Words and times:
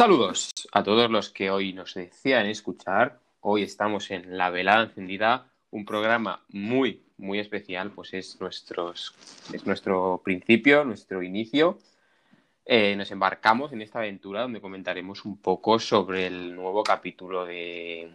Saludos 0.00 0.48
a 0.72 0.82
todos 0.82 1.10
los 1.10 1.28
que 1.28 1.50
hoy 1.50 1.74
nos 1.74 1.92
decían 1.92 2.46
escuchar. 2.46 3.20
Hoy 3.42 3.64
estamos 3.64 4.10
en 4.10 4.38
La 4.38 4.48
Velada 4.48 4.84
Encendida, 4.84 5.52
un 5.72 5.84
programa 5.84 6.42
muy, 6.48 7.02
muy 7.18 7.38
especial, 7.38 7.90
pues 7.90 8.14
es, 8.14 8.40
nuestros, 8.40 9.14
es 9.52 9.66
nuestro 9.66 10.22
principio, 10.24 10.86
nuestro 10.86 11.22
inicio. 11.22 11.76
Eh, 12.64 12.96
nos 12.96 13.10
embarcamos 13.10 13.74
en 13.74 13.82
esta 13.82 13.98
aventura 13.98 14.40
donde 14.40 14.62
comentaremos 14.62 15.26
un 15.26 15.36
poco 15.36 15.78
sobre 15.78 16.28
el 16.28 16.56
nuevo 16.56 16.82
capítulo 16.82 17.44
de, 17.44 18.10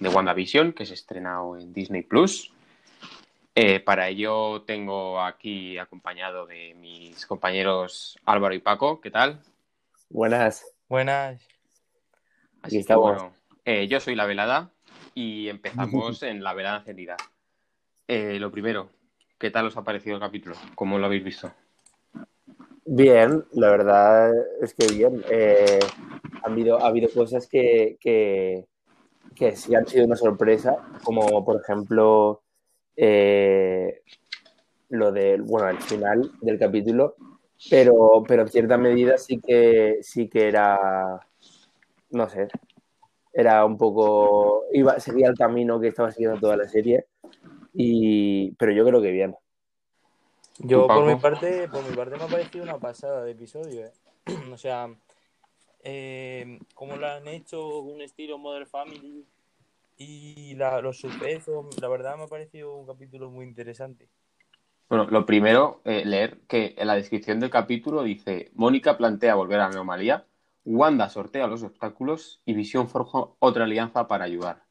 de 0.00 0.08
WandaVision 0.10 0.74
que 0.74 0.84
se 0.84 0.92
estrenado 0.92 1.56
en 1.56 1.72
Disney 1.72 2.02
Plus. 2.02 2.52
Eh, 3.54 3.80
para 3.80 4.10
ello 4.10 4.60
tengo 4.66 5.22
aquí 5.22 5.78
acompañado 5.78 6.44
de 6.44 6.74
mis 6.74 7.24
compañeros 7.24 8.18
Álvaro 8.26 8.54
y 8.54 8.58
Paco. 8.58 9.00
¿Qué 9.00 9.10
tal? 9.10 9.40
Buenas. 10.10 10.73
Buenas. 10.88 11.46
Así 12.62 12.84
que 12.84 12.94
bueno, 12.94 13.32
eh, 13.64 13.88
yo 13.88 14.00
soy 14.00 14.14
la 14.14 14.26
velada 14.26 14.70
y 15.14 15.48
empezamos 15.48 16.22
en 16.22 16.42
la 16.42 16.54
velada 16.54 16.78
encendida. 16.78 17.16
Eh, 18.08 18.38
lo 18.38 18.50
primero, 18.50 18.90
¿qué 19.38 19.50
tal 19.50 19.66
os 19.66 19.76
ha 19.76 19.84
parecido 19.84 20.16
el 20.16 20.20
capítulo? 20.20 20.56
¿Cómo 20.74 20.98
lo 20.98 21.06
habéis 21.06 21.24
visto? 21.24 21.52
Bien, 22.86 23.44
la 23.52 23.70
verdad 23.70 24.32
es 24.60 24.74
que 24.74 24.86
bien. 24.86 25.24
Eh, 25.30 25.78
ha, 26.42 26.50
habido, 26.50 26.78
ha 26.82 26.88
habido 26.88 27.08
cosas 27.10 27.46
que, 27.46 27.96
que, 28.00 28.66
que 29.34 29.56
sí 29.56 29.74
han 29.74 29.86
sido 29.86 30.04
una 30.04 30.16
sorpresa, 30.16 30.76
como 31.02 31.44
por 31.44 31.60
ejemplo 31.62 32.42
eh, 32.96 34.02
lo 34.90 35.12
del, 35.12 35.42
bueno, 35.42 35.68
el 35.68 35.80
final 35.80 36.30
del 36.40 36.58
capítulo, 36.58 37.16
pero, 37.70 38.22
pero 38.26 38.42
en 38.42 38.48
cierta 38.48 38.76
medida 38.76 39.18
sí 39.18 39.40
que, 39.40 39.98
sí 40.02 40.28
que 40.28 40.48
era, 40.48 41.20
no 42.10 42.28
sé, 42.28 42.48
era 43.32 43.64
un 43.64 43.76
poco, 43.76 44.64
iba, 44.72 44.98
seguía 45.00 45.28
el 45.28 45.36
camino 45.36 45.80
que 45.80 45.88
estaba 45.88 46.10
siguiendo 46.12 46.40
toda 46.40 46.56
la 46.56 46.68
serie, 46.68 47.06
y, 47.72 48.52
pero 48.52 48.72
yo 48.72 48.84
creo 48.84 49.02
que 49.02 49.10
bien. 49.10 49.36
Yo 50.58 50.86
por 50.86 51.04
mi 51.04 51.16
parte, 51.16 51.68
por 51.68 51.88
mi 51.88 51.96
parte 51.96 52.16
me 52.16 52.24
ha 52.24 52.28
parecido 52.28 52.64
una 52.64 52.78
pasada 52.78 53.24
de 53.24 53.32
episodio, 53.32 53.86
¿eh? 53.86 53.92
o 54.52 54.56
sea, 54.56 54.88
eh, 55.82 56.58
como 56.74 56.96
lo 56.96 57.06
han 57.06 57.26
hecho 57.26 57.80
un 57.80 58.00
estilo 58.00 58.38
Mother 58.38 58.66
Family 58.66 59.26
y 59.96 60.54
la, 60.54 60.80
los 60.80 60.98
sucesos, 60.98 61.66
la 61.80 61.88
verdad 61.88 62.16
me 62.16 62.24
ha 62.24 62.28
parecido 62.28 62.76
un 62.76 62.86
capítulo 62.86 63.30
muy 63.30 63.44
interesante. 63.44 64.08
Bueno, 64.88 65.06
lo 65.10 65.24
primero, 65.24 65.80
eh, 65.84 66.04
leer 66.04 66.40
que 66.46 66.74
en 66.76 66.86
la 66.86 66.94
descripción 66.94 67.40
del 67.40 67.50
capítulo 67.50 68.02
dice, 68.02 68.50
Mónica 68.54 68.96
plantea 68.96 69.34
volver 69.34 69.60
a 69.60 69.68
la 69.68 69.74
anomalía, 69.74 70.26
Wanda 70.64 71.08
sortea 71.08 71.46
los 71.46 71.62
obstáculos 71.62 72.40
y 72.44 72.54
Visión 72.54 72.88
forja 72.88 73.26
otra 73.38 73.64
alianza 73.64 74.06
para 74.06 74.24
ayudar. 74.24 74.62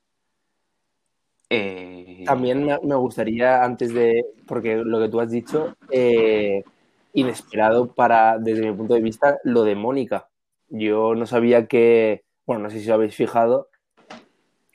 Eh... 1.50 2.24
También 2.26 2.66
me 2.66 2.96
gustaría, 2.96 3.64
antes 3.64 3.94
de, 3.94 4.26
porque 4.48 4.78
lo 4.78 5.00
que 5.00 5.10
tú 5.10 5.20
has 5.20 5.30
dicho, 5.30 5.76
eh, 5.90 6.64
inesperado 7.14 7.94
para, 7.94 8.38
desde 8.40 8.70
mi 8.70 8.76
punto 8.76 8.94
de 8.94 9.02
vista, 9.02 9.40
lo 9.44 9.64
de 9.64 9.76
Mónica. 9.76 10.30
Yo 10.70 11.16
no 11.16 11.26
sabía 11.26 11.68
que, 11.68 12.24
bueno, 12.46 12.64
no 12.64 12.70
sé 12.70 12.80
si 12.80 12.90
os 12.90 12.94
habéis 12.94 13.16
fijado, 13.16 13.70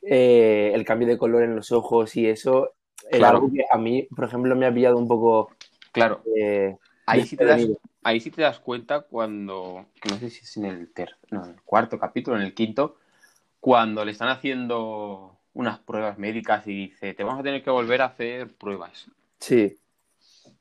eh, 0.03 0.73
el 0.75 0.85
cambio 0.85 1.09
de 1.09 1.19
color 1.19 1.43
en 1.43 1.57
los 1.57 1.73
ojos 1.73 2.17
y 2.17 2.27
eso 2.27 2.73
era 3.11 3.31
algo 3.31 3.51
que 3.51 3.65
a 3.71 3.79
mí, 3.79 4.09
por 4.15 4.25
ejemplo, 4.25 4.55
me 4.57 4.67
ha 4.67 4.73
pillado 4.73 4.97
un 4.97 5.09
poco. 5.09 5.51
Claro. 5.93 6.23
Eh, 6.37 6.77
ahí, 7.07 7.25
sí 7.25 7.37
te 7.37 7.45
das, 7.45 7.67
ahí 8.03 8.21
sí 8.21 8.31
te 8.31 8.43
das 8.43 8.61
cuenta 8.61 9.01
cuando, 9.01 9.87
no 10.09 10.17
sé 10.19 10.31
si 10.31 10.45
es 10.45 10.57
en 10.57 10.67
el, 10.67 10.93
ter, 10.93 11.17
no, 11.31 11.45
en 11.45 11.51
el 11.53 11.63
cuarto 11.63 11.99
capítulo, 11.99 12.37
en 12.37 12.43
el 12.43 12.55
quinto, 12.55 12.97
cuando 13.61 14.05
le 14.05 14.13
están 14.13 14.29
haciendo 14.29 15.37
unas 15.55 15.79
pruebas 15.81 16.19
médicas 16.19 16.67
y 16.67 16.89
dice, 16.89 17.15
te 17.15 17.25
vamos 17.25 17.41
a 17.41 17.43
tener 17.43 17.63
que 17.63 17.71
volver 17.71 18.03
a 18.03 18.07
hacer 18.07 18.53
pruebas. 18.55 19.11
Sí. 19.41 19.77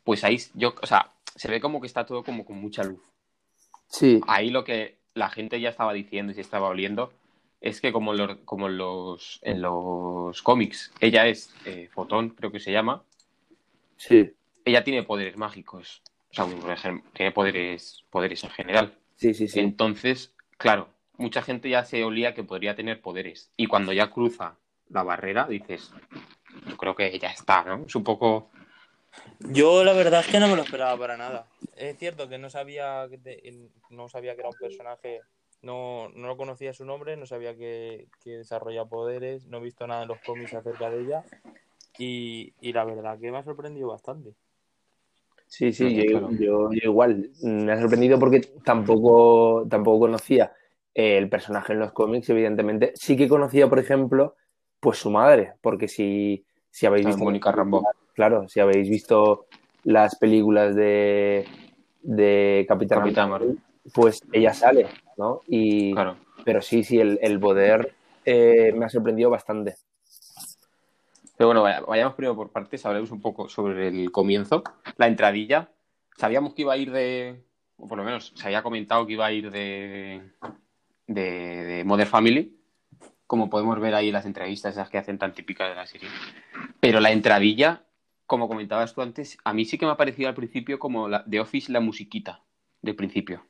Pues 0.03 0.23
ahí, 0.23 0.39
yo, 0.55 0.73
o 0.81 0.85
sea, 0.87 1.11
se 1.35 1.49
ve 1.49 1.59
como 1.59 1.81
que 1.81 1.87
está 1.87 2.05
todo 2.05 2.23
como 2.23 2.45
con 2.45 2.57
mucha 2.57 2.83
luz. 2.83 3.01
Sí. 3.87 4.21
Ahí 4.27 4.49
lo 4.49 4.63
que 4.63 4.97
la 5.13 5.29
gente 5.29 5.59
ya 5.59 5.69
estaba 5.69 5.93
diciendo 5.93 6.31
y 6.31 6.35
se 6.35 6.41
estaba 6.41 6.67
oliendo 6.69 7.11
es 7.61 7.81
que 7.81 7.91
como, 7.91 8.13
como 8.45 8.69
los, 8.69 9.39
en 9.41 9.61
los 9.61 10.41
cómics, 10.41 10.91
ella 10.99 11.27
es 11.27 11.53
eh, 11.65 11.89
Fotón, 11.91 12.29
creo 12.29 12.51
que 12.51 12.59
se 12.59 12.71
llama. 12.71 13.03
Sí. 13.97 14.33
Ella 14.65 14.83
tiene 14.83 15.03
poderes 15.03 15.37
mágicos. 15.37 16.01
O 16.31 16.33
sea, 16.33 16.45
tiene 17.13 17.31
poderes, 17.31 18.03
poderes 18.09 18.43
en 18.43 18.49
general. 18.51 18.93
Sí, 19.15 19.33
sí, 19.33 19.47
sí. 19.47 19.59
Entonces, 19.59 20.33
claro, 20.57 20.89
mucha 21.17 21.41
gente 21.41 21.69
ya 21.69 21.83
se 21.83 22.03
olía 22.03 22.33
que 22.33 22.43
podría 22.43 22.75
tener 22.75 23.01
poderes. 23.01 23.51
Y 23.57 23.67
cuando 23.67 23.93
ya 23.93 24.11
cruza 24.11 24.57
la 24.89 25.03
barrera, 25.03 25.47
dices, 25.47 25.91
yo 26.67 26.77
creo 26.77 26.95
que 26.95 27.17
ya 27.17 27.29
está, 27.29 27.63
¿no? 27.63 27.85
Es 27.85 27.95
un 27.95 28.03
poco... 28.03 28.51
Yo 29.39 29.83
la 29.83 29.93
verdad 29.93 30.19
es 30.19 30.27
que 30.27 30.39
no 30.39 30.47
me 30.47 30.55
lo 30.55 30.61
esperaba 30.61 30.97
para 30.97 31.17
nada. 31.17 31.47
Es 31.75 31.97
cierto 31.97 32.29
que 32.29 32.37
no 32.37 32.49
sabía 32.49 33.07
que, 33.09 33.69
no 33.89 34.09
sabía 34.09 34.35
que 34.35 34.41
era 34.41 34.49
un 34.49 34.57
personaje 34.59 35.21
no, 35.61 36.09
no 36.09 36.37
conocía 36.37 36.73
su 36.73 36.85
nombre, 36.85 37.17
no 37.17 37.25
sabía 37.25 37.55
que, 37.55 38.07
que 38.23 38.37
desarrolla 38.37 38.85
poderes, 38.85 39.45
no 39.47 39.57
he 39.57 39.61
visto 39.61 39.87
nada 39.87 40.03
en 40.03 40.07
los 40.09 40.19
cómics 40.25 40.53
acerca 40.53 40.89
de 40.89 41.01
ella 41.01 41.23
y, 41.97 42.53
y 42.61 42.73
la 42.73 42.85
verdad 42.85 43.19
que 43.19 43.31
me 43.31 43.37
ha 43.37 43.43
sorprendido 43.43 43.89
bastante. 43.89 44.33
Sí, 45.47 45.71
sí, 45.71 45.95
yo, 45.95 46.29
yo, 46.31 46.69
igual. 46.73 47.31
Me 47.41 47.71
ha 47.71 47.79
sorprendido 47.79 48.19
porque 48.19 48.41
tampoco, 48.65 49.65
tampoco 49.69 50.01
conocía 50.01 50.51
el 50.93 51.29
personaje 51.29 51.73
en 51.73 51.79
los 51.79 51.93
cómics, 51.93 52.29
evidentemente. 52.29 52.91
Sí 52.95 53.15
que 53.15 53.29
conocía, 53.29 53.69
por 53.69 53.79
ejemplo, 53.79 54.35
pues 54.79 54.97
su 54.97 55.09
madre, 55.09 55.53
porque 55.61 55.87
si, 55.87 56.45
si 56.69 56.85
habéis 56.85 57.05
visto. 57.05 57.23
Mónica 57.23 57.51
Rambo. 57.51 57.87
Claro, 58.13 58.49
si 58.49 58.59
habéis 58.59 58.89
visto 58.89 59.45
las 59.83 60.17
películas 60.17 60.75
de, 60.75 61.47
de 62.01 62.65
Capitán, 62.67 62.99
Capitán 62.99 63.29
Marvel, 63.29 63.57
pues 63.93 64.19
ella 64.33 64.53
sale, 64.53 64.87
¿no? 65.17 65.41
Y, 65.47 65.93
claro. 65.93 66.17
Pero 66.45 66.61
sí, 66.61 66.83
sí, 66.83 66.99
el, 66.99 67.19
el 67.21 67.39
poder 67.39 67.93
eh, 68.25 68.73
me 68.75 68.85
ha 68.85 68.89
sorprendido 68.89 69.29
bastante. 69.29 69.75
Pero 71.37 71.47
bueno, 71.49 71.63
vayamos 71.87 72.15
primero 72.15 72.35
por 72.35 72.51
partes, 72.51 72.85
hablemos 72.85 73.11
un 73.11 73.21
poco 73.21 73.47
sobre 73.47 73.89
el 73.89 74.11
comienzo, 74.11 74.63
la 74.97 75.07
entradilla. 75.07 75.69
Sabíamos 76.15 76.53
que 76.53 76.63
iba 76.63 76.73
a 76.73 76.77
ir 76.77 76.91
de, 76.91 77.43
o 77.77 77.87
por 77.87 77.97
lo 77.97 78.03
menos 78.03 78.33
se 78.35 78.47
había 78.47 78.63
comentado 78.63 79.05
que 79.05 79.13
iba 79.13 79.25
a 79.27 79.31
ir 79.31 79.51
de, 79.51 80.31
de, 81.05 81.21
de 81.23 81.83
Mother 81.83 82.07
Family, 82.07 82.59
como 83.27 83.49
podemos 83.49 83.79
ver 83.79 83.93
ahí 83.93 84.07
en 84.07 84.13
las 84.13 84.25
entrevistas, 84.25 84.73
esas 84.73 84.89
que 84.89 84.97
hacen 84.97 85.19
tan 85.19 85.33
típicas 85.33 85.69
de 85.69 85.75
la 85.75 85.85
serie. 85.85 86.09
Pero 86.79 86.99
la 86.99 87.11
entradilla, 87.11 87.83
como 88.25 88.47
comentabas 88.47 88.95
tú 88.95 89.01
antes, 89.01 89.37
a 89.43 89.53
mí 89.53 89.65
sí 89.65 89.77
que 89.77 89.85
me 89.85 89.91
ha 89.91 89.97
parecido 89.97 90.29
al 90.29 90.35
principio 90.35 90.79
como 90.79 91.07
la, 91.07 91.23
de 91.27 91.39
Office 91.39 91.71
la 91.71 91.81
musiquita, 91.81 92.41
del 92.81 92.95
principio. 92.95 93.45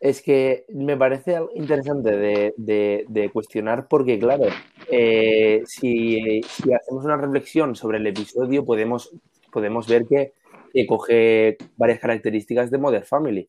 Es 0.00 0.22
que 0.22 0.64
me 0.68 0.96
parece 0.96 1.40
interesante 1.54 2.16
de, 2.16 2.54
de, 2.56 3.04
de 3.08 3.30
cuestionar 3.30 3.88
porque, 3.88 4.18
claro, 4.18 4.44
eh, 4.90 5.62
si, 5.66 6.40
si, 6.42 6.72
hacemos 6.72 7.04
una 7.04 7.16
reflexión 7.16 7.74
sobre 7.74 7.98
el 7.98 8.06
episodio, 8.06 8.64
podemos, 8.64 9.10
podemos 9.52 9.88
ver 9.88 10.06
que, 10.06 10.34
que 10.72 10.86
coge 10.86 11.58
varias 11.76 11.98
características 11.98 12.70
de 12.70 12.78
Modern 12.78 13.04
Family. 13.04 13.48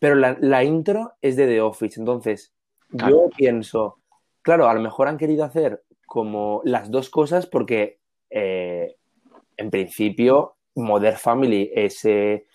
Pero 0.00 0.16
la, 0.16 0.36
la 0.40 0.64
intro 0.64 1.12
es 1.22 1.36
de 1.36 1.46
The 1.46 1.60
Office, 1.60 1.98
entonces 2.00 2.52
claro. 2.90 3.10
yo 3.10 3.30
pienso, 3.36 3.98
claro, 4.42 4.68
a 4.68 4.74
lo 4.74 4.80
mejor 4.80 5.06
han 5.06 5.18
querido 5.18 5.44
hacer 5.44 5.84
como 6.06 6.60
las 6.64 6.90
dos 6.90 7.08
cosas 7.08 7.46
porque, 7.46 8.00
eh, 8.30 8.96
en 9.56 9.70
principio, 9.70 10.56
Modern 10.74 11.16
Family 11.16 11.70
es... 11.72 12.04
Eh, 12.04 12.46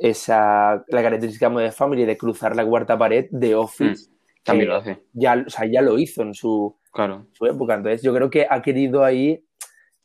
esa 0.00 0.82
la 0.88 1.02
característica 1.02 1.48
de 1.50 1.70
Family 1.72 2.04
de 2.06 2.16
cruzar 2.16 2.56
la 2.56 2.64
cuarta 2.64 2.96
pared 2.98 3.26
de 3.30 3.54
Office. 3.54 4.08
Mm, 4.10 4.14
también 4.42 4.68
lo 4.70 4.76
hace. 4.76 5.02
Ya, 5.12 5.44
o 5.46 5.50
sea, 5.50 5.66
ya 5.66 5.82
lo 5.82 5.98
hizo 5.98 6.22
en 6.22 6.32
su, 6.34 6.74
claro. 6.90 7.26
su 7.32 7.44
época. 7.46 7.74
Entonces, 7.74 8.02
yo 8.02 8.14
creo 8.14 8.30
que 8.30 8.46
ha 8.48 8.62
querido 8.62 9.04
ahí, 9.04 9.44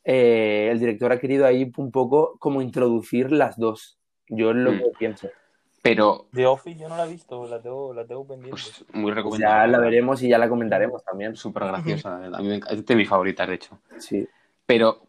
eh, 0.04 0.68
el 0.70 0.78
director 0.78 1.10
ha 1.12 1.18
querido 1.18 1.46
ahí 1.46 1.72
un 1.78 1.90
poco 1.90 2.36
como 2.38 2.60
introducir 2.62 3.32
las 3.32 3.58
dos. 3.58 3.98
Yo 4.28 4.50
es 4.50 4.56
lo 4.56 4.72
Mm. 4.72 4.78
que 4.78 4.84
pienso. 4.98 5.28
Pero 5.82 6.26
The 6.32 6.46
Office 6.46 6.78
yo 6.80 6.88
no 6.88 6.96
la 6.96 7.06
he 7.06 7.10
visto, 7.12 7.46
la 7.46 7.62
tengo, 7.62 7.94
la 7.94 8.04
tengo 8.04 8.26
pendiente. 8.26 8.50
pues, 8.50 8.84
muy 8.92 9.12
recomendable. 9.12 9.62
ya 9.62 9.66
la 9.68 9.78
veremos 9.78 10.20
y 10.22 10.28
ya 10.28 10.36
la 10.38 10.48
comentaremos 10.48 11.02
también. 11.04 11.36
Súper 11.36 11.64
graciosa. 11.64 12.16
A 12.16 12.38
mí 12.42 12.48
me 12.48 12.60
enc- 12.60 12.70
es 12.72 12.84
de 12.84 12.96
mis 12.96 13.08
favoritas, 13.08 13.46
de 13.48 13.54
hecho. 13.54 13.78
Sí. 13.98 14.26
Pero 14.66 15.06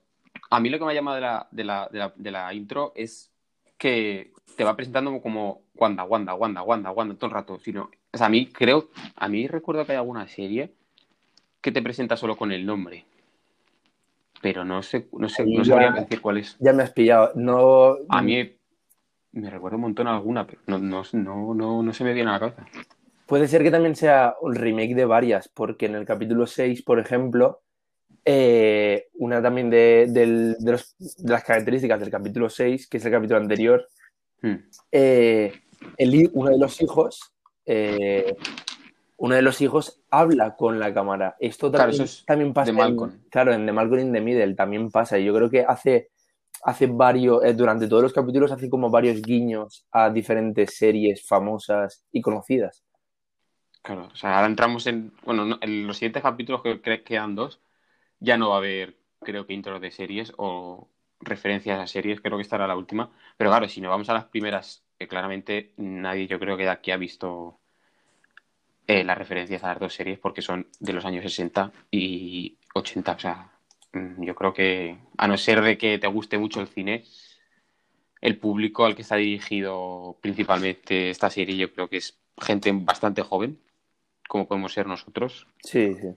a 0.51 0.59
mí 0.59 0.69
lo 0.69 0.77
que 0.77 0.85
me 0.85 0.91
ha 0.91 0.95
llamado 0.95 1.15
de 1.15 1.21
la, 1.21 1.47
de 1.51 1.63
la, 1.63 1.89
de 1.91 1.97
la, 1.99 2.13
de 2.15 2.31
la 2.31 2.53
intro 2.53 2.93
es 2.95 3.33
que 3.77 4.31
te 4.55 4.63
va 4.63 4.75
presentando 4.75 5.21
como 5.21 5.61
Wanda, 5.75 6.03
Wanda, 6.03 6.33
Wanda, 6.33 6.61
Wanda, 6.63 6.91
Wanda 6.91 7.15
todo 7.15 7.27
el 7.27 7.33
rato. 7.33 7.59
Sino, 7.59 7.89
o 8.11 8.17
sea, 8.17 8.27
a 8.27 8.29
mí 8.29 8.47
creo, 8.47 8.89
a 9.15 9.27
mí 9.27 9.47
recuerdo 9.47 9.85
que 9.85 9.91
hay 9.93 9.97
alguna 9.97 10.27
serie 10.27 10.71
que 11.61 11.71
te 11.71 11.81
presenta 11.81 12.17
solo 12.17 12.35
con 12.35 12.51
el 12.51 12.65
nombre. 12.65 13.05
Pero 14.41 14.63
no 14.63 14.83
sé, 14.83 15.07
no 15.13 15.29
sé, 15.29 15.45
no 15.45 15.63
ya- 15.63 15.73
sabría 15.73 15.91
decir 15.91 16.21
cuál 16.21 16.37
es. 16.37 16.55
Ya 16.59 16.73
me 16.73 16.83
has 16.83 16.91
pillado. 16.91 17.31
No, 17.35 17.97
A 18.09 18.21
mí 18.21 18.51
me 19.31 19.49
recuerdo 19.49 19.77
un 19.77 19.81
montón 19.83 20.07
alguna, 20.07 20.45
pero 20.45 20.61
no, 20.67 20.77
no, 20.79 21.03
no, 21.13 21.53
no, 21.53 21.83
no 21.83 21.93
se 21.93 22.03
me 22.03 22.13
viene 22.13 22.29
a 22.29 22.33
la 22.33 22.39
cabeza. 22.39 22.65
Puede 23.25 23.47
ser 23.47 23.61
que 23.61 23.71
también 23.71 23.95
sea 23.95 24.35
un 24.41 24.55
remake 24.55 24.95
de 24.95 25.05
varias, 25.05 25.49
porque 25.49 25.87
en 25.87 25.95
el 25.95 26.05
capítulo 26.05 26.47
6, 26.47 26.81
por 26.83 26.97
ejemplo, 26.99 27.61
eh, 28.23 29.07
una 29.15 29.41
también 29.41 29.69
de, 29.69 30.07
del- 30.09 30.55
de 30.59 30.71
los- 30.71 30.95
de 30.97 31.31
las 31.31 31.43
características 31.43 31.99
del 31.99 32.09
capítulo 32.09 32.49
6, 32.49 32.87
que 32.87 32.97
es 32.97 33.05
el 33.05 33.11
capítulo 33.11 33.39
anterior, 33.39 33.87
Hmm. 34.41 34.55
eh, 34.91 35.53
el 35.97 36.29
uno 36.33 36.51
de 36.51 36.57
los 36.57 36.81
hijos, 36.81 37.33
eh, 37.65 38.35
uno 39.17 39.35
de 39.35 39.41
los 39.41 39.61
hijos 39.61 40.01
habla 40.11 40.55
con 40.55 40.79
la 40.79 40.93
cámara. 40.93 41.35
Esto 41.39 41.71
Claro, 41.71 41.85
también, 41.91 42.03
eso 42.03 42.13
es 42.19 42.25
también 42.25 42.53
pasa. 42.53 42.71
de 42.71 42.81
en- 42.81 42.97
claro, 43.29 43.53
en 43.53 43.65
The 43.65 43.71
Malcolm 43.73 43.99
in 44.01 44.13
the 44.13 44.21
Middle 44.21 44.55
también 44.55 44.91
pasa. 44.91 45.17
Y 45.17 45.25
yo 45.25 45.33
creo 45.33 45.49
que 45.49 45.61
hace, 45.61 46.09
hace 46.63 46.87
varios, 46.87 47.43
eh, 47.43 47.53
durante 47.53 47.87
todos 47.87 48.03
los 48.03 48.13
capítulos 48.13 48.51
hace 48.51 48.69
como 48.69 48.89
varios 48.89 49.21
guiños 49.21 49.85
a 49.91 50.09
diferentes 50.09 50.75
series 50.77 51.25
famosas 51.27 52.05
y 52.11 52.21
conocidas. 52.21 52.83
Claro, 53.81 54.09
o 54.11 54.15
sea, 54.15 54.35
ahora 54.35 54.47
entramos 54.47 54.85
en. 54.87 55.13
Bueno, 55.23 55.45
no- 55.45 55.57
en 55.61 55.87
los 55.87 55.97
siguientes 55.97 56.21
capítulos 56.21 56.61
que 56.61 56.81
que 56.81 57.03
quedan 57.03 57.35
dos, 57.35 57.61
ya 58.19 58.37
no 58.37 58.49
va 58.49 58.55
a 58.55 58.57
haber, 58.59 58.97
creo 59.21 59.45
que, 59.47 59.53
intros 59.53 59.79
de 59.81 59.91
series 59.91 60.33
o 60.37 60.89
referencias 61.19 61.79
a 61.79 61.87
series, 61.87 62.21
creo 62.21 62.37
que 62.37 62.43
esta 62.43 62.55
era 62.57 62.67
la 62.67 62.75
última. 62.75 63.11
Pero 63.37 63.49
claro, 63.49 63.67
si 63.67 63.81
nos 63.81 63.89
vamos 63.89 64.09
a 64.09 64.13
las 64.13 64.25
primeras, 64.25 64.83
que 64.97 65.07
claramente 65.07 65.73
nadie, 65.77 66.27
yo 66.27 66.39
creo 66.39 66.57
que 66.57 66.63
de 66.63 66.69
aquí 66.69 66.91
ha 66.91 66.97
visto 66.97 67.59
eh, 68.87 69.03
las 69.03 69.17
referencias 69.17 69.63
a 69.63 69.69
las 69.69 69.79
dos 69.79 69.93
series 69.93 70.19
porque 70.19 70.41
son 70.41 70.67
de 70.79 70.93
los 70.93 71.05
años 71.05 71.23
60 71.23 71.71
y 71.91 72.57
80. 72.73 73.11
O 73.11 73.19
sea, 73.19 73.51
mm, 73.93 74.23
yo 74.23 74.35
creo 74.35 74.53
que, 74.53 74.97
a 75.17 75.27
no 75.27 75.37
ser 75.37 75.61
de 75.61 75.77
que 75.77 75.99
te 75.99 76.07
guste 76.07 76.37
mucho 76.37 76.61
el 76.61 76.67
cine, 76.67 77.03
el 78.21 78.37
público 78.37 78.85
al 78.85 78.95
que 78.95 79.01
está 79.01 79.15
dirigido 79.15 80.17
principalmente 80.21 81.09
esta 81.09 81.29
serie, 81.29 81.57
yo 81.57 81.73
creo 81.73 81.89
que 81.89 81.97
es 81.97 82.17
gente 82.39 82.71
bastante 82.73 83.21
joven, 83.21 83.59
como 84.27 84.47
podemos 84.47 84.73
ser 84.73 84.87
nosotros. 84.87 85.47
Sí, 85.63 85.93
sí. 85.95 86.07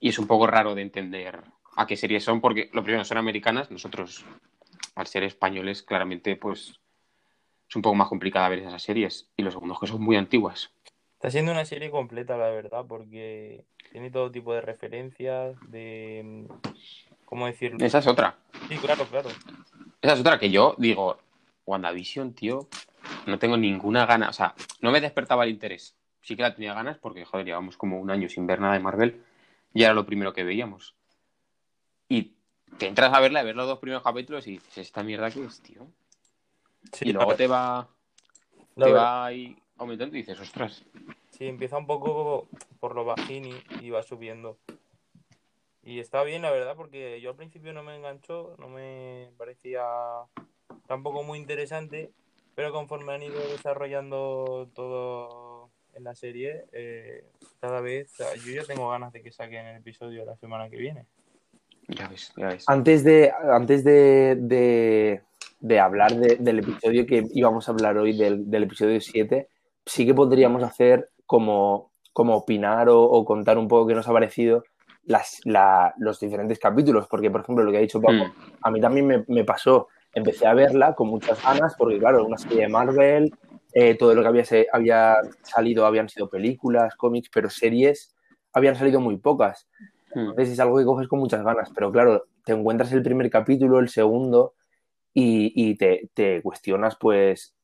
Y 0.00 0.10
es 0.10 0.18
un 0.18 0.26
poco 0.26 0.46
raro 0.46 0.74
de 0.74 0.82
entender 0.82 1.42
a 1.76 1.86
qué 1.86 1.96
series 1.96 2.24
son, 2.24 2.40
porque 2.40 2.70
lo 2.72 2.82
primero 2.82 3.04
son 3.04 3.18
americanas, 3.18 3.70
nosotros, 3.70 4.24
al 4.94 5.06
ser 5.06 5.22
españoles, 5.24 5.82
claramente, 5.82 6.36
pues 6.36 6.80
es 7.68 7.76
un 7.76 7.82
poco 7.82 7.94
más 7.94 8.08
complicada 8.08 8.48
ver 8.48 8.60
esas 8.60 8.82
series. 8.82 9.30
Y 9.36 9.42
lo 9.42 9.50
segundo 9.50 9.74
es 9.74 9.80
que 9.80 9.86
son 9.86 10.02
muy 10.02 10.16
antiguas. 10.16 10.70
Está 11.14 11.30
siendo 11.30 11.52
una 11.52 11.64
serie 11.64 11.90
completa, 11.90 12.36
la 12.36 12.50
verdad, 12.50 12.84
porque 12.86 13.64
tiene 13.92 14.10
todo 14.10 14.30
tipo 14.30 14.52
de 14.52 14.60
referencias, 14.60 15.56
de... 15.68 16.46
¿Cómo 17.24 17.46
decirlo? 17.46 17.78
Esa 17.84 18.00
es 18.00 18.06
otra. 18.06 18.36
Sí, 18.68 18.76
claro, 18.76 19.04
claro. 19.06 19.30
Esa 20.02 20.14
es 20.14 20.20
otra 20.20 20.38
que 20.38 20.50
yo 20.50 20.74
digo, 20.78 21.18
WandaVision, 21.64 22.34
tío, 22.34 22.68
no 23.26 23.38
tengo 23.38 23.56
ninguna 23.56 24.04
gana, 24.04 24.28
o 24.28 24.32
sea, 24.32 24.54
no 24.80 24.90
me 24.90 25.00
despertaba 25.00 25.44
el 25.44 25.50
interés. 25.50 25.96
Sí 26.20 26.36
que 26.36 26.42
la 26.42 26.54
tenía 26.54 26.74
ganas 26.74 26.98
porque, 26.98 27.24
joder, 27.24 27.46
llevamos 27.46 27.76
como 27.76 28.00
un 28.00 28.10
año 28.10 28.28
sin 28.28 28.46
ver 28.46 28.60
nada 28.60 28.74
de 28.74 28.80
Marvel 28.80 29.22
y 29.72 29.84
era 29.84 29.94
lo 29.94 30.04
primero 30.04 30.32
que 30.32 30.44
veíamos. 30.44 30.94
Te 32.78 32.86
entras 32.86 33.12
a 33.14 33.20
verla, 33.20 33.40
a 33.40 33.44
ver 33.44 33.54
los 33.54 33.66
dos 33.66 33.78
primeros 33.78 34.02
capítulos 34.02 34.46
y 34.46 34.52
dices, 34.52 34.78
¿esta 34.78 35.02
mierda 35.02 35.30
qué 35.30 35.44
es, 35.44 35.60
tío? 35.60 35.86
Sí, 36.92 37.08
y 37.08 37.12
luego 37.12 37.36
te 37.36 37.46
va, 37.46 37.88
te 38.76 38.92
va 38.92 39.26
ahí 39.26 39.56
aumentando 39.76 40.16
y 40.16 40.20
dices, 40.20 40.40
ostras. 40.40 40.84
Sí, 41.30 41.46
empieza 41.46 41.78
un 41.78 41.86
poco 41.86 42.48
por 42.80 42.94
lo 42.94 43.04
bajín 43.04 43.44
y, 43.46 43.62
y 43.80 43.90
va 43.90 44.02
subiendo. 44.02 44.58
Y 45.84 45.98
está 45.98 46.22
bien, 46.22 46.42
la 46.42 46.50
verdad, 46.50 46.76
porque 46.76 47.20
yo 47.20 47.30
al 47.30 47.36
principio 47.36 47.72
no 47.72 47.82
me 47.82 47.96
enganchó, 47.96 48.54
no 48.58 48.68
me 48.68 49.30
parecía 49.36 49.82
tampoco 50.86 51.22
muy 51.22 51.38
interesante, 51.38 52.12
pero 52.54 52.72
conforme 52.72 53.12
han 53.12 53.22
ido 53.22 53.40
desarrollando 53.48 54.68
todo 54.74 55.70
en 55.94 56.04
la 56.04 56.14
serie, 56.14 56.66
eh, 56.72 57.24
cada 57.60 57.80
vez, 57.80 58.16
yo 58.44 58.52
ya 58.52 58.64
tengo 58.64 58.88
ganas 58.90 59.12
de 59.12 59.22
que 59.22 59.32
saquen 59.32 59.66
el 59.66 59.78
episodio 59.78 60.24
la 60.24 60.36
semana 60.36 60.70
que 60.70 60.76
viene. 60.76 61.06
Ya 61.88 62.08
ves, 62.08 62.32
ya 62.36 62.48
ves. 62.48 62.64
Antes 62.68 63.04
de, 63.04 63.32
antes 63.52 63.84
de, 63.84 64.36
de- 64.40 65.22
de 65.60 65.80
hablar 65.80 66.14
de- 66.16 66.36
del 66.36 66.58
episodio 66.60 67.06
que 67.06 67.24
íbamos 67.34 67.68
a 67.68 67.72
hablar 67.72 67.96
hoy, 67.98 68.16
del, 68.16 68.50
del 68.50 68.64
episodio 68.64 69.00
7, 69.00 69.48
sí 69.86 70.06
que 70.06 70.14
podríamos 70.14 70.62
hacer 70.62 71.10
como, 71.26 71.92
como 72.12 72.34
opinar 72.36 72.88
o, 72.88 73.00
o 73.02 73.24
contar 73.24 73.58
un 73.58 73.68
poco 73.68 73.86
qué 73.88 73.94
nos 73.94 74.08
ha 74.08 74.12
parecido 74.12 74.64
las, 75.04 75.40
la- 75.44 75.94
los 75.98 76.18
diferentes 76.20 76.58
capítulos, 76.58 77.06
porque 77.08 77.30
por 77.30 77.42
ejemplo 77.42 77.64
lo 77.64 77.70
que 77.72 77.78
ha 77.78 77.82
dicho 77.82 78.00
Paco, 78.00 78.24
Hmm. 78.26 78.56
a 78.62 78.70
mí 78.70 78.80
también 78.80 79.06
me, 79.06 79.24
me 79.28 79.44
pasó, 79.44 79.88
empecé 80.14 80.46
a 80.46 80.54
verla 80.54 80.94
con 80.94 81.08
muchas 81.08 81.42
ganas, 81.42 81.74
porque 81.76 81.98
claro, 81.98 82.24
una 82.24 82.38
serie 82.38 82.62
de 82.62 82.68
Marvel, 82.68 83.32
eh, 83.74 83.94
todo 83.96 84.14
lo 84.14 84.22
que 84.22 84.28
había, 84.28 84.44
se- 84.44 84.66
había 84.72 85.16
salido 85.42 85.86
habían 85.86 86.08
sido 86.08 86.28
películas, 86.28 86.94
cómics, 86.96 87.28
pero 87.32 87.48
series 87.50 88.14
habían 88.52 88.76
salido 88.76 89.00
muy 89.00 89.16
pocas. 89.16 89.68
Hmm. 90.14 90.30
Entonces 90.30 90.50
es 90.50 90.60
algo 90.60 90.78
que 90.78 90.84
coges 90.84 91.08
con 91.08 91.18
muchas 91.18 91.42
ganas, 91.42 91.70
pero 91.74 91.90
claro, 91.90 92.26
te 92.44 92.52
encuentras 92.52 92.92
el 92.92 93.02
primer 93.02 93.30
capítulo, 93.30 93.78
el 93.78 93.88
segundo, 93.88 94.54
y, 95.14 95.52
y 95.54 95.76
te, 95.76 96.10
te 96.14 96.42
cuestionas, 96.42 96.96
pues, 96.96 97.54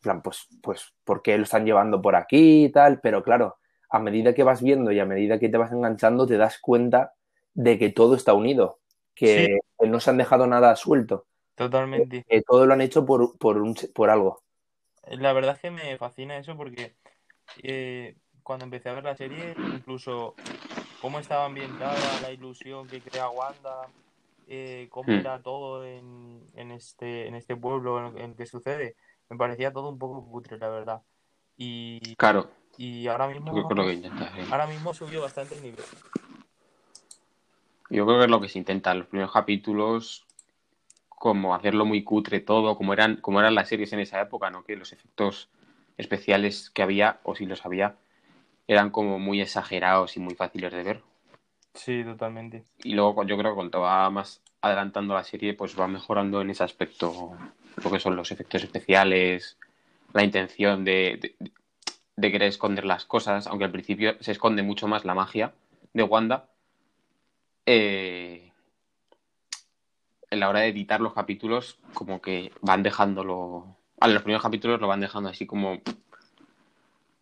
plan, 0.00 0.22
pues, 0.22 0.48
pues, 0.62 0.94
¿por 1.04 1.22
qué 1.22 1.36
lo 1.36 1.44
están 1.44 1.64
llevando 1.64 2.00
por 2.00 2.16
aquí 2.16 2.64
y 2.64 2.68
tal? 2.70 3.00
Pero 3.00 3.22
claro, 3.22 3.58
a 3.90 3.98
medida 3.98 4.34
que 4.34 4.42
vas 4.42 4.62
viendo 4.62 4.92
y 4.92 5.00
a 5.00 5.06
medida 5.06 5.38
que 5.38 5.48
te 5.48 5.58
vas 5.58 5.72
enganchando, 5.72 6.26
te 6.26 6.36
das 6.36 6.58
cuenta 6.58 7.14
de 7.54 7.78
que 7.78 7.90
todo 7.90 8.14
está 8.14 8.34
unido, 8.34 8.78
que, 9.14 9.58
que 9.78 9.88
no 9.88 10.00
se 10.00 10.10
han 10.10 10.16
dejado 10.16 10.46
nada 10.46 10.76
suelto, 10.76 11.26
Totalmente. 11.54 12.24
que 12.28 12.42
todo 12.42 12.66
lo 12.66 12.74
han 12.74 12.80
hecho 12.80 13.04
por, 13.04 13.36
por, 13.38 13.58
un, 13.58 13.74
por 13.94 14.10
algo. 14.10 14.42
La 15.10 15.32
verdad 15.32 15.54
es 15.56 15.60
que 15.60 15.70
me 15.70 15.96
fascina 15.96 16.36
eso 16.36 16.56
porque 16.56 16.94
eh, 17.62 18.16
cuando 18.42 18.64
empecé 18.64 18.90
a 18.90 18.94
ver 18.94 19.04
la 19.04 19.16
serie, 19.16 19.54
incluso 19.74 20.34
cómo 21.00 21.18
estaba 21.18 21.46
ambientada, 21.46 22.20
la 22.20 22.32
ilusión 22.32 22.88
que 22.88 23.00
crea 23.00 23.28
Wanda, 23.30 23.88
eh, 24.48 24.88
cómo 24.90 25.12
Hmm. 25.12 25.20
era 25.20 25.40
todo 25.42 25.84
en, 25.84 26.42
en 26.54 26.70
este, 26.72 27.26
en 27.26 27.34
este 27.34 27.56
pueblo 27.56 28.06
en, 28.08 28.18
en 28.18 28.30
el 28.30 28.36
que 28.36 28.46
sucede, 28.46 28.96
me 29.28 29.36
parecía 29.36 29.72
todo 29.72 29.90
un 29.90 29.98
poco 29.98 30.24
cutre, 30.30 30.58
la 30.58 30.68
verdad. 30.68 31.02
Y, 31.56 32.14
Claro, 32.16 32.50
y 32.76 33.06
ahora 33.08 33.28
mismo, 33.28 33.54
yo 33.56 33.66
creo 33.68 33.68
que 33.68 33.74
es 33.74 33.76
lo 33.76 33.84
que 33.84 33.92
intenta. 33.94 34.32
sí. 34.34 34.52
ahora 34.52 34.66
mismo 34.66 34.94
subió 34.94 35.22
bastante 35.22 35.54
el 35.56 35.62
nivel. 35.62 35.84
Yo 37.90 38.04
creo 38.04 38.18
que 38.18 38.24
es 38.24 38.30
lo 38.30 38.40
que 38.40 38.48
se 38.48 38.58
intenta 38.58 38.92
en 38.92 38.98
los 38.98 39.08
primeros 39.08 39.32
capítulos, 39.32 40.26
como 41.08 41.54
hacerlo 41.54 41.84
muy 41.84 42.04
cutre 42.04 42.40
todo, 42.40 42.76
como 42.76 42.92
eran, 42.92 43.16
como 43.16 43.40
eran 43.40 43.54
las 43.54 43.68
series 43.68 43.92
en 43.92 44.00
esa 44.00 44.20
época, 44.20 44.50
¿no? 44.50 44.62
Que 44.62 44.76
los 44.76 44.92
efectos 44.92 45.48
especiales 45.96 46.70
que 46.70 46.82
había, 46.82 47.18
o 47.24 47.34
si 47.34 47.46
los 47.46 47.64
había, 47.64 47.96
eran 48.68 48.90
como 48.90 49.18
muy 49.18 49.40
exagerados 49.40 50.16
y 50.16 50.20
muy 50.20 50.34
fáciles 50.34 50.72
de 50.72 50.82
ver. 50.84 51.02
Sí, 51.74 52.04
totalmente. 52.04 52.64
Y 52.84 52.94
luego 52.94 53.24
yo 53.24 53.36
creo 53.38 53.52
que 53.52 53.56
cuando 53.56 53.80
va 53.80 54.08
más 54.10 54.42
adelantando 54.60 55.14
la 55.14 55.24
serie, 55.24 55.54
pues 55.54 55.78
va 55.78 55.88
mejorando 55.88 56.40
en 56.42 56.50
ese 56.50 56.64
aspecto 56.64 57.36
lo 57.82 57.90
que 57.90 57.98
son 57.98 58.14
los 58.14 58.30
efectos 58.30 58.62
especiales, 58.62 59.56
la 60.12 60.22
intención 60.22 60.84
de, 60.84 61.18
de, 61.20 61.52
de 62.16 62.32
querer 62.32 62.48
esconder 62.48 62.84
las 62.84 63.04
cosas, 63.04 63.46
aunque 63.46 63.64
al 63.64 63.72
principio 63.72 64.16
se 64.20 64.32
esconde 64.32 64.62
mucho 64.62 64.86
más 64.86 65.04
la 65.04 65.14
magia 65.14 65.54
de 65.94 66.02
Wanda. 66.02 66.48
Eh, 67.64 68.52
en 70.30 70.40
la 70.40 70.48
hora 70.48 70.60
de 70.60 70.68
editar 70.68 71.00
los 71.00 71.14
capítulos, 71.14 71.78
como 71.94 72.20
que 72.20 72.52
van 72.60 72.82
dejándolo. 72.82 73.76
A 74.00 74.08
los 74.08 74.22
primeros 74.22 74.42
capítulos 74.42 74.80
lo 74.80 74.88
van 74.88 75.00
dejando 75.00 75.30
así 75.30 75.46
como 75.46 75.80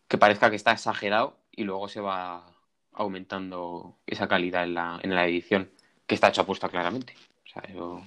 que 0.08 0.18
parezca 0.18 0.50
que 0.50 0.56
está 0.56 0.72
exagerado 0.72 1.36
y 1.52 1.64
luego 1.64 1.88
se 1.88 2.00
va 2.00 2.46
aumentando 2.92 3.96
esa 4.06 4.28
calidad 4.28 4.64
en 4.64 4.74
la, 4.74 5.00
en 5.02 5.14
la 5.14 5.26
edición, 5.26 5.70
que 6.06 6.14
está 6.14 6.28
hecho 6.28 6.42
apuesta 6.42 6.68
claramente. 6.68 7.14
O 7.44 7.48
sea, 7.48 7.62
yo 7.74 8.02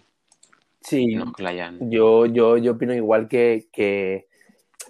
Sí, 0.82 1.15
no 1.15 1.25
es 1.25 1.34
que 1.34 1.44
la 1.44 1.50
hayan. 1.51 1.91
Yo, 1.91 2.25
yo, 2.25 2.58
yo 2.58 2.74
opino 2.74 2.94
igual 2.94 3.27
que, 3.27 3.68
que, 3.72 4.27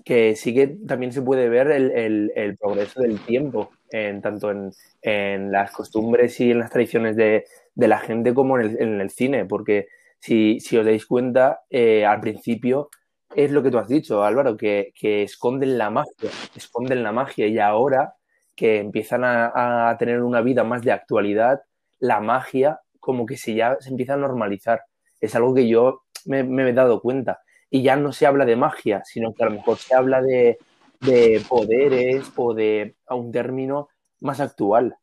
que 0.05 0.35
sí 0.35 0.53
que 0.53 0.67
también 0.67 1.11
se 1.13 1.21
puede 1.21 1.49
ver 1.49 1.71
el, 1.71 1.91
el- 1.91 2.31
el 2.35 2.57
progreso 2.57 3.01
del 3.01 3.19
tiempo, 3.21 3.71
en, 3.91 4.21
tanto 4.21 4.51
en, 4.51 4.71
en 5.01 5.51
las 5.51 5.71
costumbres 5.71 6.39
y 6.39 6.51
en 6.51 6.59
las 6.59 6.71
tradiciones 6.71 7.15
de, 7.15 7.45
de 7.75 7.87
la 7.87 7.99
gente 7.99 8.33
como 8.33 8.59
en 8.59 8.67
el, 8.71 8.81
en 8.81 9.01
el 9.01 9.09
cine, 9.09 9.45
porque 9.45 9.87
si, 10.19 10.59
si 10.59 10.77
os 10.77 10.85
dais 10.85 11.05
cuenta, 11.05 11.61
eh, 11.69 12.05
al 12.05 12.21
principio 12.21 12.89
es 13.35 13.51
lo 13.51 13.61
que 13.61 13.71
tú 13.71 13.77
has 13.77 13.87
dicho, 13.87 14.23
Álvaro, 14.23 14.57
que, 14.57 14.91
que 14.95 15.23
esconden 15.23 15.77
la 15.77 15.89
magia, 15.89 16.29
esconden 16.55 17.03
la 17.03 17.11
magia 17.11 17.47
y 17.47 17.59
ahora 17.59 18.15
que 18.55 18.79
empiezan 18.79 19.21
a, 19.23 19.95
tener 19.97 20.21
una 20.21 20.41
vida 20.41 20.65
más 20.65 20.81
de 20.81 20.91
actualidad, 20.91 21.61
la 21.99 22.19
magia 22.19 22.81
como 22.99 23.25
que 23.25 23.37
se 23.37 23.53
ya 23.55 23.77
se 23.79 23.89
empieza 23.89 24.15
a 24.15 24.17
normalizar 24.17 24.81
es 25.21 25.33
algo 25.33 25.53
que 25.53 25.67
yo 25.67 26.01
me, 26.25 26.41
he 26.41 26.73
dado 26.73 27.01
cuenta. 27.01 27.39
Y 27.69 27.83
ya 27.83 27.95
no 27.95 28.11
se 28.11 28.25
habla 28.25 28.45
de 28.45 28.57
magia, 28.57 29.01
sino 29.05 29.33
que 29.33 29.43
a 29.43 29.45
lo 29.45 29.53
mejor 29.53 29.77
se 29.77 29.95
habla 29.95 30.21
de, 30.21 30.57
de 30.99 31.41
poderes 31.47 32.29
o 32.35 32.53
de 32.53 32.97
a 33.07 33.15
un 33.15 33.31
término 33.31 33.87
más 34.19 34.41
actual. 34.41 34.97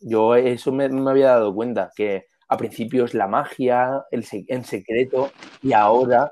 Yo 0.00 0.34
eso 0.34 0.72
me, 0.72 0.88
me 0.88 1.10
había 1.10 1.28
dado 1.28 1.54
cuenta, 1.54 1.92
que 1.94 2.26
a 2.48 2.56
principio 2.56 3.04
es 3.04 3.14
la 3.14 3.28
magia, 3.28 4.04
el 4.10 4.26
en 4.48 4.64
secreto, 4.64 5.30
y 5.62 5.72
ahora 5.72 6.30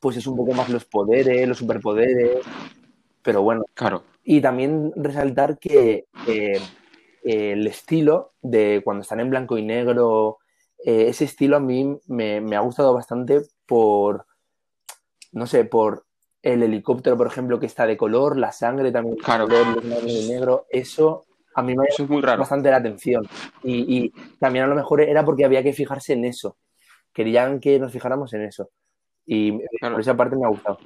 pues 0.00 0.16
es 0.16 0.26
un 0.26 0.36
poco 0.36 0.52
más 0.52 0.68
los 0.68 0.84
poderes, 0.84 1.48
los 1.48 1.58
superpoderes. 1.58 2.38
Pero 3.22 3.42
bueno, 3.42 3.64
Claro. 3.74 4.02
Y 4.28 4.40
también 4.40 4.92
resaltar 4.96 5.56
que 5.56 6.06
eh, 6.26 6.60
el 7.22 7.64
estilo 7.68 8.32
de 8.42 8.82
cuando 8.84 9.02
están 9.02 9.20
en 9.20 9.30
blanco 9.30 9.56
y 9.56 9.62
negro, 9.62 10.38
eh, 10.84 11.06
ese 11.08 11.24
estilo 11.24 11.56
a 11.56 11.60
mí 11.60 11.96
me, 12.08 12.40
me, 12.40 12.56
ha 12.56 12.60
gustado 12.60 12.92
bastante 12.92 13.42
por, 13.66 14.26
no 15.30 15.46
sé, 15.46 15.64
por 15.64 16.06
el 16.42 16.64
helicóptero, 16.64 17.16
por 17.16 17.28
ejemplo, 17.28 17.60
que 17.60 17.66
está 17.66 17.86
de 17.86 17.96
color, 17.96 18.36
la 18.36 18.50
sangre 18.50 18.90
también 18.90 19.16
claro. 19.16 19.46
de 19.46 19.62
color, 19.62 20.04
negro, 20.04 20.66
eso 20.70 21.26
a 21.54 21.62
mí 21.62 21.76
me 21.76 21.84
ha 21.84 21.96
llamado 21.96 22.38
bastante 22.38 22.68
la 22.68 22.78
atención. 22.78 23.28
Y, 23.62 23.96
y, 23.96 24.12
también 24.40 24.64
a 24.64 24.68
lo 24.68 24.74
mejor 24.74 25.00
era 25.00 25.24
porque 25.24 25.44
había 25.44 25.62
que 25.62 25.72
fijarse 25.72 26.14
en 26.14 26.24
eso. 26.24 26.56
Querían 27.12 27.60
que 27.60 27.78
nos 27.78 27.92
fijáramos 27.92 28.32
en 28.34 28.42
eso. 28.42 28.70
Y 29.26 29.58
claro. 29.78 29.94
por 29.96 30.00
esa 30.00 30.16
parte 30.16 30.36
me 30.36 30.44
ha 30.44 30.48
gustado. 30.48 30.78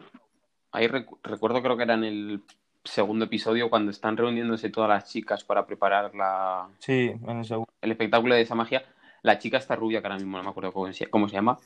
Ahí 0.72 0.86
rec 0.86 1.08
recuerdo, 1.22 1.62
creo 1.62 1.76
que 1.76 1.82
era 1.82 1.94
en 1.94 2.04
el 2.04 2.42
segundo 2.84 3.26
episodio, 3.26 3.68
cuando 3.68 3.90
están 3.90 4.16
reuniéndose 4.16 4.70
todas 4.70 4.88
las 4.88 5.10
chicas 5.10 5.44
para 5.44 5.66
preparar 5.66 6.14
la... 6.14 6.68
Sí, 6.78 7.12
en 7.26 7.38
el, 7.38 7.44
segundo. 7.44 7.70
el 7.82 7.90
espectáculo 7.90 8.34
de 8.34 8.40
esa 8.40 8.54
magia. 8.54 8.84
La 9.22 9.38
chica 9.38 9.58
está 9.58 9.76
rubia, 9.76 10.00
que 10.00 10.06
ahora 10.06 10.16
mismo 10.16 10.38
no 10.38 10.44
me 10.44 10.50
acuerdo 10.50 10.72
cómo 10.72 10.90
se, 10.92 11.06
cómo 11.08 11.28
se 11.28 11.34
llama, 11.34 11.58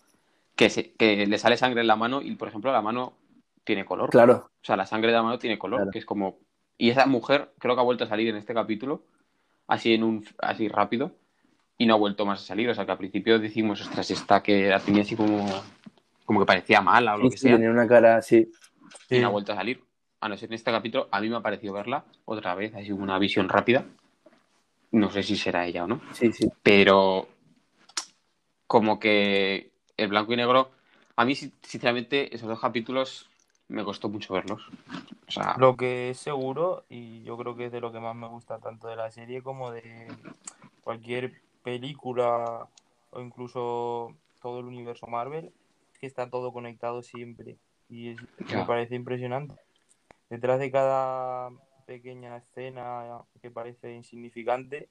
que, 0.57 0.71
se, 0.71 0.93
que 0.93 1.26
le 1.26 1.38
sale 1.38 1.57
sangre 1.57 1.83
en 1.83 1.87
la 1.87 1.97
mano 1.97 2.21
y, 2.21 2.35
por 2.35 2.49
ejemplo, 2.49 2.73
la 2.73 2.83
mano 2.83 3.12
tiene 3.62 3.85
color. 3.85 4.11
Claro. 4.11 4.50
O 4.50 4.64
sea, 4.64 4.76
la 4.76 4.87
sangre 4.87 5.12
de 5.12 5.16
la 5.16 5.23
mano 5.23 5.38
tiene 5.38 5.59
color, 5.59 5.78
Claro. 5.81 5.90
que 5.93 5.99
es 5.99 6.04
como... 6.04 6.38
Y 6.76 6.90
esa 6.90 7.07
mujer 7.07 7.52
creo 7.59 7.76
que 7.76 7.81
ha 7.81 7.85
vuelto 7.85 8.04
a 8.04 8.09
salir 8.09 8.28
en 8.28 8.37
este 8.37 8.52
capítulo, 8.52 9.04
así 9.69 9.95
en 9.95 10.02
un 10.02 10.25
así 10.38 10.66
rápido, 10.66 11.12
y 11.78 11.87
no 11.87 11.95
ha 11.95 11.99
vuelto 11.99 12.26
más 12.26 12.43
a 12.43 12.45
salir. 12.45 12.69
O 12.69 12.75
sea, 12.75 12.85
que 12.85 12.90
al 12.93 12.99
principio 12.99 13.38
decimos, 13.38 13.81
ostras, 13.81 14.11
esta 14.11 14.43
que 14.43 14.69
la 14.69 14.81
tenía 14.81 15.02
así 15.02 15.14
como, 15.14 15.47
como 16.25 16.40
que 16.40 16.47
parecía 16.47 16.81
mala 16.81 17.14
o 17.14 17.19
lo 17.19 17.28
Sí, 17.28 17.31
que 17.31 17.38
sí, 17.38 17.49
sea, 17.49 17.50
tenía 17.50 17.71
una 17.71 17.87
cara 17.88 18.16
así. 18.16 18.50
y 19.11 19.19
no 19.21 19.28
ha 19.28 19.31
vuelto 19.31 19.52
a 19.52 19.57
salir. 19.57 19.85
A 20.21 20.28
no 20.28 20.37
ser 20.37 20.50
en 20.50 20.54
este 20.54 20.71
capítulo, 20.73 21.09
a 21.12 21.21
mí 21.21 21.28
me 21.28 21.37
ha 21.37 21.43
parecido 21.43 21.75
verla 21.75 22.04
otra 22.26 22.54
vez, 22.54 22.75
así 22.75 22.93
una 22.93 23.19
visión 23.19 23.49
rápida. 23.49 23.87
No 25.00 25.11
sé 25.16 25.23
si 25.23 25.37
será 25.37 25.66
ella 25.66 25.85
o 25.85 25.87
no. 25.87 26.00
Sí, 26.12 26.33
sí. 26.33 26.50
Pero 26.62 27.28
como 28.66 28.99
que 28.99 29.73
el 29.97 30.09
blanco 30.09 30.33
y 30.33 30.37
negro, 30.37 30.71
a 31.16 31.25
mí 31.25 31.35
sin- 31.35 31.52
sinceramente 31.62 32.35
esos 32.35 32.49
dos 32.49 32.61
capítulos 32.61 33.31
me 33.69 33.85
costó 33.85 34.09
mucho 34.09 34.35
verlos. 34.35 34.62
O 35.28 35.31
sea, 35.31 35.57
Lo 35.57 35.76
que 35.76 36.11
es 36.11 36.19
seguro, 36.19 36.85
y 36.88 37.23
yo 37.23 37.37
creo 37.37 37.57
que 37.57 37.66
es 37.66 37.73
de 37.73 37.81
lo 37.81 37.93
que 37.93 38.00
más 38.00 38.14
me 38.16 38.28
gusta 38.28 38.59
tanto 38.59 38.88
de 38.88 38.97
la 38.97 39.11
serie 39.11 39.43
como 39.43 39.71
de 39.71 40.16
cualquier 40.83 41.33
película 41.62 42.69
o 43.11 43.21
incluso 43.21 44.14
todo 44.43 44.61
el 44.61 44.66
universo 44.66 45.07
Marvel, 45.07 45.52
que 45.99 46.07
está 46.07 46.29
todo 46.31 46.53
conectado 46.53 47.03
siempre. 47.03 47.59
Y 47.89 48.11
es- 48.11 48.21
me 48.51 48.65
parece 48.67 48.95
impresionante. 48.95 49.55
Detrás 50.31 50.59
de 50.59 50.71
cada 50.71 51.51
pequeña 51.87 52.37
escena 52.39 53.21
que 53.43 53.51
parece 53.51 53.93
insignificante, 53.95 54.89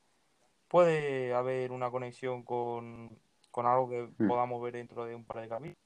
puede 0.68 1.34
haber 1.34 1.72
una 1.72 1.90
conexión 1.92 2.44
con, 2.44 3.10
con 3.52 3.66
algo 3.66 3.90
que 3.90 4.10
Mm. 4.18 4.28
podamos 4.28 4.62
ver 4.62 4.74
dentro 4.74 5.06
de 5.06 5.16
un 5.16 5.26
par 5.26 5.42
de 5.42 5.50
capítulos. 5.50 5.78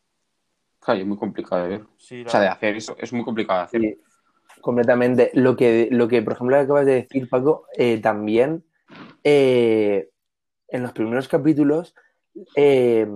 claro, 0.79 1.01
es 1.01 1.07
muy 1.07 1.17
complicado 1.17 1.63
de 1.63 1.69
ver. 1.69 1.81
Sí, 1.97 2.23
O 2.25 2.29
sea, 2.29 2.41
de 2.41 2.47
hacer 2.47 2.75
eso 2.75 2.95
es 2.99 3.11
muy 3.11 3.23
complicado 3.25 3.59
de 3.59 3.65
hacer. 3.65 3.81
Sí, 3.81 3.97
completamente. 4.61 5.31
Lo 5.33 5.55
que, 5.55 5.87
lo 5.91 6.07
que, 6.07 6.21
por 6.21 6.33
ejemplo, 6.33 6.57
acabas 6.57 6.85
de 6.85 6.93
decir, 6.93 7.27
Paco, 7.29 7.65
eh, 7.77 7.99
también 7.99 8.63
eh, 9.23 10.09
en 10.69 10.83
los 10.83 10.93
primeros 10.93 11.27
capítulos 11.27 11.93
eh, 12.55 13.07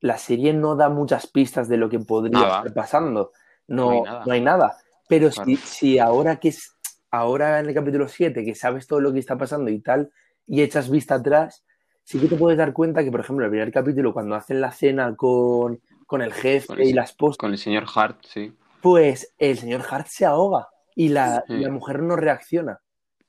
la 0.00 0.18
serie 0.18 0.52
no 0.52 0.76
da 0.76 0.88
muchas 0.88 1.26
pistas 1.26 1.68
de 1.68 1.76
lo 1.76 1.88
que 1.88 1.98
podría 1.98 2.40
Nada. 2.40 2.58
estar 2.58 2.74
pasando. 2.74 3.32
No, 3.66 3.86
No 3.86 3.90
hay 3.90 4.00
nada. 4.02 4.22
no 4.26 4.32
hay 4.32 4.40
nada. 4.40 4.76
Pero 5.08 5.30
Claro. 5.30 5.46
si, 5.46 5.56
si 5.56 5.98
ahora 5.98 6.36
que 6.36 6.48
es 6.48 6.74
ahora 7.10 7.58
en 7.60 7.66
el 7.68 7.74
capítulo 7.74 8.06
7, 8.08 8.44
que 8.44 8.54
sabes 8.54 8.86
todo 8.86 9.00
lo 9.00 9.12
que 9.12 9.18
está 9.18 9.36
pasando 9.38 9.70
y 9.70 9.80
tal, 9.80 10.10
y 10.46 10.62
echas 10.62 10.90
vista 10.90 11.16
atrás, 11.16 11.64
sí 12.04 12.18
que 12.18 12.26
te 12.28 12.36
puedes 12.36 12.56
dar 12.58 12.72
cuenta 12.72 13.02
que, 13.02 13.10
por 13.10 13.20
ejemplo, 13.20 13.44
el 13.44 13.50
primer 13.50 13.72
capítulo, 13.72 14.12
cuando 14.12 14.34
hacen 14.34 14.60
la 14.60 14.70
cena 14.72 15.14
con, 15.16 15.80
con 16.06 16.22
el 16.22 16.32
jefe 16.32 16.66
Con 16.68 16.80
el- 16.80 16.88
y 16.88 16.92
la 16.92 17.02
esposa, 17.02 17.36
Con 17.38 17.52
el 17.52 17.58
señor 17.58 17.84
Hart, 17.94 18.18
sí. 18.24 18.52
pues 18.80 19.34
el 19.38 19.58
señor 19.58 19.82
Hart 19.90 20.06
se 20.08 20.24
ahoga 20.24 20.68
y 20.94 21.08
la, 21.08 21.44
Sí. 21.46 21.56
la 21.58 21.70
mujer 21.70 22.02
no 22.02 22.16
reacciona. 22.16 22.80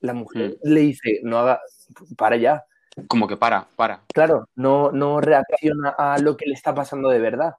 La 0.02 0.14
mujer 0.14 0.58
Mm. 0.64 0.70
le 0.70 0.80
dice, 0.82 1.20
no 1.24 1.40
haga, 1.40 1.60
para 2.18 2.38
ya. 2.38 2.64
Como 3.08 3.28
que 3.28 3.38
para, 3.38 3.68
para. 3.76 4.02
Claro, 4.14 4.48
no, 4.56 4.92
no 4.92 5.22
reacciona 5.22 5.90
a 5.90 6.18
lo 6.20 6.36
que 6.38 6.46
le 6.46 6.54
está 6.54 6.74
pasando 6.74 7.10
de 7.10 7.20
verdad. 7.20 7.56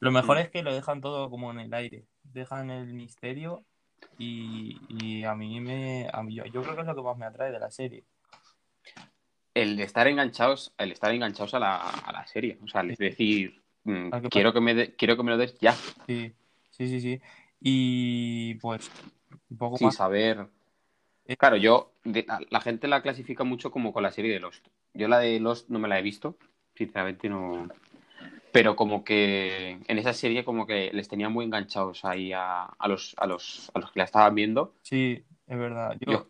Lo 0.00 0.10
mejor 0.10 0.38
es 0.38 0.48
que 0.50 0.62
lo 0.62 0.72
dejan 0.72 1.00
todo 1.00 1.28
como 1.30 1.50
en 1.50 1.60
el 1.60 1.74
aire. 1.74 2.04
Dejan 2.22 2.70
el 2.70 2.92
misterio 2.94 3.64
y, 4.18 4.78
y 4.88 5.24
a 5.24 5.34
mí 5.34 5.60
me. 5.60 6.08
A 6.12 6.22
mí, 6.22 6.34
yo, 6.34 6.44
yo 6.46 6.62
creo 6.62 6.74
que 6.74 6.80
es 6.82 6.86
lo 6.86 6.94
que 6.94 7.02
más 7.02 7.16
me 7.16 7.26
atrae 7.26 7.50
de 7.52 7.58
la 7.58 7.70
serie. 7.70 8.04
El 9.54 9.76
de 9.76 9.82
estar 9.82 10.06
enganchados, 10.06 10.72
el 10.78 10.92
estar 10.92 11.12
enganchados 11.12 11.54
a 11.54 11.58
la, 11.58 11.76
a 11.78 12.12
la 12.12 12.26
serie. 12.26 12.58
O 12.62 12.68
sea, 12.68 12.82
es 12.82 12.98
decir, 12.98 13.60
mm, 13.84 14.08
¿A 14.12 14.20
qué 14.20 14.28
quiero 14.28 14.52
que 14.52 14.60
me 14.60 14.74
de- 14.74 14.94
quiero 14.94 15.16
que 15.16 15.22
me 15.24 15.30
lo 15.32 15.36
des 15.36 15.58
ya, 15.58 15.72
Sí, 16.06 16.32
sí, 16.70 16.88
sí, 16.88 17.00
sí. 17.00 17.20
Y 17.60 18.54
pues, 18.56 18.88
un 19.50 19.58
poco 19.58 19.76
sin 19.78 19.88
más. 19.88 19.96
saber. 19.96 20.46
Claro, 21.36 21.56
yo, 21.56 21.92
de- 22.04 22.24
la, 22.26 22.40
la 22.48 22.60
gente 22.60 22.88
la 22.88 23.02
clasifica 23.02 23.44
mucho 23.44 23.70
como 23.70 23.92
con 23.92 24.02
la 24.02 24.10
serie 24.10 24.32
de 24.32 24.40
Lost. 24.40 24.66
Yo 24.94 25.08
la 25.08 25.18
de 25.18 25.38
Lost 25.40 25.68
no 25.68 25.78
me 25.78 25.88
la 25.88 25.98
he 25.98 26.02
visto, 26.02 26.36
sinceramente 26.74 27.28
no. 27.28 27.68
Pero 28.52 28.76
como 28.76 29.04
que 29.04 29.78
en 29.86 29.98
esa 29.98 30.14
serie 30.14 30.44
como 30.44 30.66
que 30.66 30.90
les 30.92 31.08
tenía 31.08 31.28
muy 31.28 31.44
enganchados 31.46 32.04
ahí 32.04 32.32
a, 32.32 32.64
a 32.64 32.88
los, 32.88 33.14
a 33.18 33.26
los, 33.26 33.70
a 33.74 33.80
los 33.80 33.92
que 33.92 34.00
la 34.00 34.04
estaban 34.04 34.34
viendo. 34.34 34.74
Sí, 34.82 35.24
es 35.46 35.58
verdad. 35.58 35.96
Yo, 36.00 36.12
Yo, 36.12 36.28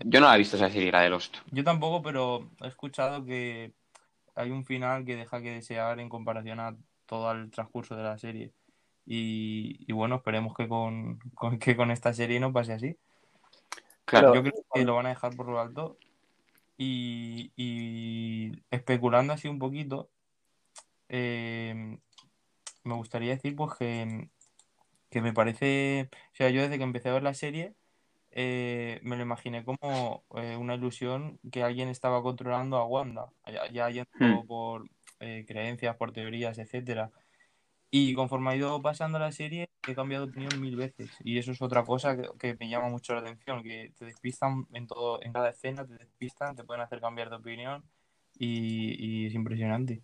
yo 0.00 0.20
no 0.20 0.26
la 0.26 0.34
he 0.34 0.38
visto 0.38 0.56
esa 0.56 0.70
serie, 0.70 0.92
la 0.92 1.00
de 1.02 1.10
Lost. 1.10 1.36
yo 1.50 1.64
tampoco, 1.64 2.02
pero 2.02 2.50
he 2.62 2.68
escuchado 2.68 3.24
que 3.24 3.74
hay 4.36 4.50
un 4.50 4.64
final 4.64 5.04
que 5.04 5.16
deja 5.16 5.42
que 5.42 5.52
desear 5.52 6.00
en 6.00 6.08
comparación 6.08 6.60
a 6.60 6.76
todo 7.06 7.32
el 7.32 7.50
transcurso 7.50 7.96
de 7.96 8.04
la 8.04 8.18
serie. 8.18 8.52
Y, 9.06 9.78
y 9.88 9.92
bueno, 9.92 10.16
esperemos 10.16 10.54
que 10.56 10.68
con, 10.68 11.18
con- 11.34 11.58
que 11.60 11.76
con 11.76 11.90
esta 11.90 12.12
serie 12.14 12.40
no 12.40 12.52
pase 12.52 12.74
así. 12.74 12.96
Claro, 14.06 14.34
Yo 14.34 14.42
creo 14.42 14.52
que 14.72 14.84
lo 14.84 14.94
van 14.96 15.06
a 15.06 15.10
dejar 15.10 15.34
por 15.36 15.48
lo 15.48 15.60
alto. 15.60 15.96
Y, 16.76 17.52
y 17.56 18.52
especulando 18.70 19.32
así 19.32 19.48
un 19.48 19.58
poquito, 19.58 20.10
eh, 21.08 21.98
me 22.84 22.94
gustaría 22.94 23.30
decir 23.34 23.56
pues 23.56 23.74
que, 23.78 24.30
que 25.10 25.22
me 25.22 25.32
parece, 25.32 26.10
o 26.32 26.36
sea, 26.36 26.50
yo 26.50 26.62
desde 26.62 26.78
que 26.78 26.84
empecé 26.84 27.10
a 27.10 27.14
ver 27.14 27.22
la 27.22 27.34
serie, 27.34 27.74
eh, 28.32 29.00
me 29.04 29.16
lo 29.16 29.22
imaginé 29.22 29.64
como 29.64 30.24
eh, 30.36 30.56
una 30.56 30.74
ilusión 30.76 31.40
que 31.52 31.62
alguien 31.62 31.88
estaba 31.88 32.22
controlando 32.22 32.78
a 32.78 32.86
Wanda, 32.86 33.32
ya, 33.46 33.70
ya 33.70 33.90
yendo 33.90 34.10
Hmm. 34.18 34.46
por 34.46 34.90
eh, 35.20 35.44
creencias, 35.48 35.96
por 35.96 36.12
teorías, 36.12 36.58
etcétera. 36.58 37.12
Y 37.90 38.14
conforme 38.14 38.50
ha 38.50 38.56
ido 38.56 38.82
pasando 38.82 39.18
la 39.18 39.32
serie, 39.32 39.68
he 39.92 39.94
cambiado 39.94 40.26
de 40.26 40.30
opinión 40.30 40.60
mil 40.60 40.76
veces. 40.76 41.10
Y 41.24 41.38
eso 41.38 41.52
es 41.52 41.60
otra 41.62 41.84
cosa 41.84 42.16
que, 42.16 42.28
que 42.38 42.56
me 42.58 42.68
llama 42.68 42.88
mucho 42.88 43.14
la 43.14 43.20
atención, 43.20 43.62
que 43.62 43.92
te 43.98 44.04
despistan 44.04 44.66
en 44.72 44.86
todo, 44.86 45.22
en 45.22 45.32
cada 45.32 45.50
escena, 45.50 45.86
te 45.86 45.94
despistan, 45.94 46.56
te 46.56 46.64
pueden 46.64 46.82
hacer 46.82 47.00
cambiar 47.00 47.30
de 47.30 47.36
opinión 47.36 47.82
y, 48.38 49.22
y 49.22 49.26
es 49.26 49.34
impresionante. 49.34 50.02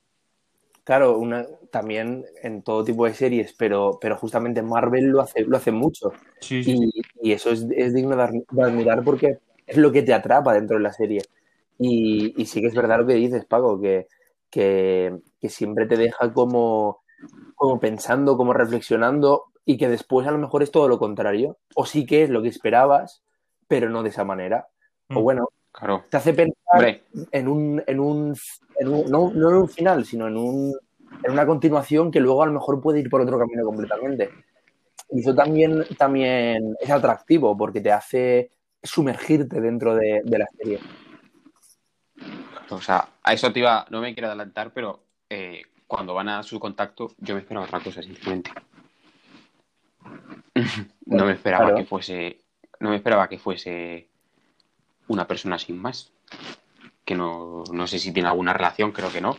Claro, 0.84 1.18
una, 1.18 1.46
también 1.70 2.25
en 2.42 2.62
todo 2.62 2.82
tipo 2.84 3.04
de 3.04 3.14
series, 3.14 3.52
pero, 3.52 3.99
pero 4.00 4.16
justamente 4.16 4.62
Marvel 4.62 5.08
lo 5.08 5.20
hace, 5.20 5.44
lo 5.44 5.56
hace 5.56 5.70
mucho. 5.70 6.12
Sí, 6.40 6.64
sí, 6.64 6.76
sí. 6.76 6.90
Y, 7.20 7.28
y 7.30 7.32
eso 7.32 7.50
es, 7.50 7.66
es 7.70 7.94
digno 7.94 8.16
de 8.16 8.44
admirar 8.62 9.04
porque 9.04 9.38
es 9.66 9.76
lo 9.76 9.92
que 9.92 10.02
te 10.02 10.14
atrapa 10.14 10.54
dentro 10.54 10.78
de 10.78 10.82
la 10.82 10.92
serie. 10.92 11.22
Y, 11.78 12.34
y 12.40 12.46
sí 12.46 12.60
que 12.60 12.66
es 12.66 12.75
verdad 12.75 12.99
lo 12.99 13.06
que 13.06 13.14
dices, 13.14 13.44
Paco, 13.44 13.80
que, 13.80 14.08
que, 14.50 15.16
que 15.40 15.49
siempre 15.49 15.87
te 15.87 15.96
deja 15.96 16.32
como, 16.32 17.02
como 17.54 17.78
pensando, 17.78 18.37
como 18.37 18.52
reflexionando 18.52 19.50
y 19.64 19.76
que 19.76 19.88
después 19.88 20.26
a 20.26 20.31
lo 20.33 20.38
mejor 20.38 20.62
es 20.62 20.71
todo 20.71 20.88
lo 20.88 20.99
contrario. 20.99 21.59
O 21.75 21.87
sí 21.87 22.07
que 22.07 22.23
es 22.25 22.31
lo 22.31 22.43
que 22.43 22.49
esperabas, 22.49 23.23
pero 23.69 23.88
no 23.88 24.02
de 24.02 24.09
esa 24.11 24.25
manera. 24.25 24.69
O 25.11 25.21
Mm. 25.21 25.23
bueno, 25.23 25.49
claro. 25.73 26.05
te 26.11 26.17
hace 26.17 26.33
pensar 26.35 27.00
en 27.33 27.49
un, 27.49 27.83
en 27.87 28.00
un, 28.00 28.35
en 28.79 28.88
un- 28.88 29.11
no, 29.11 29.31
no 29.35 29.50
en 29.50 29.57
un 29.57 29.69
final, 29.69 30.05
sino 30.05 30.29
en, 30.29 30.37
un, 30.37 30.75
en 31.23 31.33
una 31.33 31.47
continuación 31.47 32.11
que 32.11 32.21
luego 32.21 32.43
a 32.43 32.47
lo 32.47 32.52
mejor 32.52 32.81
puede 32.81 33.00
ir 33.00 33.11
por 33.11 33.21
otro 33.21 33.38
camino 33.38 33.64
completamente. 33.64 34.31
Y 35.11 35.21
eso 35.21 35.35
también, 35.35 35.85
también 35.99 36.75
es 36.81 36.90
atractivo 36.90 37.57
porque 37.57 37.81
te 37.81 37.90
hace 37.93 38.50
sumergirte 38.83 39.61
dentro 39.61 39.95
de, 39.97 40.23
de 40.25 40.38
la 40.38 40.47
serie. 40.57 40.79
o 42.71 42.81
sea, 42.81 43.09
a 43.23 43.33
eso 43.33 43.52
te 43.52 43.59
iba, 43.59 43.85
no 43.90 44.00
me 44.00 44.14
quiero 44.14 44.29
adelantar, 44.29 44.73
pero 44.73 45.00
eh, 45.29 45.62
cuando 45.87 46.14
van 46.14 46.29
a 46.29 46.43
su 46.45 46.61
contacto, 46.61 47.11
yo 47.19 47.35
me 47.35 47.40
esperaba 47.40 47.67
otra 47.67 47.81
cosa, 47.81 48.02
sinceramente. 48.02 48.50
No 51.07 51.25
me 51.26 51.33
esperaba 51.33 51.64
Claro. 51.64 51.76
que 51.76 51.85
fuese, 51.85 52.40
no 52.78 52.90
me 52.90 52.97
esperaba 52.97 53.28
que 53.28 53.38
fuese 53.38 54.09
una 55.09 55.26
persona 55.26 55.59
sin 55.59 55.78
más. 55.80 56.12
Que 57.04 57.14
no, 57.16 57.64
no 57.73 57.87
sé 57.87 57.99
si 57.99 58.12
tiene 58.12 58.28
alguna 58.28 58.52
relación, 58.52 58.92
creo 58.92 59.11
que 59.11 59.21
no. 59.21 59.37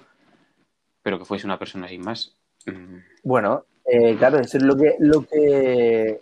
Pero 1.02 1.18
que 1.18 1.26
fuese 1.26 1.46
una 1.48 1.58
persona 1.60 1.88
sin 1.88 2.02
más. 2.02 2.36
Mm, 2.66 2.98
Bueno, 3.24 3.66
eh, 3.86 4.16
claro, 4.18 4.40
eso 4.40 4.58
es 4.58 4.64
lo 4.64 4.76
que, 4.76 4.96
lo 5.00 5.22
que 5.26 6.20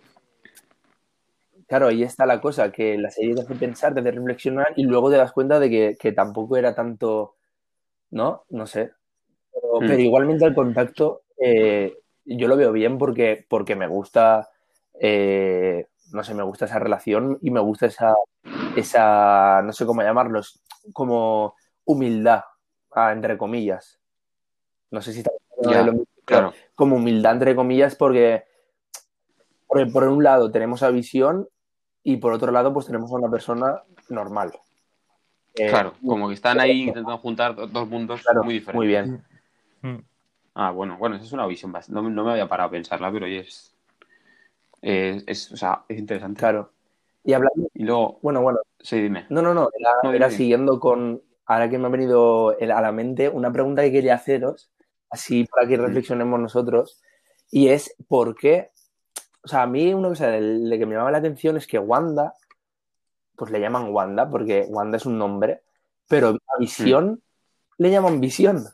Claro, 1.66 1.86
ahí 1.88 2.02
está 2.02 2.26
la 2.26 2.40
cosa, 2.40 2.72
que 2.72 2.98
la 2.98 3.10
serie 3.10 3.34
te 3.34 3.42
hace 3.42 3.54
pensar, 3.54 3.94
te 3.94 4.00
hace 4.00 4.10
reflexionar 4.10 4.72
y 4.76 4.82
luego 4.84 5.08
te 5.10 5.16
das 5.16 5.30
cuenta 5.32 5.60
de 5.60 5.70
que, 5.70 5.96
que 6.00 6.10
tampoco 6.12 6.56
era 6.56 6.74
tanto, 6.74 7.36
¿no? 8.10 8.44
No 8.50 8.66
sé. 8.66 8.90
Pero, 9.52 9.80
Mm. 9.80 9.86
pero 9.86 9.98
igualmente 10.00 10.44
el 10.44 10.54
contacto 10.54 11.22
eh, 11.38 11.96
yo 12.24 12.48
lo 12.48 12.56
veo 12.56 12.72
bien 12.72 12.98
porque, 12.98 13.46
porque 13.48 13.76
me 13.76 13.86
gusta, 13.86 14.48
eh, 15.00 15.88
no 16.12 16.24
sé, 16.24 16.34
me 16.34 16.42
gusta 16.42 16.66
esa 16.66 16.78
relación 16.78 17.38
y 17.42 17.50
me 17.50 17.60
gusta 17.60 17.86
esa, 17.86 18.14
esa 18.76 19.62
no 19.62 19.72
sé 19.72 19.86
cómo 19.86 20.02
llamarlos, 20.02 20.62
como 20.92 21.54
humildad, 21.84 22.42
ah, 22.92 23.12
entre 23.12 23.38
comillas. 23.38 24.00
No 24.90 25.02
sé 25.02 25.12
si 25.12 25.20
está 25.20 25.32
Ya, 25.62 25.82
lo 25.82 25.92
mismo, 25.92 26.06
Claro, 26.24 26.52
como 26.74 26.96
humildad 26.96 27.32
entre 27.34 27.56
comillas 27.56 27.94
porque, 27.96 28.44
porque 29.66 29.86
por 29.86 30.04
un 30.08 30.22
lado 30.24 30.50
tenemos 30.50 30.82
a 30.82 30.90
visión 30.90 31.48
y 32.02 32.16
por 32.16 32.32
otro 32.32 32.50
lado 32.52 32.72
pues 32.72 32.86
tenemos 32.86 33.10
a 33.12 33.16
una 33.16 33.30
persona 33.30 33.82
normal. 34.08 34.52
Eh, 35.54 35.68
claro, 35.70 35.94
como 36.06 36.28
que 36.28 36.34
están 36.34 36.60
ahí 36.60 36.82
intentando 36.88 37.18
juntar 37.18 37.54
do- 37.54 37.66
dos 37.66 37.88
mundos 37.88 38.22
claro, 38.22 38.44
muy 38.44 38.54
diferentes. 38.54 38.78
muy 38.78 38.86
bien. 38.86 40.04
Mm. 40.54 40.60
Ah, 40.60 40.70
bueno, 40.70 40.96
bueno, 40.98 41.16
esa 41.16 41.24
es 41.24 41.32
una 41.32 41.46
visión 41.46 41.72
No, 41.88 42.02
no 42.02 42.24
me 42.24 42.32
había 42.32 42.48
parado 42.48 42.68
a 42.68 42.72
pensarla, 42.72 43.10
pero 43.12 43.26
es, 43.26 43.74
es, 44.82 45.24
es- 45.26 45.52
o 45.52 45.56
sea, 45.56 45.84
es 45.88 45.98
interesante. 45.98 46.38
Claro. 46.38 46.72
Y 47.22 47.34
hablando, 47.34 47.68
Y 47.74 47.84
luego, 47.84 48.18
bueno, 48.22 48.40
bueno, 48.42 48.60
sí, 48.78 49.00
dime. 49.00 49.26
no, 49.28 49.42
no, 49.42 49.52
no, 49.52 49.68
era, 49.78 49.90
No, 50.02 50.12
era 50.12 50.26
dime. 50.28 50.36
siguiendo 50.38 50.80
con, 50.80 51.22
ahora 51.46 51.68
que 51.68 51.78
me 51.78 51.86
ha 51.86 51.90
venido 51.90 52.50
a 52.58 52.80
la 52.80 52.92
mente, 52.92 53.28
una 53.28 53.52
pregunta 53.52 53.82
que 53.82 53.92
quería 53.92 54.14
haceros, 54.14 54.70
así 55.10 55.44
para 55.44 55.68
que 55.68 55.76
reflexionemos 55.76 56.40
nosotros, 56.40 57.00
y 57.50 57.68
es 57.68 57.94
por 58.08 58.34
qué, 58.36 58.70
o 59.44 59.48
sea, 59.48 59.62
a 59.62 59.66
mí 59.66 59.92
una 59.92 60.08
cosa 60.08 60.28
de, 60.28 60.78
que 60.78 60.86
me 60.86 60.94
llama 60.94 61.10
la 61.10 61.18
atención 61.18 61.56
es 61.58 61.66
que 61.66 61.78
Wanda, 61.78 62.34
pues 63.36 63.50
le 63.50 63.60
llaman 63.60 63.92
Wanda, 63.92 64.28
porque 64.30 64.66
Wanda 64.68 64.96
es 64.96 65.04
un 65.06 65.18
nombre, 65.18 65.62
pero 66.08 66.28
a 66.28 66.58
Visión 66.58 67.22
le 67.78 67.90
llaman 67.90 68.20
Visión. 68.20 68.64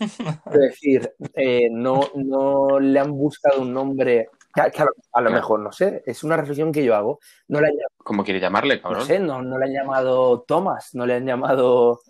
Es 0.52 0.60
decir, 0.60 1.12
eh, 1.34 1.68
no, 1.70 2.00
no 2.14 2.80
le 2.80 2.98
han 2.98 3.12
buscado 3.12 3.60
un 3.62 3.72
nombre, 3.72 4.28
que, 4.54 4.70
que 4.70 4.82
a 4.82 4.84
lo, 4.84 4.90
a 5.12 5.20
lo 5.20 5.28
Claro. 5.30 5.34
mejor, 5.34 5.60
no 5.60 5.72
sé, 5.72 6.02
es 6.06 6.24
una 6.24 6.36
reflexión 6.36 6.72
que 6.72 6.84
yo 6.84 6.94
hago, 6.94 7.20
no 7.48 7.60
le 7.60 7.68
han 7.68 7.72
llamado 7.74 7.88
¿Cómo 7.98 8.24
quiere 8.24 8.40
llamarle, 8.40 8.76
no 8.76 8.82
cabrón? 8.82 9.02
sé, 9.06 9.18
no, 9.18 9.42
no 9.42 9.58
le 9.58 9.66
han 9.66 9.72
llamado 9.72 10.42
Thomas, 10.42 10.94
no 10.94 11.04
le 11.06 11.14
han 11.14 11.26
llamado. 11.26 12.00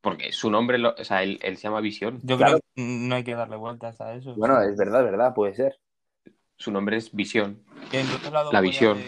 Porque 0.00 0.32
su 0.32 0.50
nombre, 0.50 0.78
lo- 0.78 0.94
o 0.98 1.04
sea, 1.04 1.22
él, 1.22 1.38
él 1.42 1.56
se 1.56 1.64
llama 1.64 1.80
Visión. 1.80 2.20
Yo 2.22 2.36
Claro. 2.36 2.58
creo 2.58 2.60
que 2.74 2.82
no 2.82 3.14
hay 3.14 3.24
que 3.24 3.34
darle 3.34 3.56
vueltas 3.56 4.00
a 4.00 4.14
eso. 4.14 4.34
Bueno, 4.36 4.60
es 4.62 4.76
verdad, 4.76 5.04
es 5.04 5.10
verdad, 5.10 5.34
puede 5.34 5.54
ser. 5.54 5.78
Su 6.56 6.72
nombre 6.72 6.96
es 6.96 7.12
Visión. 7.14 7.62
La 8.52 8.60
visión. 8.60 8.98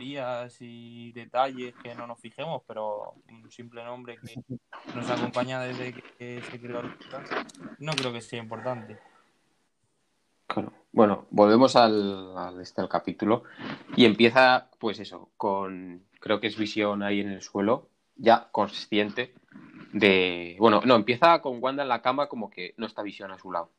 Y 0.00 1.12
detalles 1.12 1.74
que 1.82 1.94
no 1.94 2.06
nos 2.06 2.20
fijemos, 2.20 2.62
pero 2.66 3.14
un 3.30 3.50
simple 3.50 3.84
nombre 3.84 4.18
que 4.18 4.34
nos 4.94 5.10
acompaña 5.10 5.60
desde 5.60 5.92
que 5.92 6.42
se 6.42 6.60
creó 6.60 6.80
el 6.80 6.94
no 7.78 7.92
creo 7.92 8.12
que 8.12 8.20
sea 8.20 8.40
importante. 8.40 8.98
Claro. 10.46 10.72
Bueno, 10.92 11.26
volvemos 11.30 11.76
al, 11.76 12.60
este, 12.60 12.80
al 12.80 12.88
capítulo 12.88 13.44
y 13.96 14.04
empieza, 14.04 14.68
pues 14.78 14.98
eso, 14.98 15.30
con, 15.36 16.02
creo 16.18 16.40
que 16.40 16.48
es 16.48 16.58
Visión 16.58 17.02
ahí 17.02 17.20
en 17.20 17.30
el 17.30 17.42
suelo, 17.42 17.88
ya 18.16 18.48
consciente 18.50 19.34
de, 19.92 20.56
bueno, 20.58 20.82
no, 20.84 20.96
empieza 20.96 21.40
con 21.40 21.62
Wanda 21.62 21.84
en 21.84 21.88
la 21.88 22.02
cama 22.02 22.28
como 22.28 22.50
que 22.50 22.74
no 22.76 22.86
está 22.86 23.02
Visión 23.02 23.30
a 23.30 23.38
su 23.38 23.52
lado. 23.52 23.70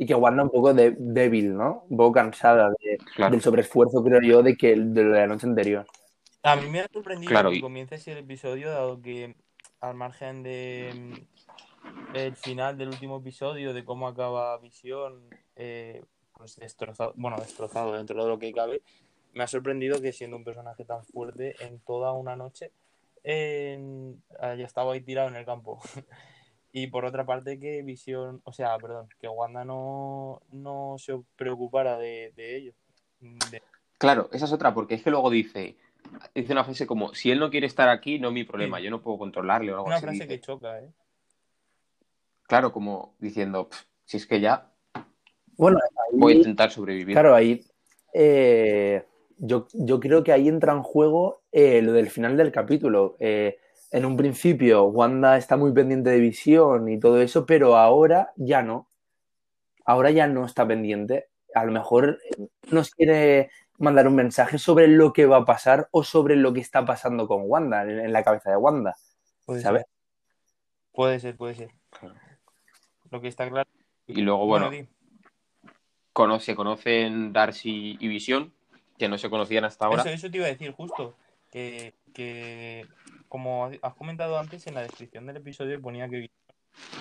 Y 0.00 0.06
que 0.06 0.14
Wanda 0.14 0.42
un 0.42 0.48
poco 0.48 0.72
de, 0.72 0.96
débil, 0.98 1.54
¿no? 1.54 1.84
Un 1.90 1.98
poco 1.98 2.12
cansada 2.12 2.70
de- 2.70 2.96
Claro, 3.14 3.32
del 3.32 3.42
sobreesfuerzo, 3.42 4.02
creo 4.02 4.22
yo, 4.22 4.42
de 4.42 4.56
que 4.56 4.74
de 4.74 5.04
la 5.04 5.26
noche 5.26 5.46
anterior. 5.46 5.84
A 6.42 6.56
mí 6.56 6.70
me 6.70 6.80
ha 6.80 6.88
sorprendido 6.90 7.28
Claro, 7.28 7.50
que 7.50 7.56
y- 7.56 7.60
comience 7.60 7.96
así 7.96 8.10
el 8.10 8.16
episodio, 8.16 8.70
dado 8.70 9.02
que 9.02 9.36
al 9.82 9.94
margen 9.94 10.42
de 10.42 11.22
el 12.14 12.34
final 12.34 12.78
del 12.78 12.88
último 12.88 13.18
episodio, 13.18 13.74
de 13.74 13.84
cómo 13.84 14.08
acaba 14.08 14.56
Visión, 14.56 15.20
eh, 15.56 16.02
pues 16.32 16.56
destrozado, 16.56 17.12
bueno, 17.16 17.36
destrozado 17.36 17.92
dentro 17.92 18.22
de 18.24 18.30
lo 18.30 18.38
que 18.38 18.52
cabe, 18.54 18.80
me 19.34 19.44
ha 19.44 19.46
sorprendido 19.48 20.00
que 20.00 20.14
siendo 20.14 20.38
un 20.38 20.44
personaje 20.44 20.86
tan 20.86 21.04
fuerte 21.04 21.56
en 21.60 21.78
toda 21.80 22.12
una 22.12 22.36
noche, 22.36 22.72
en- 23.22 24.22
haya 24.40 24.64
estado 24.64 24.92
ahí 24.92 25.02
tirado 25.02 25.28
en 25.28 25.36
el 25.36 25.44
campo. 25.44 25.78
Y 26.72 26.86
por 26.86 27.04
otra 27.04 27.24
parte 27.26 27.58
que 27.58 27.82
Visión, 27.82 28.40
o 28.44 28.52
sea, 28.52 28.76
perdón, 28.78 29.08
que 29.20 29.28
Wanda 29.28 29.64
no, 29.64 30.40
no 30.52 30.96
se 30.98 31.20
preocupara 31.36 31.98
de, 31.98 32.32
de 32.36 32.56
ello. 32.56 32.72
De- 33.50 33.62
claro, 33.98 34.28
esa 34.32 34.44
es 34.44 34.52
otra, 34.52 34.72
porque 34.72 34.94
es 34.94 35.02
que 35.02 35.10
luego 35.10 35.30
dice, 35.30 35.76
dice 36.34 36.52
una 36.52 36.64
frase 36.64 36.86
como, 36.86 37.12
si 37.14 37.30
él 37.32 37.40
no 37.40 37.50
quiere 37.50 37.66
estar 37.66 37.88
aquí, 37.88 38.18
no 38.20 38.28
es 38.28 38.34
mi 38.34 38.44
problema, 38.44 38.78
Sí. 38.78 38.84
yo 38.84 38.90
no 38.90 39.02
puedo 39.02 39.18
controlarle 39.18 39.72
o 39.72 39.76
algo 39.76 39.86
una 39.86 39.96
así. 39.96 40.02
frase 40.04 40.14
dice. 40.22 40.28
que 40.28 40.40
choca, 40.40 40.78
¿eh? 40.80 40.90
Claro, 42.44 42.72
como 42.72 43.14
diciendo, 43.18 43.68
"Pff, 43.68 43.82
si 44.04 44.16
es 44.16 44.26
que 44.26 44.40
ya 44.40 44.70
Bueno, 45.56 45.78
ahí, 45.78 46.18
voy 46.18 46.32
a 46.32 46.36
intentar 46.36 46.70
sobrevivir. 46.70 47.14
claro, 47.14 47.34
ahí. 47.34 47.64
eh, 48.14 49.04
yo, 49.38 49.66
yo 49.72 50.00
creo 50.00 50.22
que 50.24 50.32
ahí 50.32 50.48
entra 50.48 50.72
en 50.72 50.82
juego 50.82 51.42
eh, 51.52 51.80
lo 51.82 51.92
del 51.92 52.10
final 52.10 52.36
del 52.36 52.50
capítulo. 52.52 53.16
Eh, 53.20 53.58
en 53.90 54.04
un 54.04 54.16
principio, 54.16 54.84
Wanda 54.84 55.36
está 55.36 55.56
muy 55.56 55.72
pendiente 55.72 56.10
de 56.10 56.20
visión 56.20 56.88
y 56.88 56.98
todo 57.00 57.20
eso, 57.20 57.44
pero 57.46 57.76
ahora 57.76 58.32
ya 58.36 58.62
no. 58.62 58.88
Ahora 59.84 60.10
ya 60.10 60.26
no 60.26 60.44
está 60.46 60.66
pendiente. 60.66 61.28
A 61.54 61.64
lo 61.64 61.72
mejor 61.72 62.20
eh, 62.38 62.46
nos 62.70 62.90
quiere 62.90 63.50
mandar 63.78 64.06
un 64.06 64.14
mensaje 64.14 64.58
sobre 64.58 64.86
lo 64.86 65.12
que 65.12 65.26
va 65.26 65.38
a 65.38 65.44
pasar 65.44 65.88
o 65.90 66.04
sobre 66.04 66.36
lo 66.36 66.52
que 66.52 66.60
está 66.60 66.84
pasando 66.84 67.26
con 67.26 67.42
Wanda, 67.46 67.82
en, 67.82 67.98
en 67.98 68.12
la 68.12 68.22
cabeza 68.22 68.50
de 68.50 68.56
Wanda. 68.56 68.94
Puede 69.46 69.62
¿Sabes? 69.62 69.82
ser. 69.82 69.90
Puede 70.92 71.18
ser, 71.20 71.36
puede 71.36 71.54
ser. 71.54 71.70
Lo 73.10 73.20
que 73.20 73.28
está 73.28 73.48
claro. 73.48 73.68
Y 74.06 74.20
luego, 74.22 74.46
bueno, 74.46 74.70
di. 74.70 74.86
cono- 76.12 76.40
se 76.40 76.54
conocen 76.54 77.32
Darcy 77.32 77.96
y 77.98 78.08
Visión, 78.08 78.52
que 78.98 79.08
no 79.08 79.18
se 79.18 79.30
conocían 79.30 79.64
hasta 79.64 79.86
ahora. 79.86 80.02
Eso, 80.02 80.10
eso 80.10 80.30
te 80.30 80.36
iba 80.36 80.46
a 80.46 80.50
decir 80.50 80.72
justo. 80.72 81.16
Que, 81.50 81.94
que, 82.14 82.86
como 83.28 83.70
has 83.82 83.94
comentado 83.94 84.38
antes, 84.38 84.66
en 84.66 84.74
la 84.74 84.82
descripción 84.82 85.26
del 85.26 85.38
episodio 85.38 85.80
ponía 85.80 86.08
que 86.08 86.30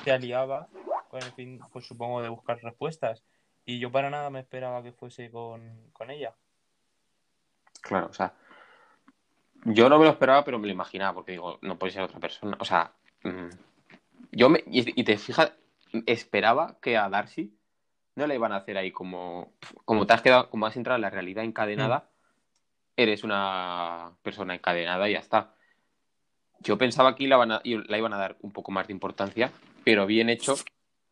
se 0.03 0.11
aliaba 0.11 0.67
con 1.09 1.21
el 1.21 1.31
fin, 1.33 1.59
pues 1.71 1.85
supongo, 1.85 2.21
de 2.21 2.29
buscar 2.29 2.59
respuestas. 2.61 3.23
Y 3.65 3.79
yo 3.79 3.91
para 3.91 4.09
nada 4.09 4.29
me 4.29 4.39
esperaba 4.39 4.81
que 4.81 4.91
fuese 4.91 5.29
con, 5.29 5.89
con 5.93 6.09
ella. 6.09 6.33
Claro, 7.81 8.07
o 8.07 8.13
sea, 8.13 8.33
yo 9.65 9.89
no 9.89 9.97
me 9.99 10.05
lo 10.05 10.11
esperaba, 10.11 10.43
pero 10.43 10.59
me 10.59 10.67
lo 10.67 10.73
imaginaba, 10.73 11.13
porque 11.13 11.33
digo, 11.33 11.59
no 11.61 11.77
puede 11.77 11.93
ser 11.93 12.03
otra 12.03 12.19
persona. 12.19 12.57
O 12.59 12.65
sea, 12.65 12.93
mm, 13.23 13.49
yo 14.31 14.49
me. 14.49 14.63
Y, 14.67 15.03
te 15.03 15.17
fijas, 15.17 15.53
esperaba 16.05 16.77
que 16.81 16.97
a 16.97 17.09
Darcy 17.09 17.55
no 18.15 18.27
le 18.27 18.35
iban 18.35 18.51
a 18.51 18.57
hacer 18.57 18.77
ahí 18.77 18.91
como. 18.91 19.53
Como 19.85 20.05
te 20.05 20.13
has 20.13 20.21
quedado, 20.21 20.49
como 20.49 20.65
has 20.65 20.77
entrado 20.77 20.95
en 20.95 21.01
la 21.01 21.09
realidad 21.09 21.43
encadenada, 21.43 22.08
eres 23.01 23.23
una 23.23 24.11
persona 24.21 24.53
encadenada 24.55 25.09
y 25.09 25.13
ya 25.13 25.19
está. 25.19 25.53
Yo 26.61 26.77
pensaba 26.77 27.15
que 27.15 27.27
la, 27.27 27.37
van 27.37 27.51
a- 27.53 27.61
la 27.63 27.97
iban 27.97 28.13
a 28.13 28.17
dar 28.17 28.35
un 28.41 28.51
poco 28.51 28.71
más 28.71 28.87
de 28.87 28.93
importancia, 28.93 29.51
pero 29.85 30.05
bien 30.05 30.29
hecho 30.29 30.55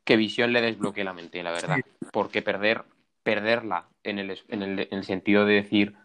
que 0.03 0.17
Visión 0.17 0.51
le 0.53 0.61
desbloquee 0.61 1.03
la 1.03 1.13
mente, 1.13 1.41
la 1.43 1.51
verdad. 1.51 1.77
Porque 2.11 2.41
perder, 2.41 2.83
perderla 3.23 3.87
en 4.03 4.19
el, 4.19 4.37
en, 4.49 4.63
el, 4.63 4.79
en 4.91 4.97
el 4.97 5.03
sentido 5.05 5.45
de 5.45 5.55
decir, 5.55 5.95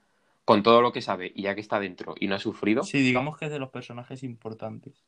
con 0.45 0.63
todo 0.63 0.81
lo 0.81 0.93
que 0.93 1.03
sabe 1.03 1.33
y 1.35 1.43
ya 1.43 1.55
que 1.55 1.61
está 1.61 1.81
dentro 1.81 2.15
y 2.19 2.27
no 2.29 2.37
ha 2.37 2.39
sufrido, 2.39 2.83
Sí, 2.85 3.01
digamos 3.01 3.37
que 3.39 3.47
es 3.47 3.51
de 3.51 3.59
los 3.59 3.71
personajes 3.71 4.23
importantes. 4.23 5.05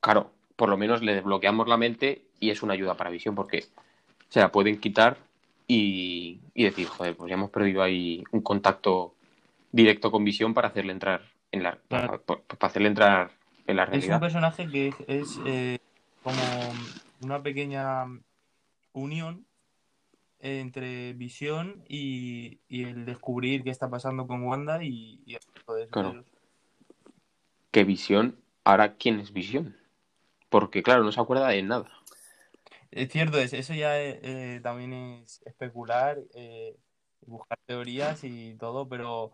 claro, 0.00 0.32
por 0.56 0.68
lo 0.68 0.76
menos 0.76 1.02
le 1.02 1.14
desbloqueamos 1.14 1.68
la 1.68 1.76
mente 1.76 2.22
y 2.38 2.50
es 2.50 2.62
una 2.62 2.74
ayuda 2.74 2.96
para 2.96 3.10
Visión 3.10 3.34
porque 3.34 3.64
se 4.28 4.40
la 4.40 4.52
pueden 4.52 4.78
quitar 4.80 5.16
y, 5.66 6.40
y 6.54 6.64
decir, 6.64 6.86
joder, 6.88 7.16
pues 7.16 7.28
ya 7.28 7.34
hemos 7.34 7.50
perdido 7.50 7.82
ahí 7.82 8.22
un 8.32 8.40
contacto 8.42 9.14
directo 9.72 10.10
con 10.10 10.24
Visión 10.24 10.54
para 10.54 10.68
hacerle 10.68 10.92
entrar 10.92 11.22
en 11.52 11.62
la, 11.62 11.78
para, 11.88 12.18
para 12.22 12.42
hacerle 12.60 12.88
entrar 12.88 13.30
en 13.66 13.76
la 13.76 13.84
Es 13.84 13.90
un 13.90 13.90
realidad. 13.90 14.20
personaje 14.20 14.68
que 14.70 14.88
es, 15.08 15.38
eh, 15.46 15.78
como 16.22 16.72
una 17.20 17.42
pequeña 17.42 18.04
unión 18.92 19.46
entre 20.40 21.12
visión 21.14 21.84
y, 21.88 22.60
y 22.68 22.84
el 22.84 23.04
descubrir 23.04 23.62
qué 23.62 23.70
está 23.70 23.90
pasando 23.90 24.26
con 24.26 24.42
Wanda 24.44 24.82
y, 24.82 25.22
de 25.26 25.38
Claro. 25.90 26.24
Que 27.72 27.84
Visión, 27.84 28.38
ahora 28.64 28.96
quién 28.96 29.20
es 29.20 29.32
Visión, 29.32 29.76
porque 30.50 30.82
claro, 30.82 31.04
no 31.04 31.12
se 31.12 31.20
acuerda 31.20 31.48
de 31.48 31.62
nada. 31.62 31.90
Es 32.90 33.10
cierto, 33.12 33.38
es- 33.38 33.52
eso 33.52 33.74
ya 33.74 34.00
eh, 34.00 34.20
eh, 34.22 34.60
también 34.62 34.92
es 34.92 35.42
especular, 35.44 36.18
eh, 36.34 36.76
buscar 37.22 37.58
teorías 37.66 38.24
y 38.24 38.56
todo, 38.58 38.88
pero 38.88 39.32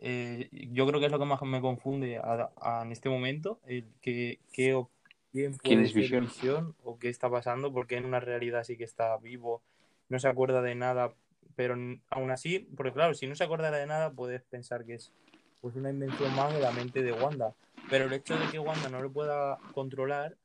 eh, 0.00 0.48
yo 0.52 0.86
creo 0.86 1.00
que 1.00 1.06
es 1.06 1.12
lo 1.12 1.18
que 1.18 1.24
más 1.24 1.40
me 1.42 1.60
confunde 1.60 2.18
a- 2.18 2.50
a- 2.60 2.82
en 2.82 2.92
este 2.92 3.08
momento, 3.08 3.60
el 3.66 3.86
que, 4.00 4.40
qué 4.52 4.74
o 4.74 4.90
quién 5.32 5.52
puede 5.56 5.62
¿Quién 5.62 5.80
es 5.80 5.92
ser 5.92 6.02
Visión? 6.02 6.24
Visión 6.24 6.74
o 6.84 6.98
qué 6.98 7.08
está 7.08 7.30
pasando, 7.30 7.72
porque 7.72 7.96
en 7.96 8.04
una 8.04 8.20
realidad 8.20 8.64
sí 8.64 8.76
que 8.76 8.84
está 8.84 9.16
vivo, 9.18 9.62
no 10.08 10.18
se 10.18 10.28
acuerda 10.28 10.62
de 10.62 10.74
nada, 10.74 11.14
pero 11.54 11.74
aún 12.10 12.30
así, 12.30 12.60
porque 12.76 12.92
claro, 12.92 13.14
si 13.14 13.26
no 13.26 13.34
se 13.34 13.44
acordara 13.44 13.78
de 13.78 13.86
nada, 13.86 14.10
puedes 14.12 14.42
pensar 14.42 14.84
que 14.84 14.94
es 14.94 15.12
pues 15.60 15.74
una 15.76 15.90
invención 15.90 16.34
más 16.36 16.52
de 16.54 16.60
la 16.60 16.70
mente 16.70 17.02
de 17.02 17.12
Wanda. 17.12 17.54
Pero 17.88 18.06
el 18.06 18.12
hecho 18.12 18.36
de 18.38 18.46
que 18.50 18.58
Wanda 18.58 18.88
no 18.88 19.00
lo 19.00 19.10
pueda 19.10 19.58
controlar 19.72 20.36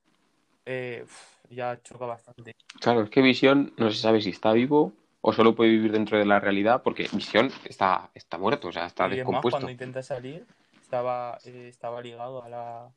eh, 0.66 1.06
ya 1.50 1.82
choca 1.82 2.06
bastante. 2.06 2.54
Claro, 2.80 3.02
es 3.04 3.10
que 3.10 3.22
Visión 3.22 3.74
no 3.78 3.92
se 3.92 3.98
sabe 3.98 4.22
si 4.22 4.30
está 4.30 4.54
vivo 4.54 4.94
o 5.22 5.34
solo 5.34 5.56
puede 5.56 5.70
vivir 5.72 5.92
dentro 5.92 6.18
de 6.18 6.26
la 6.26 6.40
realidad 6.40 6.82
porque 6.84 7.08
Visión 7.14 7.52
está, 7.66 8.10
está 8.16 8.38
muerto, 8.38 8.70
o 8.70 8.72
sea, 8.72 8.86
está 8.88 9.08
y 9.08 9.18
descompuesto. 9.18 9.52
cuando 9.60 9.70
intenta 9.72 10.02
salir, 10.04 10.46
estaba, 10.82 11.38
eh, 11.46 11.68
estaba 11.70 12.02
ligado 12.02 12.44
a 12.44 12.50
la 12.50 12.90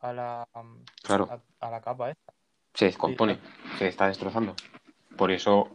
a 0.00 0.12
la, 0.12 0.48
um, 0.54 0.84
Claro, 1.02 1.28
a, 1.60 1.66
a 1.66 1.70
la 1.70 1.80
capa 1.80 2.10
esta. 2.10 2.32
se 2.74 2.84
descompone, 2.86 3.38
se 3.78 3.88
está 3.88 4.06
destrozando. 4.08 4.54
Por 5.16 5.30
eso 5.30 5.70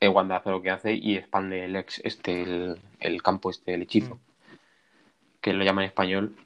Wanda 0.00 0.36
hace 0.36 0.50
lo 0.50 0.60
que 0.60 0.70
hace 0.70 0.92
y 0.92 1.16
expande 1.16 1.64
el 1.64 1.76
ex, 1.76 1.98
este, 2.04 2.42
el, 2.42 2.78
el 3.00 3.22
campo, 3.22 3.50
este, 3.50 3.74
el 3.74 3.82
hechizo, 3.82 4.16
Mm. 4.16 4.20
que 5.40 5.52
lo 5.54 5.64
llaman 5.64 5.84
en 5.84 5.88
español, 5.88 6.36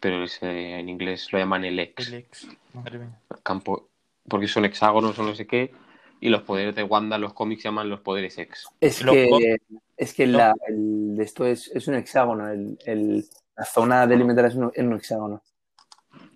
pero 0.00 0.24
es, 0.24 0.42
eh, 0.42 0.78
en 0.78 0.88
inglés 0.90 1.32
lo 1.32 1.38
llaman 1.38 1.64
el 1.64 1.78
ex. 1.78 2.08
El 2.08 2.14
ex. 2.14 2.46
Madre 2.74 2.98
mía. 2.98 3.18
campo, 3.42 3.88
porque 4.28 4.48
son 4.48 4.66
hexágonos 4.66 5.18
o 5.18 5.22
no 5.22 5.34
sé 5.34 5.46
qué, 5.46 5.72
y 6.24 6.30
los 6.30 6.40
poderes 6.42 6.74
de 6.74 6.82
Wanda, 6.84 7.18
los 7.18 7.34
cómics 7.34 7.64
llaman 7.64 7.90
los 7.90 8.00
poderes 8.00 8.38
X. 8.38 8.66
Es 8.80 9.02
Los 9.02 9.14
que, 9.14 9.58
es 9.94 10.14
que 10.14 10.26
la, 10.26 10.54
el, 10.66 11.16
esto 11.20 11.44
es, 11.44 11.68
es 11.68 11.86
un 11.86 11.96
hexágono. 11.96 12.48
El, 12.48 12.78
el- 12.86 13.26
la 13.54 13.64
zona 13.66 14.06
delimitada 14.06 14.48
es 14.48 14.54
un, 14.54 14.72
es 14.74 14.82
un 14.82 14.94
hexágono. 14.94 15.42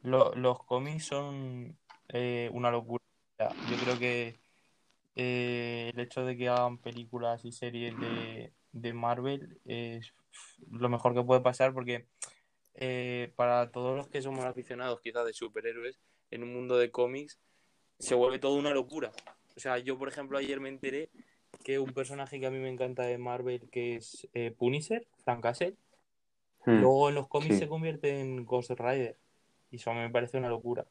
Lo- 0.03 0.35
los 0.35 0.63
cómics 0.65 1.07
son 1.07 1.75
eh, 2.11 2.51
una 2.53 2.71
locura. 2.71 3.03
Yo 3.39 3.77
creo 3.83 3.99
que 3.99 4.39
eh, 5.17 5.91
el 5.95 6.01
hecho 6.01 6.23
de 6.27 6.37
que 6.37 6.51
hagan 6.51 6.77
películas 6.77 7.47
y 7.47 7.53
series 7.53 7.99
de, 7.99 8.53
de 8.73 8.93
Marvel 8.93 9.59
es 9.65 10.13
lo 10.71 10.91
mejor 10.91 11.15
que 11.15 11.23
puede 11.23 11.41
pasar 11.41 11.73
porque 11.73 12.09
eh, 12.75 13.33
para 13.37 13.71
todos 13.71 13.97
los 13.97 14.09
que 14.09 14.21
somos 14.21 14.45
aficionados 14.45 15.01
quizás 15.01 15.25
de 15.25 15.33
superhéroes 15.33 15.99
en 16.31 16.43
un 16.43 16.53
mundo 16.53 16.77
de 16.77 16.91
cómics 16.91 17.41
se 17.99 18.15
vuelve 18.15 18.39
todo 18.39 18.57
una 18.57 18.71
locura. 18.73 19.13
O 19.59 19.61
sea, 19.61 19.77
yo 19.79 19.99
por 19.99 20.07
ejemplo 20.09 20.39
ayer 20.39 20.61
me 20.61 20.69
enteré 20.69 21.11
que 21.65 21.81
un 21.81 21.93
personaje 21.93 22.39
que 22.39 22.47
a 22.47 22.51
mí 22.53 22.59
me 22.61 22.69
encanta 22.71 23.03
de 23.03 23.19
Marvel 23.19 23.69
que 23.73 23.97
es 23.97 24.29
eh, 24.33 24.53
Punisher, 24.57 25.05
Frank 25.25 25.43
Castle, 25.43 25.75
Hmm. 26.65 26.81
luego 26.81 27.09
en 27.09 27.17
los 27.17 27.27
cómics 27.29 27.55
sí. 27.55 27.61
se 27.61 27.69
convierte 27.69 28.21
en 28.21 28.45
Ghost 28.45 28.71
Rider 28.71 29.17
y 29.73 29.77
eso 29.77 29.93
me 29.95 30.11
parece 30.11 30.39
una 30.39 30.49
locura. 30.49 30.85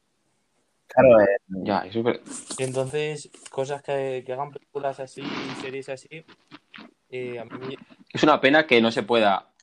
Claro, 0.88 1.22
eh, 1.22 1.38
Ya, 1.48 1.80
es- 1.86 1.96
Y 1.96 2.64
entonces, 2.64 3.30
cosas 3.52 3.82
que, 3.82 4.24
que 4.26 4.34
hagan 4.34 4.52
películas 4.52 5.00
así, 5.00 5.22
series 5.62 5.88
así, 5.88 6.26
eh, 7.10 7.40
a 7.40 7.46
mí 7.46 7.52
me- 7.68 7.78
es 8.14 8.24
una 8.24 8.42
pena 8.42 8.68
que 8.68 8.82
no 8.82 8.92
se 8.92 9.04
pueda 9.04 9.54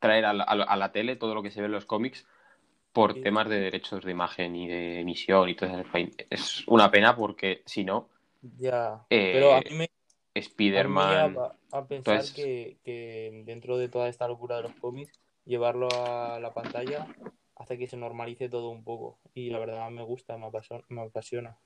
traer 0.00 0.26
a 0.26 0.32
la, 0.34 0.44
a 0.44 0.54
la- 0.54 0.64
a 0.64 0.76
la 0.76 0.92
tele 0.92 1.16
todo 1.16 1.34
lo 1.34 1.42
que 1.42 1.50
se 1.50 1.60
ve 1.60 1.66
en 1.66 1.72
los 1.72 1.86
cómics 1.86 2.26
por 2.92 3.14
Sí. 3.14 3.20
temas 3.22 3.48
de 3.48 3.58
derechos 3.60 4.04
de 4.04 4.10
imagen 4.10 4.54
y 4.56 4.66
de 4.68 5.00
emisión 5.00 5.48
y 5.48 5.54
todo 5.54 5.70
eso. 5.78 5.88
Es 6.28 6.64
una 6.68 6.90
pena 6.90 7.16
porque 7.16 7.62
si 7.64 7.84
no, 7.84 8.08
ya. 8.58 9.02
Eh, 9.10 9.32
Pero 9.34 9.54
a 9.54 9.60
mí 9.60 9.64
me, 9.70 9.70
a 9.70 9.78
mí 9.78 9.78
me 9.78 9.90
Spider-Man... 10.34 11.36
a, 11.38 11.78
a 11.78 11.86
pensar 11.86 12.14
Entonces- 12.14 12.34
que, 12.34 12.78
que 12.84 13.42
dentro 13.44 13.78
de 13.78 13.88
toda 13.88 14.08
esta 14.08 14.28
locura 14.28 14.56
de 14.56 14.62
los 14.62 14.74
cómics, 14.74 15.12
llevarlo 15.44 15.88
a 16.06 16.38
la 16.40 16.52
pantalla 16.52 17.06
hace 17.56 17.76
que 17.78 17.88
se 17.88 17.96
normalice 17.96 18.48
todo 18.48 18.70
un 18.70 18.84
poco. 18.84 19.18
Y 19.34 19.50
la 19.50 19.58
verdad 19.58 19.90
me 19.90 20.02
gusta, 20.02 20.36
me 20.36 20.46
apasiona. 20.46 20.84
Me 20.88 21.02
apasiona. 21.02 21.58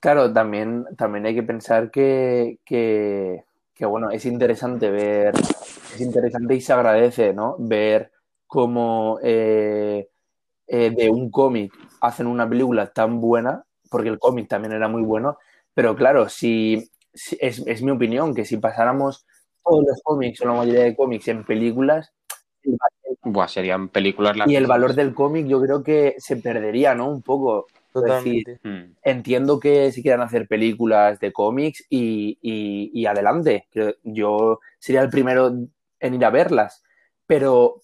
claro, 0.00 0.32
también, 0.32 0.84
también 0.96 1.26
hay 1.26 1.34
que 1.34 1.42
pensar 1.42 1.90
que, 1.90 2.58
que, 2.64 3.44
que, 3.74 3.86
bueno, 3.86 4.10
es 4.10 4.26
interesante 4.26 4.90
ver, 4.90 5.34
es 5.36 6.00
interesante 6.00 6.54
y 6.54 6.60
se 6.60 6.72
agradece, 6.72 7.32
¿no? 7.32 7.56
Ver 7.58 8.10
cómo 8.46 9.18
eh, 9.22 10.08
eh, 10.66 10.90
de 10.90 11.08
un 11.10 11.30
cómic 11.30 11.72
hacen 12.00 12.26
una 12.26 12.48
película 12.48 12.92
tan 12.92 13.20
buena, 13.20 13.64
porque 13.90 14.08
el 14.08 14.18
cómic 14.18 14.48
también 14.48 14.72
era 14.72 14.88
muy 14.88 15.02
bueno, 15.02 15.38
pero 15.74 15.94
claro, 15.96 16.28
si, 16.28 16.90
si- 17.14 17.36
es, 17.40 17.62
es 17.66 17.82
mi 17.82 17.90
opinión, 17.90 18.34
que 18.34 18.44
si 18.44 18.56
pasáramos 18.56 19.26
todos 19.64 19.84
los 19.86 20.00
cómics 20.02 20.40
o 20.42 20.46
la 20.46 20.52
mayoría 20.54 20.84
de 20.84 20.96
cómics 20.96 21.28
en 21.28 21.44
películas, 21.44 22.12
el 22.62 22.76
Buah, 23.22 23.48
serían 23.48 23.88
películas 23.88 24.36
Y 24.46 24.56
el 24.56 24.66
valor 24.66 24.94
del 24.94 25.14
cómic 25.14 25.46
yo 25.46 25.60
creo 25.60 25.82
que 25.82 26.14
se 26.18 26.36
perdería, 26.36 26.94
¿no? 26.94 27.08
Un 27.10 27.22
poco. 27.22 27.66
Es 27.94 28.02
decir, 28.02 28.44
Totalmente. 28.44 28.60
Hmm. 28.62 28.94
entiendo 29.02 29.58
que 29.60 29.90
si 29.92 30.00
quieran 30.02 30.20
hacer 30.22 30.46
películas 30.46 31.18
de 31.20 31.32
cómics 31.32 31.84
y, 31.90 32.38
y- 32.40 32.90
y 32.94 33.06
adelante. 33.06 33.66
Yo 34.04 34.60
sería 34.78 35.02
el 35.02 35.10
primero 35.10 35.52
en 35.98 36.14
ir 36.14 36.24
a 36.24 36.30
verlas. 36.30 36.82
Pero, 37.26 37.80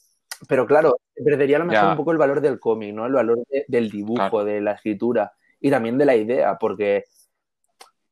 pero 0.49 0.67
claro, 0.67 0.97
se 1.15 1.23
perdería 1.25 1.57
a 1.57 1.61
lo 1.61 1.65
mejor 1.67 1.85
Ya. 1.85 1.91
un 1.91 1.97
poco 1.97 2.13
el 2.13 2.19
valor 2.19 2.41
del 2.41 2.61
cómic, 2.61 2.95
¿no? 2.95 3.05
El 3.07 3.13
valor 3.15 3.39
de- 3.51 3.65
del 3.69 3.91
dibujo, 3.91 4.29
Claro. 4.31 4.45
de 4.45 4.61
la 4.61 4.73
escritura 4.73 5.33
y 5.61 5.71
también 5.71 5.99
de 5.99 6.05
la 6.07 6.17
idea, 6.17 6.57
porque, 6.59 7.05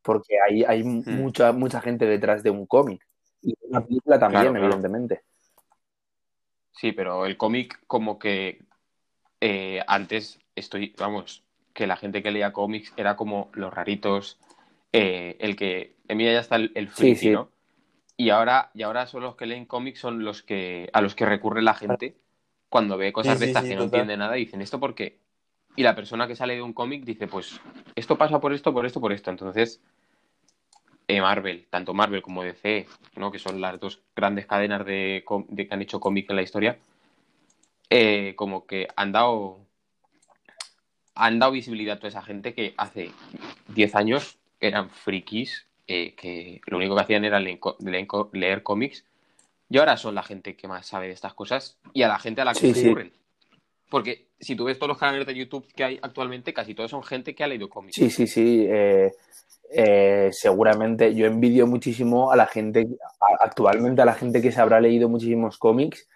porque 0.05 0.37
hay, 0.47 0.63
hay 0.65 0.85
Hmm. 0.85 1.03
mucha, 1.17 1.53
mucha 1.53 1.81
gente 1.81 2.05
detrás 2.07 2.43
de 2.43 2.51
un 2.51 2.67
cómic. 2.67 3.05
Y 3.43 3.55
una 3.63 3.85
película 3.85 4.19
también, 4.19 4.43
Claro, 4.43 4.53
claro. 4.55 4.67
evidentemente. 4.67 5.23
Sí, 6.73 6.93
pero 6.93 7.27
el 7.27 7.37
cómic 7.37 7.81
como 7.87 8.19
que 8.19 8.63
eh, 9.41 9.83
antes 9.87 10.39
estoy, 10.55 10.95
vamos, 10.99 11.43
que 11.73 11.87
la 11.87 11.97
gente 11.97 12.23
que 12.23 12.31
leía 12.31 12.53
cómics 12.53 12.93
era 12.97 13.17
como 13.17 13.51
los 13.55 13.73
raritos, 13.73 14.39
eh, 14.93 15.37
el 15.41 15.57
que, 15.57 15.97
en 16.09 16.17
mí 16.19 16.25
ya 16.25 16.39
está 16.39 16.57
el, 16.57 16.71
el 16.75 16.89
friki, 16.89 17.17
sí. 17.17 17.31
¿no? 17.31 17.51
Y 18.17 18.31
ahora, 18.31 18.71
y 18.75 18.83
ahora 18.83 19.07
son 19.07 19.23
los 19.23 19.37
que 19.37 19.47
leen 19.47 19.67
cómics, 19.67 19.99
son 19.99 20.25
los 20.25 20.43
que, 20.43 20.89
a 20.93 21.01
los 21.01 21.15
que 21.15 21.27
recurre 21.27 21.63
la 21.63 21.75
gente 21.75 22.17
cuando 22.69 22.97
ve 22.97 23.13
cosas 23.13 23.39
Sí, 23.39 23.45
de 23.45 23.47
estas 23.47 23.65
sí, 23.65 23.71
que 23.71 23.77
no 23.77 23.85
total. 23.85 24.01
entiende 24.01 24.17
nada 24.17 24.37
y 24.37 24.45
dicen, 24.45 24.61
¿esto 24.61 24.79
por 24.79 24.95
qué? 24.95 25.24
Y 25.77 25.83
la 25.83 25.95
persona 25.95 26.27
que 26.27 26.37
sale 26.37 26.55
de 26.55 26.63
un 26.63 26.73
cómic 26.73 27.05
dice, 27.05 27.27
pues, 27.27 27.61
esto 27.95 28.17
pasa 28.17 28.41
por 28.41 28.53
esto, 28.53 28.73
por 28.73 28.87
esto, 28.87 29.01
por 29.01 29.13
esto. 29.13 29.31
Entonces, 29.31 29.81
eh, 31.09 31.21
Marvel, 31.21 31.67
tanto 31.69 31.95
Marvel 31.95 32.23
como 32.23 32.43
DC, 32.43 32.87
¿no? 33.17 33.31
que 33.31 33.39
son 33.39 33.61
las 33.61 33.79
dos 33.81 34.01
grandes 34.15 34.47
cadenas 34.47 34.87
de, 34.87 35.25
que 35.57 35.69
han 35.71 35.83
hecho 35.83 36.01
cómic 36.01 36.31
en 36.31 36.37
la 36.37 36.43
historia, 36.43 36.79
eh, 37.91 38.35
como 38.37 38.67
que 38.67 38.89
han 38.97 39.13
dado 39.13 39.61
han 41.15 41.39
dado 41.39 41.53
visibilidad 41.53 41.97
a 41.97 41.99
toda 41.99 42.09
esa 42.09 42.23
gente 42.23 42.55
que 42.55 42.75
hace 42.77 43.13
10 43.69 43.95
años 43.95 44.39
eran 44.61 44.91
frikis, 44.91 45.67
eh, 45.87 46.15
que 46.15 46.61
lo 46.67 46.79
único 46.79 46.97
que 46.97 47.03
hacían 47.03 47.25
era 47.25 47.39
leer, 47.41 48.63
cómics, 48.63 49.05
y 49.71 49.79
ahora 49.79 49.97
son 49.97 50.15
la 50.15 50.23
gente 50.23 50.57
que 50.57 50.67
más 50.67 50.87
sabe 50.87 51.07
de 51.07 51.13
estas 51.13 51.35
cosas 51.35 51.79
y 51.93 52.03
a 52.03 52.09
la 52.09 52.19
gente 52.19 52.41
a 52.41 52.45
la 52.45 52.53
que 52.53 52.61
Sí, 52.61 52.75
se 52.75 52.81
sí. 52.81 52.87
ocurren. 52.89 53.13
Porque 53.91 54.29
si 54.41 54.57
tú 54.57 54.65
ves 54.65 54.79
todos 54.79 54.89
los 54.89 54.99
canales 54.99 55.27
de 55.27 55.35
YouTube 55.35 55.67
que 55.75 55.85
hay 55.85 55.99
actualmente, 56.03 56.53
casi 56.53 56.75
todos 56.75 56.91
son 56.91 57.03
gente 57.03 57.35
que 57.35 57.45
ha 57.45 57.47
leído 57.47 57.69
cómics. 57.69 57.95
Sí, 57.95 58.11
sí, 58.11 58.27
sí. 58.27 58.67
eh, 58.69 59.13
eh, 59.71 60.31
seguramente 60.33 61.15
yo 61.15 61.27
envidio 61.27 61.67
muchísimo 61.67 62.33
a 62.33 62.37
la 62.37 62.47
gente, 62.47 62.87
actualmente 63.41 64.03
a 64.03 64.05
la 64.05 64.15
gente 64.15 64.41
que 64.43 64.53
se 64.53 64.61
habrá 64.61 64.81
leído 64.81 65.09
muchísimos 65.09 65.59
cómics, 65.59 66.09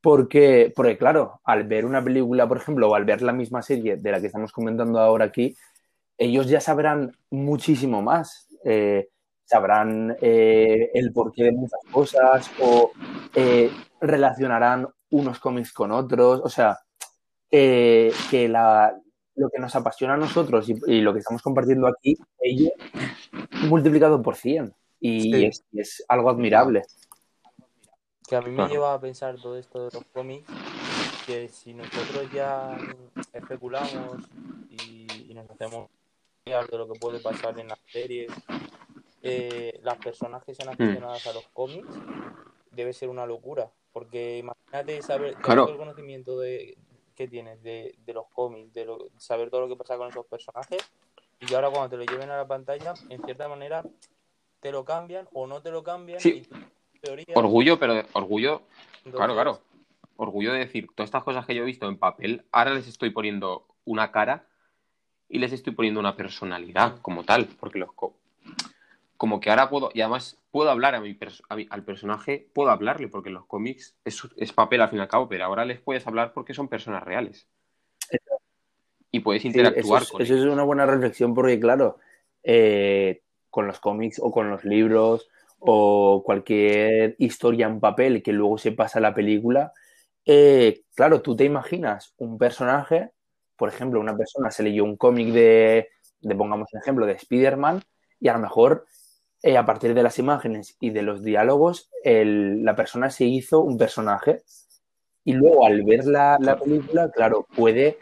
porque, 0.00 0.72
porque 0.74 0.96
claro, 0.96 1.40
al 1.44 1.64
ver 1.64 1.84
una 1.84 2.02
película, 2.02 2.48
por 2.48 2.56
ejemplo, 2.56 2.88
o 2.88 2.94
al 2.94 3.04
ver 3.04 3.22
la 3.22 3.32
misma 3.32 3.62
serie 3.62 3.96
de 3.96 4.10
la 4.10 4.20
que 4.20 4.26
estamos 4.26 4.52
comentando 4.52 4.98
ahora 4.98 5.26
aquí, 5.26 5.54
ellos 6.18 6.48
ya 6.48 6.60
sabrán 6.60 7.12
muchísimo 7.30 8.02
más. 8.02 8.48
eh, 8.64 9.08
sabrán 9.44 10.16
el 10.20 11.12
porqué 11.12 11.44
de 11.44 11.52
muchas 11.52 11.80
cosas 11.90 12.50
o 12.60 12.92
relacionarán 14.00 14.86
unos 15.10 15.40
cómics 15.40 15.72
con 15.72 15.90
otros. 15.90 16.40
O 16.44 16.48
sea, 16.48 16.78
eh, 17.50 18.12
que 18.30 18.48
la, 18.48 18.98
lo 19.36 19.48
que 19.50 19.58
nos 19.58 19.74
apasiona 19.74 20.14
a 20.14 20.18
nosotros 20.18 20.68
y, 20.68 20.78
y 20.86 21.00
lo 21.00 21.12
que 21.12 21.20
estamos 21.20 21.42
compartiendo 21.42 21.86
aquí, 21.86 22.16
ellos 22.40 22.72
multiplicado 23.68 24.22
por 24.22 24.36
100. 24.36 24.74
Y 25.00 25.50
Sí. 25.50 25.50
es, 25.72 26.04
algo 26.08 26.30
admirable. 26.30 26.82
Que 28.28 28.36
a 28.36 28.42
mí 28.42 28.50
me 28.50 28.68
lleva 28.68 28.94
a 28.94 29.00
pensar 29.00 29.36
todo 29.40 29.56
esto 29.56 29.86
de 29.86 29.90
los 29.92 30.04
cómics, 30.12 30.46
que 31.26 31.48
si 31.48 31.74
nosotros 31.74 32.30
ya 32.32 32.76
especulamos 33.32 34.18
y, 34.68 35.06
y 35.28 35.34
nos 35.34 35.50
hacemos 35.50 35.88
de 36.44 36.78
lo 36.78 36.88
que 36.88 36.98
puede 36.98 37.20
pasar 37.20 37.58
en 37.58 37.68
las 37.68 37.78
series, 37.86 38.30
eh, 39.22 39.78
las 39.82 39.98
personas 39.98 40.42
que 40.44 40.54
sean 40.54 40.70
aficionadas 40.70 41.26
a 41.26 41.32
los 41.32 41.46
cómics, 41.52 41.88
debe 42.72 42.92
ser 42.92 43.08
una 43.08 43.26
locura. 43.26 43.70
Porque 43.92 44.38
imagínate 44.38 45.02
saber 45.02 45.36
todo 45.42 45.70
el 45.70 45.76
conocimiento 45.76 46.38
de, 46.38 46.76
que 47.20 47.28
tienes 47.28 47.62
de, 47.62 47.94
de 48.06 48.14
los 48.14 48.24
cómics, 48.32 48.72
de 48.72 48.86
lo- 48.86 49.10
saber 49.18 49.50
todo 49.50 49.60
lo 49.60 49.68
que 49.68 49.76
pasa 49.76 49.98
con 49.98 50.08
esos 50.08 50.24
personajes, 50.24 50.78
y 51.38 51.52
ahora 51.52 51.68
cuando 51.68 51.90
te 51.90 51.98
lo 51.98 52.04
lleven 52.10 52.30
a 52.30 52.38
la 52.38 52.46
pantalla, 52.48 52.94
en 53.10 53.22
cierta 53.22 53.46
manera 53.46 53.84
te 54.60 54.72
lo 54.72 54.86
cambian 54.86 55.28
o 55.34 55.46
no 55.46 55.60
te 55.60 55.70
lo 55.70 55.82
cambian. 55.82 56.18
Sí. 56.18 56.48
y 56.94 56.98
teoría, 56.98 57.26
Orgullo, 57.34 57.78
pero 57.78 58.02
orgullo, 58.14 58.62
entonces- 59.04 59.16
claro, 59.18 59.34
claro. 59.34 59.60
Orgullo 60.16 60.54
de 60.54 60.60
decir, 60.60 60.86
todas 60.94 61.08
estas 61.08 61.22
cosas 61.22 61.44
que 61.44 61.54
yo 61.54 61.62
he 61.62 61.66
visto 61.66 61.86
en 61.88 61.98
papel, 61.98 62.42
ahora 62.52 62.72
les 62.72 62.88
estoy 62.88 63.10
poniendo 63.10 63.66
una 63.84 64.10
cara 64.10 64.46
y 65.28 65.38
les 65.40 65.52
estoy 65.52 65.74
poniendo 65.74 66.00
una 66.00 66.16
personalidad 66.16 67.02
como 67.02 67.24
tal, 67.24 67.48
porque 67.60 67.78
los 67.78 67.92
co- 67.92 68.14
como 69.20 69.38
que 69.40 69.50
ahora 69.50 69.68
puedo, 69.68 69.90
y 69.94 70.00
además 70.00 70.38
puedo 70.50 70.70
hablar 70.70 70.94
a 70.94 71.00
mi, 71.00 71.18
a 71.50 71.56
mi- 71.56 71.66
al 71.70 71.84
personaje, 71.84 72.48
puedo 72.54 72.70
hablarle, 72.70 73.08
porque 73.08 73.28
en 73.28 73.34
los 73.34 73.46
cómics 73.46 73.94
es, 74.04 74.22
es 74.36 74.52
papel 74.54 74.80
al 74.80 74.88
fin 74.88 74.98
y 74.98 75.02
al 75.02 75.08
cabo, 75.08 75.28
pero 75.28 75.44
ahora 75.44 75.66
les 75.66 75.80
puedes 75.80 76.06
hablar 76.06 76.32
porque 76.32 76.54
son 76.54 76.68
personas 76.68 77.02
reales. 77.04 77.46
Y 79.10 79.20
puedes 79.20 79.44
Sí, 79.44 79.48
interactuar 79.48 79.76
eso, 79.76 80.04
es, 80.04 80.12
con 80.12 80.22
eso 80.30 80.34
es 80.36 80.44
una 80.44 80.62
buena 80.62 80.86
reflexión 80.86 81.34
porque, 81.34 81.58
claro, 81.58 81.98
eh, 82.44 83.22
con 83.50 83.66
los 83.66 83.80
cómics 83.80 84.20
o 84.22 84.30
con 84.30 84.50
los 84.50 84.64
libros 84.64 85.28
o 85.58 86.22
cualquier 86.24 87.16
historia 87.18 87.66
en 87.66 87.80
papel 87.80 88.22
que 88.22 88.32
luego 88.32 88.56
se 88.58 88.72
pasa 88.72 88.98
a 88.98 89.02
la 89.02 89.14
película, 89.14 89.72
eh, 90.24 90.82
claro, 90.94 91.22
tú 91.22 91.34
te 91.36 91.44
imaginas 91.44 92.14
un 92.18 92.38
personaje, 92.38 93.10
por 93.56 93.68
ejemplo, 93.68 94.00
una 94.00 94.16
persona 94.16 94.50
se 94.50 94.62
leyó 94.62 94.84
un 94.84 94.96
cómic 94.96 95.28
de, 95.32 95.88
de, 96.20 96.34
pongamos 96.36 96.68
un 96.72 96.80
ejemplo, 96.80 97.04
de 97.06 97.14
Spider-Man 97.14 97.82
y 98.20 98.28
a 98.28 98.34
lo 98.34 98.38
mejor 98.40 98.86
eh, 99.42 99.56
a 99.56 99.64
partir 99.64 99.94
de 99.94 100.02
las 100.02 100.18
imágenes 100.18 100.76
y 100.80 100.90
de 100.90 101.02
los 101.02 101.22
diálogos, 101.22 101.90
el- 102.04 102.64
la 102.64 102.76
persona 102.76 103.10
se 103.10 103.24
hizo 103.24 103.60
un 103.60 103.78
personaje 103.78 104.42
y 105.24 105.32
luego 105.32 105.64
al 105.66 105.82
ver 105.82 106.04
la, 106.06 106.36
la 106.40 106.58
película, 106.58 107.10
claro, 107.10 107.46
puede 107.54 107.98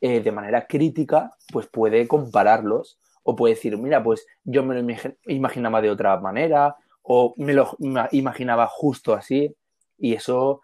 eh, 0.00 0.20
de 0.20 0.32
manera 0.32 0.66
crítica, 0.66 1.32
pues 1.52 1.66
puede 1.68 2.06
compararlos 2.06 2.98
o 3.22 3.34
puede 3.34 3.54
decir, 3.54 3.76
mira, 3.78 4.02
pues 4.02 4.26
yo 4.44 4.62
me 4.62 4.74
lo 4.74 4.80
imagi- 4.82 5.16
imaginaba 5.26 5.80
de 5.80 5.90
otra 5.90 6.18
manera 6.20 6.76
o 7.02 7.34
me 7.38 7.54
lo 7.54 7.76
ima- 7.78 8.08
imaginaba 8.12 8.66
justo 8.68 9.14
así 9.14 9.54
y 9.98 10.12
eso, 10.14 10.60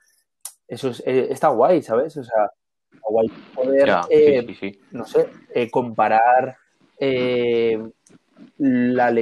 eso 0.68 0.90
es- 0.90 1.02
eh, 1.06 1.28
está 1.30 1.48
guay, 1.48 1.82
¿sabes? 1.82 2.16
O 2.16 2.22
sea, 2.24 2.44
está 2.92 3.06
guay 3.08 3.28
poder, 3.54 3.86
Ya, 3.86 4.02
sí, 4.08 4.42
sí, 4.46 4.54
sí. 4.54 4.80
no 4.90 5.06
sé, 5.06 5.28
comparar 5.70 6.56
eh, 6.98 7.82
la 8.62 9.12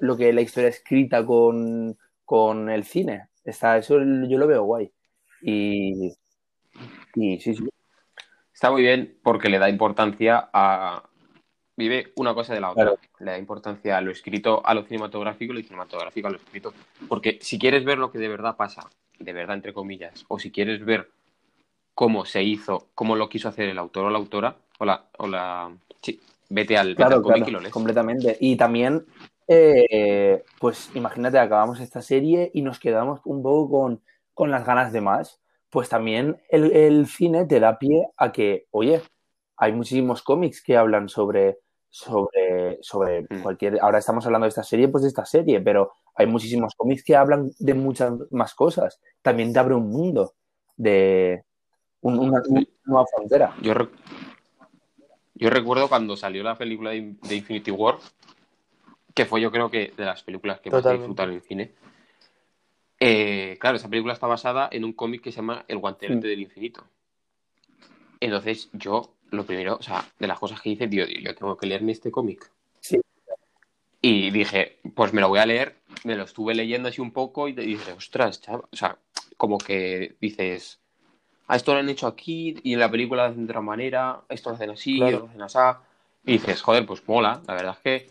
lo 0.00 0.16
que 0.16 0.32
la 0.32 0.40
historia 0.42 0.68
escrita 0.68 1.26
con, 1.26 1.96
con 2.24 2.70
el 2.70 2.84
cine. 2.84 3.28
Está, 3.44 3.78
eso 3.78 3.98
yo 3.98 4.38
lo 4.38 4.46
veo 4.46 4.62
guay. 4.62 4.90
Y, 5.42 6.12
y 7.14 7.38
sí, 7.40 7.54
sí. 7.54 7.68
Está 8.52 8.70
muy 8.70 8.82
bien 8.82 9.18
porque 9.22 9.48
le 9.48 9.58
da 9.58 9.68
importancia 9.68 10.48
a. 10.52 11.02
Vive 11.78 12.12
una 12.16 12.32
cosa 12.32 12.54
de 12.54 12.60
la 12.60 12.70
otra. 12.70 12.84
Claro. 12.84 12.98
Le 13.18 13.32
da 13.32 13.38
importancia 13.38 13.98
a 13.98 14.00
lo 14.00 14.10
escrito, 14.10 14.64
a 14.64 14.72
lo 14.72 14.84
cinematográfico 14.84 15.52
y 15.52 15.56
lo 15.56 15.62
cinematográfico 15.62 16.28
a 16.28 16.30
lo 16.30 16.36
escrito. 16.38 16.72
Porque 17.06 17.38
si 17.42 17.58
quieres 17.58 17.84
ver 17.84 17.98
lo 17.98 18.10
que 18.10 18.18
de 18.18 18.28
verdad 18.28 18.56
pasa, 18.56 18.88
de 19.18 19.32
verdad 19.32 19.56
entre 19.56 19.74
comillas, 19.74 20.24
o 20.28 20.38
si 20.38 20.50
quieres 20.50 20.84
ver 20.84 21.10
cómo 21.94 22.24
se 22.24 22.42
hizo, 22.42 22.88
cómo 22.94 23.14
lo 23.14 23.28
quiso 23.28 23.48
hacer 23.48 23.68
el 23.68 23.78
autor 23.78 24.06
o 24.06 24.10
la 24.10 24.18
autora, 24.18 24.56
o 24.78 24.84
la. 24.84 25.04
O 25.18 25.26
la 25.26 25.70
sí, 26.00 26.20
vete 26.48 26.76
al, 26.76 26.88
vete 26.88 26.96
Claro, 26.96 27.16
al 27.16 27.22
cómic 27.22 27.36
claro, 27.38 27.50
y 27.50 27.52
lo 27.54 27.60
lees. 27.60 27.72
completamente. 27.72 28.36
Y 28.40 28.56
también, 28.56 29.04
eh, 29.48 30.42
pues 30.60 30.90
imagínate, 30.94 31.38
acabamos 31.38 31.80
esta 31.80 32.02
serie 32.02 32.50
y 32.54 32.62
nos 32.62 32.78
quedamos 32.78 33.20
un 33.24 33.42
poco 33.42 33.70
con, 33.70 34.02
con 34.34 34.50
las 34.50 34.64
ganas 34.66 34.92
de 34.92 35.00
más. 35.00 35.40
Pues 35.70 35.88
también 35.88 36.40
el, 36.48 36.72
el 36.72 37.06
cine 37.06 37.44
te 37.46 37.60
da 37.60 37.78
pie 37.78 38.08
a 38.16 38.32
que, 38.32 38.66
oye, 38.70 39.02
hay 39.56 39.72
muchísimos 39.72 40.22
cómics 40.22 40.62
que 40.62 40.76
hablan 40.76 41.08
sobre, 41.08 41.58
sobre, 41.90 42.78
sobre 42.82 43.22
Mm. 43.28 43.42
cualquier. 43.42 43.78
Ahora 43.80 43.98
estamos 43.98 44.24
hablando 44.26 44.44
de 44.44 44.50
esta 44.50 44.62
serie, 44.62 44.88
pues 44.88 45.02
de 45.02 45.08
esta 45.08 45.24
serie, 45.24 45.60
pero 45.60 45.92
hay 46.14 46.26
muchísimos 46.26 46.74
cómics 46.76 47.02
que 47.04 47.16
hablan 47.16 47.50
de 47.58 47.74
muchas 47.74 48.12
más 48.30 48.54
cosas. 48.54 49.00
También 49.22 49.52
te 49.52 49.58
abre 49.58 49.74
un 49.74 49.88
mundo 49.90 50.34
de 50.76 51.42
un- 52.02 52.18
una, 52.18 52.42
una 52.48 52.62
nueva 52.84 53.06
frontera. 53.14 53.54
Yo, 53.62 53.72
yo 55.36 55.48
recuerdo 55.50 55.88
cuando 55.88 56.16
salió 56.16 56.42
la 56.42 56.56
película 56.58 56.90
de, 56.90 57.14
de 57.22 57.34
Infinity 57.36 57.70
War, 57.70 57.98
que 59.14 59.24
fue 59.24 59.40
yo 59.40 59.50
creo 59.50 59.70
que 59.70 59.92
de 59.96 60.04
las 60.04 60.22
películas 60.22 60.60
que 60.60 60.70
más 60.70 60.78
Totalmente. 60.82 61.02
disfrutado 61.04 61.32
en 61.32 61.40
cine. 61.42 61.72
Eh, 62.98 63.56
claro, 63.60 63.76
esa 63.76 63.88
película 63.88 64.14
está 64.14 64.26
basada 64.26 64.68
en 64.72 64.84
un 64.84 64.92
cómic 64.92 65.22
que 65.22 65.30
se 65.32 65.36
llama 65.36 65.64
El 65.68 65.78
guantelete 65.78 66.26
Mm. 66.26 66.30
del 66.30 66.40
infinito. 66.40 66.84
Entonces 68.20 68.70
yo, 68.72 69.14
lo 69.30 69.44
primero, 69.44 69.76
o 69.76 69.82
sea, 69.82 70.04
de 70.18 70.26
las 70.26 70.38
cosas 70.38 70.60
que 70.60 70.70
hice, 70.70 70.88
tío, 70.88 71.06
yo 71.06 71.34
tengo 71.34 71.56
que 71.56 71.66
leerme 71.66 71.92
este 71.92 72.10
cómic. 72.10 72.50
Sí. 72.80 73.00
Y 74.00 74.30
dije, 74.30 74.78
pues 74.94 75.12
me 75.12 75.20
lo 75.20 75.28
voy 75.28 75.38
a 75.40 75.46
leer, 75.46 75.76
me 76.04 76.16
lo 76.16 76.24
estuve 76.24 76.54
leyendo 76.54 76.88
así 76.88 77.00
un 77.00 77.10
poco 77.12 77.48
y 77.48 77.52
dije, 77.52 77.92
ostras, 77.92 78.40
chaval, 78.40 78.62
o 78.70 78.76
sea, 78.76 78.98
como 79.36 79.58
que 79.58 80.16
dices, 80.20 80.80
a 81.48 81.56
esto 81.56 81.72
lo 81.72 81.80
han 81.80 81.88
hecho 81.88 82.06
aquí 82.06 82.56
y 82.62 82.72
en 82.74 82.80
la 82.80 82.90
película 82.90 83.24
lo 83.24 83.30
hacen 83.30 83.46
de 83.46 83.52
otra 83.52 83.60
manera, 83.60 84.20
esto 84.28 84.50
lo 84.50 84.56
hacen 84.56 84.70
así, 84.70 84.96
Claro. 84.98 85.18
lo 85.20 85.26
hacen 85.26 85.42
así. 85.42 85.58
Y 86.24 86.32
dices, 86.32 86.60
joder, 86.62 86.84
pues 86.84 87.06
mola. 87.08 87.40
La 87.46 87.54
verdad 87.54 87.76
es 87.76 87.82
que 87.82 88.10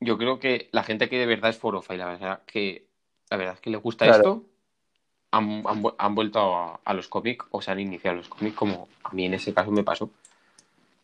yo 0.00 0.16
creo 0.16 0.38
que 0.38 0.68
la 0.72 0.82
gente 0.84 1.08
que 1.08 1.18
de 1.18 1.26
verdad 1.26 1.50
es 1.50 1.58
forofa 1.58 1.94
y 1.94 1.98
la 1.98 2.06
verdad 2.06 2.42
que 2.46 2.86
la 3.30 3.36
verdad 3.36 3.54
es 3.54 3.60
que 3.60 3.70
le 3.70 3.76
gusta 3.76 4.06
Claro. 4.06 4.18
esto, 4.18 4.44
han, 5.32 5.62
han 5.66 5.82
vu- 5.82 5.94
han 5.98 6.14
vuelto 6.14 6.38
a, 6.56 6.80
a 6.82 6.94
los 6.94 7.08
cómics 7.08 7.44
o 7.50 7.60
se 7.60 7.70
han 7.70 7.80
iniciado 7.80 8.16
los 8.16 8.28
cómics 8.28 8.56
como 8.56 8.88
a 9.04 9.12
mí 9.12 9.26
en 9.26 9.34
ese 9.34 9.52
caso 9.52 9.70
me 9.70 9.82
pasó. 9.84 10.10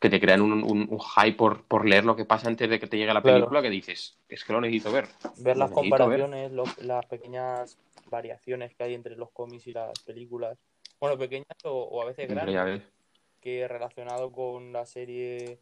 Que 0.00 0.10
te 0.10 0.20
crean 0.20 0.42
un, 0.42 0.52
un, 0.52 0.86
un 0.90 1.00
hype 1.00 1.36
por, 1.36 1.62
por 1.62 1.86
leer 1.86 2.04
lo 2.04 2.14
que 2.16 2.24
pasa 2.24 2.48
antes 2.48 2.68
de 2.68 2.78
que 2.78 2.86
te 2.86 2.96
llegue 2.96 3.12
la 3.12 3.22
Claro. 3.22 3.36
película 3.38 3.62
que 3.62 3.70
dices, 3.70 4.16
es 4.28 4.44
que 4.44 4.52
lo 4.52 4.60
necesito 4.60 4.92
ver. 4.92 5.08
ver 5.38 5.56
las 5.56 5.70
ver. 5.70 5.74
comparaciones, 5.74 6.52
las 6.82 7.06
pequeñas 7.06 7.78
variaciones 8.10 8.74
que 8.74 8.84
hay 8.84 8.94
entre 8.94 9.16
los 9.16 9.30
cómics 9.30 9.66
y 9.66 9.72
las 9.72 9.98
películas. 10.00 10.58
Bueno, 11.04 11.18
pequeñas 11.18 11.58
o, 11.64 11.70
o 11.70 12.00
a 12.00 12.06
veces 12.06 12.26
grandes, 12.30 12.82
que 13.42 13.68
relacionado 13.68 14.32
con 14.32 14.72
la 14.72 14.86
serie 14.86 15.60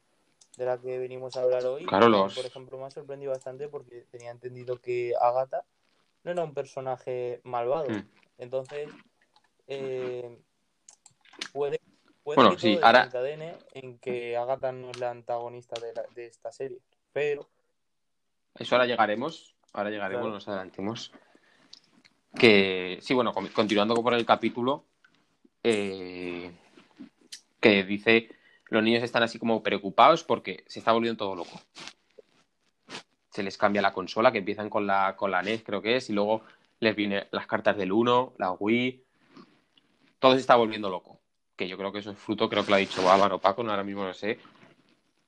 de 0.56 0.64
la 0.64 0.80
que 0.80 0.98
venimos 1.00 1.36
a 1.36 1.42
hablar 1.42 1.66
hoy. 1.66 1.84
Claro, 1.84 2.08
los- 2.08 2.32
Por 2.32 2.46
ejemplo, 2.46 2.78
me 2.78 2.84
ha 2.84 2.90
sorprendido 2.92 3.32
bastante 3.32 3.66
porque 3.68 4.06
tenía 4.08 4.30
entendido 4.30 4.80
que 4.80 5.14
Agatha 5.20 5.64
no 6.22 6.30
era 6.30 6.44
un 6.44 6.54
personaje 6.54 7.40
malvado. 7.42 7.88
Mm. 7.90 8.08
Entonces, 8.38 8.88
eh, 9.66 10.38
puede, 11.52 11.80
puede 12.22 12.36
Bueno, 12.36 12.50
que 12.52 12.60
sí, 12.60 12.76
todo 12.76 12.86
ahora- 12.86 13.10
en 13.74 13.98
que 13.98 14.36
Agatha 14.36 14.70
no 14.70 14.90
es 14.90 15.00
la 15.00 15.10
antagonista 15.10 15.80
de, 15.80 15.92
la- 15.92 16.06
de 16.14 16.26
esta 16.26 16.52
serie. 16.52 16.78
Pero, 17.12 17.48
Eso 18.54 18.76
ahora 18.76 18.86
llegaremos, 18.86 19.56
ahora 19.72 19.90
llegaremos, 19.90 20.22
Claro. 20.22 20.34
nos 20.34 20.46
adelantemos. 20.46 21.10
Que 22.38 22.98
sí, 23.02 23.12
bueno, 23.12 23.32
con- 23.32 23.48
continuando 23.48 23.96
por 23.96 24.14
el 24.14 24.24
capítulo, 24.24 24.84
eh, 25.62 26.50
que 27.60 27.84
dice, 27.84 28.28
los 28.68 28.82
niños 28.82 29.02
están 29.02 29.22
así 29.22 29.38
como 29.38 29.62
preocupados 29.62 30.24
porque 30.24 30.64
se 30.66 30.78
está 30.78 30.92
volviendo 30.92 31.18
todo 31.18 31.36
loco. 31.36 31.60
Se 33.30 33.42
les 33.42 33.56
cambia 33.56 33.82
la 33.82 33.92
consola, 33.92 34.32
que 34.32 34.38
empiezan 34.38 34.68
con 34.68 34.86
la, 34.86 35.16
con 35.16 35.30
la 35.30 35.42
NES, 35.42 35.62
creo 35.62 35.80
que 35.80 35.96
es, 35.96 36.10
y 36.10 36.12
luego 36.12 36.42
les 36.80 36.96
vienen 36.96 37.26
las 37.30 37.46
cartas 37.46 37.76
del 37.76 37.92
1, 37.92 38.34
la 38.38 38.52
Wii. 38.52 39.04
Todo 40.18 40.34
se 40.34 40.40
está 40.40 40.56
volviendo 40.56 40.90
loco. 40.90 41.18
Que 41.56 41.68
yo 41.68 41.78
creo 41.78 41.92
que 41.92 42.00
eso 42.00 42.10
es 42.10 42.18
fruto, 42.18 42.48
creo 42.48 42.64
que 42.64 42.70
lo 42.70 42.76
ha 42.76 42.80
dicho 42.80 43.10
Álvaro 43.10 43.38
Paco, 43.38 43.62
no, 43.62 43.70
ahora 43.70 43.84
mismo 43.84 44.04
no 44.04 44.12
sé, 44.14 44.38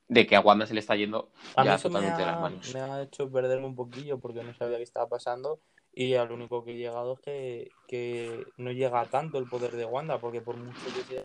de 0.07 0.27
que 0.27 0.35
a 0.35 0.41
Wanda 0.41 0.65
se 0.65 0.73
le 0.73 0.79
está 0.79 0.95
yendo 0.95 1.31
A 1.55 1.63
ya 1.63 1.77
totalmente 1.77 2.21
de 2.21 2.25
las 2.25 2.39
manos. 2.39 2.73
me 2.73 2.81
ha 2.81 3.01
hecho 3.01 3.31
perderme 3.31 3.65
un 3.65 3.75
poquillo 3.75 4.19
porque 4.19 4.43
no 4.43 4.53
sabía 4.53 4.77
qué 4.77 4.83
estaba 4.83 5.07
pasando 5.07 5.59
y 5.95 6.13
al 6.15 6.31
único 6.31 6.63
que 6.63 6.71
he 6.73 6.77
llegado 6.77 7.13
es 7.13 7.19
que, 7.21 7.71
que 7.87 8.45
no 8.57 8.71
llega 8.71 9.05
tanto 9.05 9.37
el 9.39 9.47
poder 9.47 9.71
de 9.71 9.85
Wanda 9.85 10.19
porque 10.19 10.41
por 10.41 10.57
mucho 10.57 10.79
que 10.93 11.13
sea 11.15 11.23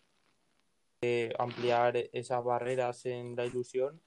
eh, 1.03 1.33
ampliar 1.39 1.97
esas 2.13 2.45
barreras 2.45 3.05
en 3.07 3.35
la 3.35 3.45
ilusión 3.47 4.01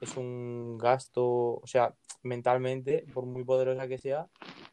es 0.00 0.16
un 0.16 0.78
gasto, 0.78 1.24
o 1.24 1.66
sea, 1.66 1.94
mentalmente, 2.22 3.04
por 3.14 3.24
muy 3.24 3.44
poderosa 3.44 3.88
que 3.88 3.98
sea, 3.98 4.26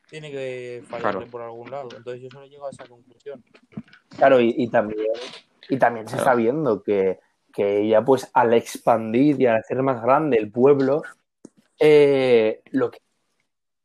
tiene 0.10 0.32
que 0.32 0.84
fallarle 0.88 1.20
Claro. 1.20 1.32
por 1.32 1.42
algún 1.42 1.72
lado. 1.72 1.90
Entonces 1.96 2.22
yo 2.22 2.30
solo 2.30 2.46
llego 2.46 2.68
a 2.68 2.72
esa 2.72 2.86
conclusión. 2.86 3.44
Claro, 4.10 4.40
y, 4.42 4.54
y 4.58 4.68
también, 4.70 5.08
y 5.70 5.78
también 5.78 6.08
se 6.08 6.18
está 6.18 6.36
viendo 6.36 6.84
que, 6.84 7.20
que 7.54 7.82
ella, 7.82 8.04
pues, 8.04 8.30
al 8.34 8.54
expandir 8.54 9.42
y 9.42 9.46
al 9.46 9.58
hacer 9.58 9.82
más 9.82 10.02
grande 10.02 10.38
el 10.38 10.52
pueblo, 10.52 11.04
eh, 11.80 12.62
lo 12.72 12.92
que. 12.92 13.00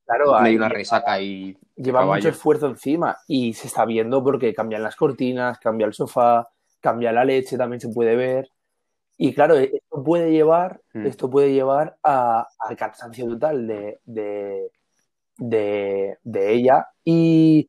Claro, 0.09 0.35
hay 0.37 0.57
una 0.57 0.71
resaca 0.71 1.21
y 1.21 1.55
lleva 1.77 2.01
caballo. 2.01 2.15
mucho 2.23 2.29
esfuerzo 2.31 2.67
encima 2.67 3.19
y 3.27 3.53
se 3.53 3.67
está 3.67 3.85
viendo 3.85 4.25
porque 4.25 4.55
cambian 4.55 4.83
las 4.83 4.97
cortinas, 4.97 5.59
cambia 5.59 5.87
el 5.87 5.93
sofá, 5.93 6.49
cambia 6.81 7.13
la 7.13 7.27
leche, 7.27 7.59
también 7.59 7.79
se 7.81 7.91
puede 7.91 8.17
ver. 8.17 8.49
Y 9.19 9.35
claro, 9.35 9.57
esto 9.57 10.03
puede 10.03 10.31
llevar, 10.33 10.81
Mm. 10.95 11.07
esto 11.07 11.29
puede 11.29 11.53
llevar 11.53 11.99
a- 12.03 12.47
al 12.59 12.77
cansancio 12.77 13.27
total 13.29 13.67
de, 13.67 14.01
de, 14.07 14.71
de, 15.37 16.17
de 16.23 16.53
ella 16.55 16.87
y, 17.05 17.69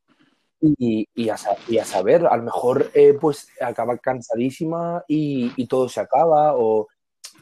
y, 0.62 1.08
y 1.14 1.30
a, 1.30 1.36
y 1.68 1.78
a 1.78 1.84
saber, 1.86 2.26
a 2.26 2.38
lo 2.38 2.44
mejor 2.44 2.90
eh, 2.94 3.18
pues 3.20 3.50
acaba 3.60 3.98
cansadísima 3.98 5.04
y, 5.10 5.52
y 5.62 5.68
todo 5.68 5.90
se 5.90 6.00
acaba 6.00 6.56
o 6.56 6.88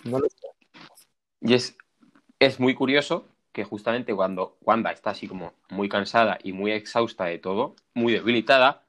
no 0.05 0.17
lo 0.19 0.27
sé. 0.27 0.47
Y 1.41 1.53
es, 1.53 1.77
es 2.39 2.59
muy 2.59 2.73
curioso 2.73 3.25
que 3.57 3.63
justamente 3.63 4.13
cuando 4.13 4.55
Wanda 4.61 4.91
está 4.91 5.09
así 5.09 5.27
como 5.27 5.53
muy 5.71 5.89
cansada 5.89 6.37
y 6.43 6.53
muy 6.53 6.71
exhausta 6.71 7.25
de 7.25 7.39
todo, 7.39 7.75
muy 7.95 8.13
debilitada, 8.13 8.83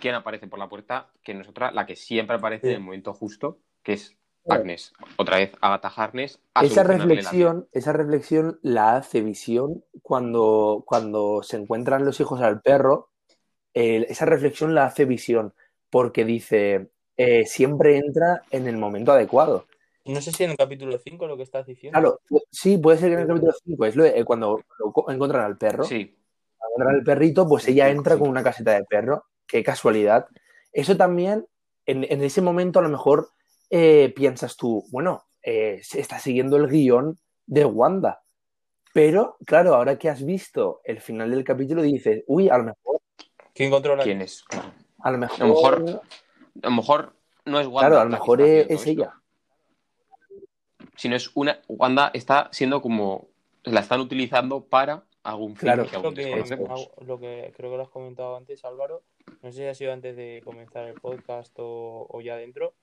¿quién 0.00 0.16
aparece 0.16 0.48
por 0.48 0.58
la 0.58 0.68
puerta? 0.68 1.12
Que 1.22 1.32
no 1.32 1.42
es 1.42 1.48
otra, 1.48 1.70
la 1.70 1.86
que 1.86 1.94
siempre 1.94 2.34
aparece 2.34 2.66
Sí. 2.66 2.70
en 2.70 2.78
el 2.78 2.82
momento 2.82 3.14
justo, 3.14 3.58
que 3.84 3.92
es 3.92 4.16
Harness. 4.48 4.92
Otra 5.16 5.36
vez 5.36 5.52
Agatha 5.60 5.92
Harness. 5.94 6.40
Esa 6.60 6.82
reflexión, 6.82 7.68
esa 7.70 7.92
reflexión 7.92 8.58
la 8.62 8.96
hace 8.96 9.20
Visión 9.20 9.84
cuando, 10.02 10.82
cuando 10.84 11.44
se 11.44 11.56
encuentran 11.58 12.04
los 12.04 12.18
hijos 12.18 12.40
al 12.40 12.60
perro. 12.60 13.10
eh, 13.74 14.06
esa 14.08 14.24
reflexión 14.24 14.74
la 14.74 14.86
hace 14.86 15.04
Visión 15.04 15.54
porque 15.88 16.24
dice, 16.24 16.90
eh, 17.16 17.46
siempre 17.46 17.98
entra 17.98 18.42
en 18.50 18.66
el 18.66 18.76
momento 18.76 19.12
adecuado. 19.12 19.66
No 20.04 20.20
sé 20.20 20.32
si 20.32 20.44
en 20.44 20.50
el 20.52 20.56
capítulo 20.56 20.98
5 20.98 21.26
lo 21.26 21.36
que 21.36 21.42
estás 21.42 21.66
diciendo. 21.66 21.98
Claro, 21.98 22.20
sí, 22.50 22.78
puede 22.78 22.98
ser 22.98 23.10
que 23.10 23.14
en 23.14 23.20
el 23.20 23.26
capítulo 23.28 23.52
5 23.64 23.84
es 23.84 23.96
lo 23.96 24.04
de- 24.04 24.18
eh, 24.18 24.24
cuando 24.24 24.60
lo 24.78 25.12
encuentran 25.12 25.44
al 25.44 25.58
perro. 25.58 25.84
Sí, 25.84 26.16
Cuando 26.58 26.74
encuentran 26.74 26.96
al 26.96 27.04
perrito, 27.04 27.48
pues 27.48 27.68
ella 27.68 27.88
entra 27.88 28.16
con 28.18 28.28
una 28.28 28.42
caseta 28.42 28.72
de 28.74 28.84
perro. 28.84 29.24
Qué 29.46 29.62
casualidad. 29.62 30.26
Eso 30.72 30.96
también, 30.96 31.46
en, 31.86 32.04
en 32.10 32.22
ese 32.22 32.40
momento 32.40 32.78
a 32.78 32.82
lo 32.82 32.88
mejor 32.88 33.28
eh, 33.70 34.12
piensas 34.16 34.56
tú, 34.56 34.84
bueno, 34.90 35.24
eh, 35.42 35.80
se 35.82 36.00
está 36.00 36.18
siguiendo 36.18 36.56
el 36.56 36.66
guion 36.68 37.18
de 37.46 37.64
Wanda. 37.64 38.22
Pero, 38.92 39.36
claro, 39.46 39.74
ahora 39.74 39.98
que 39.98 40.08
has 40.08 40.24
visto 40.24 40.80
el 40.84 41.00
final 41.00 41.30
del 41.30 41.44
capítulo, 41.44 41.82
dices, 41.82 42.24
uy, 42.26 42.48
a 42.48 42.58
lo 42.58 42.64
mejor, 42.64 43.00
¿Quién 43.54 43.70
controla? 43.70 44.02
¿quién 44.02 44.20
es? 44.22 44.44
A 45.00 45.10
lo 45.10 45.18
mejor, 45.18 45.40
A 45.42 45.44
lo 45.44 45.54
mejor 45.54 45.74
A 46.62 46.68
lo 46.68 46.76
mejor 46.76 47.14
no 47.44 47.60
es 47.60 47.66
Wanda. 47.66 47.80
claro, 47.88 48.00
a 48.00 48.04
lo 48.04 48.10
mejor 48.10 48.40
está 48.40 48.74
es, 48.74 48.86
ella. 48.86 49.14
Sino 51.00 51.16
es 51.16 51.30
una. 51.34 51.58
Wanda 51.66 52.10
está 52.12 52.50
siendo 52.52 52.82
como. 52.82 53.28
La 53.64 53.80
están 53.80 54.00
utilizando 54.00 54.62
para 54.64 55.02
algún 55.22 55.56
fin 55.56 55.66
Claro. 55.68 55.86
que 55.86 55.96
aún 55.96 56.04
Lo 56.04 56.12
que, 56.14 56.24
desconocemos. 56.26 56.90
lo 57.06 57.18
que 57.18 57.52
creo 57.56 57.70
que 57.70 57.76
lo 57.78 57.82
has 57.82 57.88
comentado 57.88 58.36
antes, 58.36 58.64
Álvaro, 58.66 59.02
no 59.42 59.50
sé 59.50 59.58
si 59.58 59.64
ha 59.64 59.74
sido 59.74 59.92
antes 59.94 60.14
de 60.16 60.42
comenzar 60.44 60.86
el 60.88 60.94
podcast 61.00 61.54
o, 61.58 62.06
o 62.10 62.20
ya 62.20 62.36
dentro, 62.36 62.74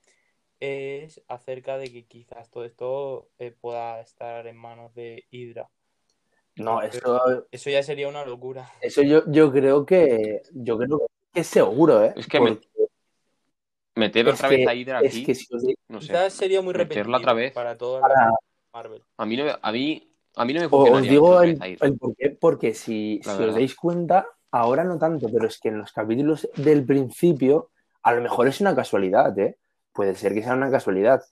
es 0.60 1.22
acerca 1.28 1.78
de 1.78 1.92
que 1.92 2.06
quizás 2.06 2.50
todo 2.50 2.64
esto 2.64 3.28
eh, 3.38 3.52
pueda 3.52 4.00
estar 4.00 4.46
en 4.48 4.56
manos 4.56 4.92
de 4.94 5.24
Hydra. 5.30 5.68
No, 6.56 6.82
eso, 6.82 7.46
Eso 7.52 7.70
ya 7.70 7.82
sería 7.84 8.08
una 8.08 8.24
locura. 8.24 8.68
eso 8.80 9.02
yo, 9.02 9.22
yo 9.28 9.52
creo 9.52 9.86
que 9.86 10.42
yo 10.52 10.76
creo 10.76 11.06
que 11.32 11.40
es 11.40 11.46
seguro, 11.46 12.04
¿eh? 12.04 12.14
Es 12.16 12.26
que 12.26 12.38
Porque 12.38 12.66
Meter 13.98 14.28
es 14.28 14.34
otra 14.34 14.48
que- 14.48 14.56
vez 14.56 14.68
a 14.68 14.74
Hydra 14.74 15.00
es 15.00 15.12
aquí. 15.14 15.24
que 15.24 15.34
si 15.34 15.54
os 15.54 15.62
di- 15.62 15.74
No 15.88 16.00
sé. 16.00 16.08
Quizás 16.08 16.32
sería 16.32 16.62
muy 16.62 16.72
repetitivo 16.72 17.16
otra 17.16 17.32
vez. 17.34 17.52
para 17.52 17.76
todos 17.76 18.00
Para- 18.00 18.26
los 18.28 18.34
Marvel. 18.72 19.02
A 19.16 19.26
mí 19.26 19.36
no 19.36 19.44
me, 19.44 19.52
a 19.60 19.72
mí, 19.72 20.10
a 20.36 20.44
mí 20.44 20.52
no 20.54 20.60
me 20.60 20.68
funciona. 20.68 20.96
Os 21.00 21.02
digo 21.08 21.42
el, 21.42 21.58
por 21.98 22.14
qué, 22.16 22.30
porque 22.30 22.74
si, 22.74 23.20
La 23.24 23.36
si 23.36 23.42
os 23.42 23.54
dais 23.54 23.74
cuenta, 23.74 24.26
ahora 24.50 24.84
no 24.84 24.98
tanto, 24.98 25.28
pero 25.32 25.46
es 25.46 25.58
que 25.58 25.68
en 25.68 25.78
los 25.78 25.92
capítulos 25.92 26.48
del 26.56 26.84
principio, 26.84 27.70
a 28.02 28.12
lo 28.14 28.22
mejor 28.22 28.46
es 28.48 28.60
una 28.60 28.74
casualidad, 28.74 29.36
¿eh? 29.38 29.56
Puede 29.92 30.14
ser 30.14 30.32
que 30.34 30.42
sea 30.42 30.54
una 30.54 30.70
casualidad. 30.70 31.22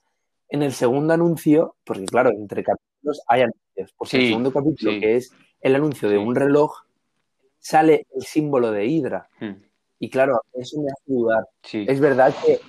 En 0.49 0.61
el 0.63 0.73
segundo 0.73 1.13
anuncio, 1.13 1.75
porque 1.83 2.05
claro, 2.05 2.31
entre 2.31 2.63
capítulos 2.63 3.21
hay 3.27 3.41
anuncios. 3.41 3.93
Pues 3.97 4.13
en 4.13 4.19
el 4.19 4.25
Sí, 4.25 4.29
segundo 4.29 4.51
capítulo, 4.51 4.91
sí. 4.91 4.99
que 4.99 5.15
es 5.15 5.31
el 5.61 5.75
anuncio 5.75 6.09
de 6.09 6.17
Sí. 6.17 6.23
un 6.23 6.35
reloj, 6.35 6.73
sale 7.59 8.07
el 8.15 8.23
símbolo 8.23 8.71
de 8.71 8.85
Hydra. 8.85 9.27
Hmm, 9.39 9.53
Y 9.99 10.09
claro, 10.09 10.41
eso 10.53 10.79
me 10.81 10.91
hace 10.91 11.03
dudar. 11.13 11.47
Sí. 11.63 11.85
Es 11.87 11.99
verdad 11.99 12.33
que 12.45 12.59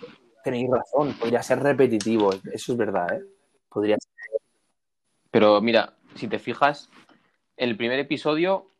tenéis 0.45 0.71
razón, 0.71 1.12
podría 1.14 1.43
ser 1.43 1.61
repetitivo, 1.62 2.33
eso 2.53 2.73
es 2.73 2.79
verdad, 2.79 3.12
¿eh? 3.12 3.23
Podría 3.69 3.97
ser. 3.99 4.41
Pero 5.31 5.61
mira, 5.61 5.95
si 6.14 6.27
te 6.27 6.38
fijas, 6.38 6.88
el 7.57 7.77
primer 7.77 7.99
episodio 7.99 8.71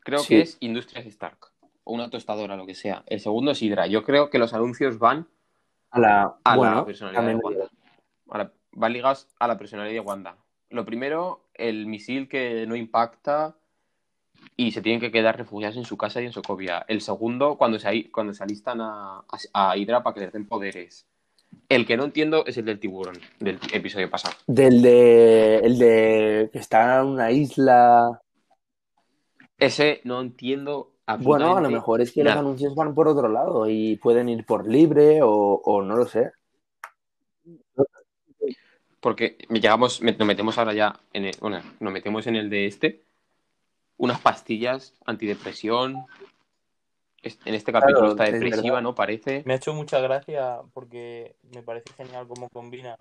creo 0.00 0.20
Sí. 0.20 0.28
que 0.28 0.40
es 0.42 0.56
Industrias 0.60 1.04
Stark. 1.06 1.50
O 1.86 1.92
una 1.92 2.08
tostadora, 2.08 2.56
lo 2.56 2.64
que 2.64 2.74
sea. 2.74 3.02
El 3.06 3.20
segundo 3.20 3.50
es 3.50 3.60
Hydra. 3.60 3.86
Yo 3.86 4.02
creo 4.04 4.30
que 4.30 4.38
los 4.38 4.54
anuncios 4.54 4.98
van 4.98 5.28
A 5.90 6.00
la, 6.00 6.36
a 6.42 6.56
bueno, 6.56 6.76
la 6.76 6.84
personalidad 6.86 7.26
de 7.26 7.34
Wanda. 7.34 7.68
A 8.30 8.38
la- 8.38 8.52
van 8.72 8.92
ligados 8.94 9.28
a 9.38 9.46
la 9.46 9.58
personalidad 9.58 9.92
de 9.94 10.00
Wanda. 10.00 10.36
Lo 10.70 10.84
primero, 10.86 11.44
el 11.52 11.86
misil 11.86 12.26
que 12.28 12.66
no 12.66 12.74
impacta 12.74 13.54
y 14.56 14.72
se 14.72 14.82
tienen 14.82 15.00
que 15.00 15.10
quedar 15.10 15.36
refugiados 15.36 15.76
en 15.76 15.84
su 15.84 15.96
casa 15.96 16.20
y 16.22 16.26
en 16.26 16.32
Sokovia. 16.32 16.84
El 16.88 17.00
segundo, 17.00 17.56
cuando 17.56 17.78
se, 17.78 18.10
cuando 18.10 18.32
se 18.32 18.44
alistan 18.44 18.80
a, 18.80 19.24
a, 19.52 19.70
a 19.70 19.76
Hydra 19.76 20.02
para 20.02 20.14
que 20.14 20.20
les 20.20 20.32
den 20.32 20.46
poderes. 20.46 21.06
El 21.68 21.86
que 21.86 21.96
no 21.96 22.04
entiendo 22.04 22.44
es 22.46 22.56
el 22.58 22.64
del 22.64 22.78
tiburón, 22.78 23.18
del 23.40 23.58
episodio 23.72 24.10
pasado. 24.10 24.34
Del 24.46 24.82
de. 24.82 25.58
El 25.58 25.78
de. 25.78 26.50
que 26.52 26.58
está 26.58 27.00
en 27.00 27.06
una 27.06 27.30
isla. 27.30 28.20
Ese 29.58 30.00
no 30.04 30.20
entiendo 30.20 30.92
Bueno, 31.20 31.56
a 31.56 31.60
lo 31.60 31.70
mejor 31.70 32.00
es 32.00 32.12
que 32.12 32.24
los 32.24 32.34
anuncios 32.34 32.74
van 32.74 32.94
por 32.94 33.08
otro 33.08 33.28
lado 33.28 33.68
y 33.68 33.96
pueden 33.96 34.28
ir 34.28 34.44
por 34.44 34.68
libre 34.68 35.20
o, 35.22 35.30
o 35.64 35.82
no 35.82 35.96
lo 35.96 36.06
sé. 36.06 36.32
Porque 39.00 39.36
llegamos, 39.50 40.02
nos 40.02 40.26
metemos 40.26 40.56
ahora 40.58 40.72
ya 40.72 40.98
en 41.12 41.26
el, 41.26 41.36
bueno, 41.40 41.60
nos 41.78 41.92
metemos 41.92 42.26
en 42.26 42.36
el 42.36 42.48
de 42.48 42.66
este, 42.66 43.04
unas 43.96 44.20
pastillas 44.20 44.94
antidepresión. 45.04 46.06
Es- 47.22 47.38
En 47.46 47.54
este 47.54 47.72
capítulo 47.72 47.98
Claro, 48.00 48.10
está 48.12 48.26
es 48.26 48.32
depresiva. 48.40 48.80
¿no? 48.80 48.94
Parece. 48.94 49.42
Me 49.46 49.54
ha 49.54 49.56
hecho 49.56 49.72
mucha 49.72 49.98
gracia 50.00 50.60
porque 50.72 51.36
me 51.54 51.62
parece 51.62 51.92
genial 51.94 52.26
cómo 52.28 52.48
combinan 52.50 52.96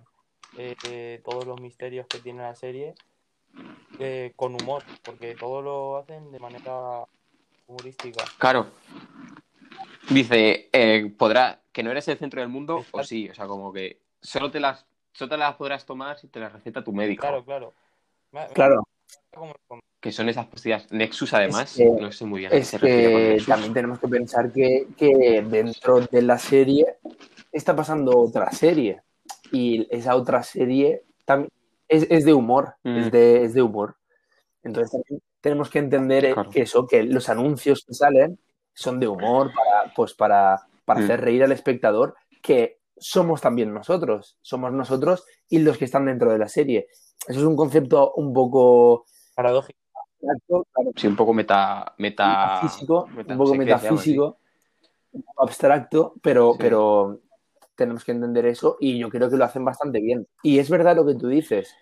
eh, 0.58 0.76
eh, 0.88 1.22
todos 1.26 1.46
los 1.46 1.60
misterios 1.60 2.06
que 2.08 2.20
tiene 2.20 2.44
la 2.44 2.56
serie 2.56 2.94
eh, 4.00 4.34
con 4.36 4.56
humor, 4.56 4.84
porque 5.04 5.36
todo 5.36 5.62
lo 5.62 5.98
hacen 5.98 6.32
de 6.32 6.40
manera 6.40 7.06
humorística. 7.68 8.24
Claro. 8.38 8.68
Dice, 10.10 10.70
eh, 10.72 11.12
podrá, 11.18 11.62
que 11.72 11.82
no 11.84 11.92
eres 11.92 12.08
el 12.08 12.18
centro 12.18 12.42
del 12.42 12.50
mundo, 12.50 12.86
o 12.92 13.04
sí, 13.04 13.30
o 13.30 13.34
sea, 13.34 13.48
como 13.48 13.72
que 13.74 14.00
solo 14.22 14.52
te 14.52 14.60
las, 14.60 14.86
solo 15.12 15.30
te 15.30 15.38
las 15.38 15.56
podrás 15.56 15.86
tomar 15.86 16.20
si 16.20 16.28
te 16.28 16.40
las 16.40 16.52
receta 16.54 16.84
tu 16.84 16.92
médico. 16.94 17.22
Claro, 17.22 17.44
claro. 17.44 17.74
Me- 18.32 18.48
Claro. 18.54 18.84
Que 20.04 20.12
son 20.12 20.28
esas 20.28 20.48
pastillas 20.48 20.92
Nexus, 20.92 21.34
además. 21.34 21.76
que- 21.78 21.86
no 21.86 22.12
sé 22.12 22.26
muy 22.26 22.42
bien 22.42 22.52
es 22.54 22.72
que 22.72 23.42
también 23.48 23.74
tenemos 23.74 24.00
que 24.00 24.08
pensar 24.10 24.52
que, 24.52 24.88
que 24.98 25.42
dentro 25.50 26.02
de 26.02 26.22
la 26.22 26.38
serie 26.38 26.98
está 27.54 27.74
pasando 27.74 28.20
otra 28.20 28.52
serie. 28.52 29.02
Y 29.54 29.88
esa 29.96 30.18
otra 30.18 30.44
serie 30.44 31.04
tam- 31.26 31.48
es, 31.88 32.06
es 32.10 32.26
de 32.26 32.34
humor. 32.34 32.76
Mm. 32.84 32.98
Es, 32.98 33.12
de, 33.14 33.44
es 33.46 33.54
de 33.54 33.62
humor. 33.62 33.96
Entonces 34.62 34.92
también 34.92 35.22
tenemos 35.40 35.70
que 35.70 35.80
entender 35.80 36.34
Claro. 36.34 36.50
que 36.50 36.64
eso, 36.64 36.86
que 36.86 37.04
los 37.04 37.30
anuncios 37.30 37.86
que 37.88 37.94
salen 37.94 38.38
son 38.74 39.00
de 39.00 39.08
humor 39.08 39.52
para, 39.56 39.94
pues 39.96 40.14
para, 40.14 40.58
para 40.84 41.00
Mm. 41.00 41.04
hacer 41.06 41.22
reír 41.22 41.44
al 41.46 41.52
espectador, 41.54 42.16
que 42.42 42.80
somos 42.98 43.40
también 43.40 43.74
nosotros. 43.74 44.38
Somos 44.42 44.74
nosotros 44.74 45.24
y 45.48 45.60
los 45.60 45.78
que 45.78 45.86
están 45.86 46.08
dentro 46.08 46.30
de 46.30 46.40
la 46.40 46.50
serie. 46.50 46.88
Eso 47.26 47.40
es 47.40 47.46
un 47.46 47.56
concepto 47.56 48.12
un 48.18 48.34
poco 48.34 49.06
Paradójico. 49.34 49.80
Abstracto, 50.30 50.68
claro, 50.72 50.92
Sí, 50.96 51.08
un 51.08 51.16
poco 51.16 51.34
meta. 51.34 51.94
meta 51.98 52.62
un 52.64 53.38
poco 53.38 53.56
metafísico, 53.56 54.38
un 55.12 55.22
poco 55.24 55.44
abstracto, 55.44 56.14
pero, 56.22 56.54
Sí. 56.54 56.58
pero 56.62 57.20
tenemos 57.76 58.04
que 58.04 58.12
entender 58.12 58.46
eso 58.46 58.78
y 58.80 58.98
yo 59.00 59.10
creo 59.10 59.30
que 59.30 59.38
lo 59.38 59.46
hacen 59.46 59.66
bastante 59.66 60.00
bien. 60.00 60.28
Y 60.44 60.60
es 60.60 60.70
verdad 60.70 60.96
lo 60.96 61.06
que 61.06 61.16
tú 61.16 61.28
dices, 61.28 61.76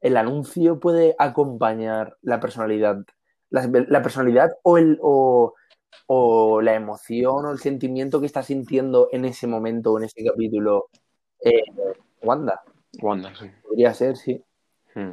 el 0.00 0.16
anuncio 0.16 0.78
puede 0.78 1.14
acompañar 1.18 2.16
la 2.22 2.38
personalidad, 2.40 2.98
la, 3.50 3.68
la 3.88 4.02
personalidad 4.02 4.50
o, 4.62 4.78
el, 4.78 4.98
o, 5.02 5.54
o 6.06 6.60
la 6.62 6.74
emoción 6.74 7.44
o 7.46 7.50
el 7.50 7.58
sentimiento 7.58 8.20
que 8.20 8.26
está 8.26 8.42
sintiendo 8.42 9.08
en 9.12 9.24
ese 9.24 9.46
momento 9.46 9.92
o 9.92 9.98
en 9.98 10.04
ese 10.04 10.24
capítulo 10.24 10.88
eh, 11.40 11.62
Wanda. 12.22 12.62
Wanda, 13.02 13.34
sí. 13.34 13.50
Podría 13.62 13.92
ser, 13.94 14.16
sí. 14.16 14.42
Hmm. 14.94 15.12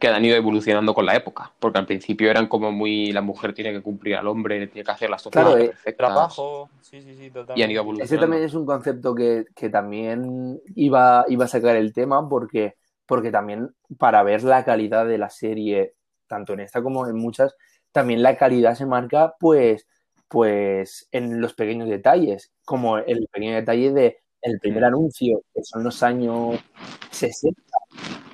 Que 0.00 0.08
han 0.08 0.24
ido 0.24 0.34
evolucionando 0.34 0.94
con 0.94 1.04
la 1.06 1.14
época, 1.14 1.52
porque 1.60 1.78
al 1.78 1.86
principio 1.86 2.30
eran 2.30 2.48
como 2.48 2.72
muy 2.72 3.12
la 3.12 3.20
mujer 3.20 3.52
tiene 3.52 3.70
que 3.70 3.82
cumplir 3.82 4.16
al 4.16 4.26
hombre, 4.26 4.66
tiene 4.66 4.84
que 4.84 4.90
hacer 4.90 5.10
las 5.10 5.22
cosas 5.22 5.42
Claro, 5.42 5.56
eh, 5.58 5.66
perfectas. 5.68 6.08
Trabajo. 6.08 6.70
Sí, 6.80 7.02
sí, 7.02 7.14
sí, 7.16 7.28
totalmente. 7.28 7.60
Y 7.60 7.62
han 7.62 7.70
ido 7.70 7.82
evolucionando. 7.82 8.14
Ese 8.14 8.18
también 8.20 8.42
es 8.42 8.54
un 8.54 8.64
concepto 8.66 9.14
que, 9.14 9.44
que 9.54 9.68
también 9.68 10.60
iba, 10.74 11.26
iba 11.28 11.44
a 11.44 11.48
sacar 11.48 11.76
el 11.76 11.92
tema 11.92 12.26
porque, 12.28 12.76
porque 13.06 13.30
también 13.30 13.74
para 13.98 14.22
ver 14.22 14.42
la 14.42 14.64
calidad 14.64 15.06
de 15.06 15.18
la 15.18 15.28
serie, 15.28 15.94
tanto 16.26 16.54
en 16.54 16.60
esta 16.60 16.82
como 16.82 17.06
en 17.06 17.16
muchas, 17.16 17.54
también 17.92 18.22
la 18.22 18.36
calidad 18.38 18.74
se 18.74 18.86
marca 18.86 19.34
pues, 19.38 19.86
pues 20.28 21.08
en 21.12 21.40
los 21.42 21.52
pequeños 21.54 21.88
detalles, 21.88 22.52
como 22.64 22.96
el 22.98 23.28
pequeño 23.30 23.54
detalle 23.54 23.92
de 23.92 24.18
el 24.42 24.58
primer 24.60 24.82
Mm. 24.84 24.86
anuncio, 24.86 25.42
que 25.52 25.62
son 25.62 25.84
los 25.84 26.02
años 26.02 26.58
60, 27.10 27.60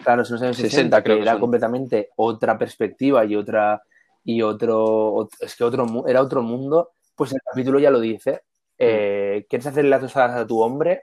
claro, 0.07 0.25
son 0.25 0.35
los 0.37 0.43
años 0.43 0.57
60, 0.57 0.71
60 0.71 0.97
que 0.99 1.03
creo 1.05 1.17
que 1.17 1.23
era 1.23 1.33
son. 1.33 1.41
completamente 1.41 2.11
otra 2.17 2.57
perspectiva 2.57 3.25
y 3.25 3.35
otra 3.37 3.83
y 4.25 4.41
otro, 4.43 5.13
ot- 5.15 5.37
es 5.41 5.55
que 5.57 5.65
otro 5.65 5.85
era 6.09 6.23
otro 6.23 6.43
mundo, 6.43 6.93
pues 7.15 7.33
el 7.33 7.41
capítulo 7.45 7.79
ya 7.79 7.91
lo 7.91 8.01
dice. 8.01 8.43
Eh, 8.79 9.47
¿Quieres 9.49 9.67
hacerle 9.67 9.91
las 9.91 10.01
tostadas 10.01 10.37
a 10.37 10.47
tu 10.47 10.61
hombre? 10.63 11.03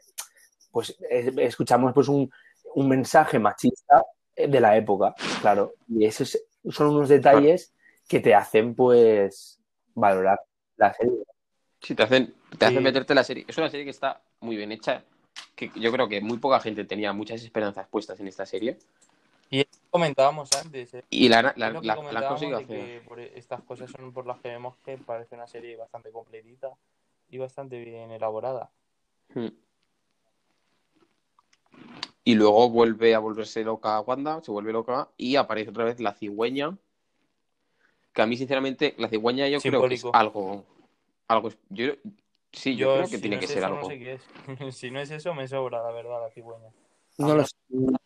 Pues 0.71 0.95
eh, 1.09 1.31
escuchamos 1.37 1.93
pues 1.93 2.07
un, 2.07 2.29
un 2.75 2.87
mensaje 2.89 3.39
machista 3.39 4.03
eh, 4.35 4.47
de 4.47 4.59
la 4.59 4.75
época, 4.77 5.13
claro. 5.41 5.73
Y 5.87 6.05
esos 6.05 6.37
son 6.69 6.87
unos 6.87 7.09
detalles 7.09 7.73
que 8.07 8.19
te 8.19 8.33
hacen 8.35 8.73
pues 8.75 9.59
valorar 9.95 10.39
la 10.77 10.93
serie. 10.93 11.23
Sí, 11.81 11.95
te 11.95 12.03
hacen, 12.03 12.33
te 12.57 12.65
hacen 12.65 12.83
meterte 12.83 13.13
en 13.13 13.15
la 13.17 13.23
serie. 13.23 13.45
Es 13.47 13.57
una 13.57 13.69
serie 13.69 13.85
que 13.85 13.91
está 13.91 14.21
muy 14.41 14.55
bien 14.55 14.71
hecha, 14.71 15.03
que 15.55 15.71
yo 15.75 15.91
creo 15.91 16.07
que 16.07 16.21
muy 16.21 16.37
poca 16.37 16.59
gente 16.59 16.85
tenía 16.85 17.13
muchas 17.13 17.43
esperanzas 17.43 17.87
puestas 17.87 18.19
en 18.19 18.27
esta 18.27 18.45
serie. 18.45 18.77
Y 19.49 19.65
comentábamos 19.91 20.49
antes. 20.53 20.93
¿eh? 20.95 21.03
Y 21.09 21.29
la, 21.29 21.41
la, 21.55 21.69
la- 21.69 21.79
la 21.81 22.27
conseguido 22.27 22.57
hacer. 22.57 23.03
por 23.03 23.19
estas 23.19 23.61
cosas 23.61 23.91
son 23.91 24.11
por 24.11 24.25
las 24.25 24.39
que 24.39 24.49
vemos 24.49 24.75
que 24.83 24.97
parece 24.97 25.35
una 25.35 25.45
serie 25.47 25.75
bastante 25.77 26.11
completita 26.11 26.71
y 27.29 27.37
bastante 27.37 27.79
bien 27.83 28.11
elaborada. 28.11 28.71
Hmm. 29.33 29.49
Y 32.23 32.35
luego 32.35 32.69
vuelve 32.69 33.13
a 33.15 33.19
volverse 33.19 33.63
loca 33.63 33.99
Wanda, 33.99 34.41
se 34.41 34.49
vuelve 34.51 34.71
loca 34.71 35.09
y 35.17 35.35
aparece 35.35 35.71
otra 35.71 35.83
vez 35.83 35.99
la 35.99 36.13
cigüeña. 36.13 36.77
Que 38.13 38.21
a 38.21 38.25
mí, 38.25 38.37
sinceramente, 38.37 38.95
la 38.97 39.09
cigüeña 39.09 39.47
yo 39.47 39.59
creo 39.59 39.87
que 39.87 39.95
es 39.95 40.05
algo. 40.13 40.63
algo 41.27 41.49
yo, 41.69 41.93
sí, 42.53 42.75
yo, 42.77 42.93
creo 42.93 43.01
que 43.03 43.15
si 43.17 43.21
tiene 43.21 43.35
no 43.35 43.39
que 43.41 43.45
es 43.45 43.51
ser 43.51 43.57
eso, 43.59 43.67
algo. 43.67 43.81
No 43.81 43.87
sé 43.87 43.99
qué 43.99 44.13
es. 44.13 44.23
si 44.77 44.91
no 44.91 44.99
es 45.01 45.11
eso, 45.11 45.33
me 45.33 45.47
sobra, 45.47 45.83
la 45.83 45.91
verdad, 45.91 46.21
la 46.21 46.29
cigüeña. 46.31 46.69
No 47.17 47.35
lo 47.35 47.43
sé. 47.45 47.55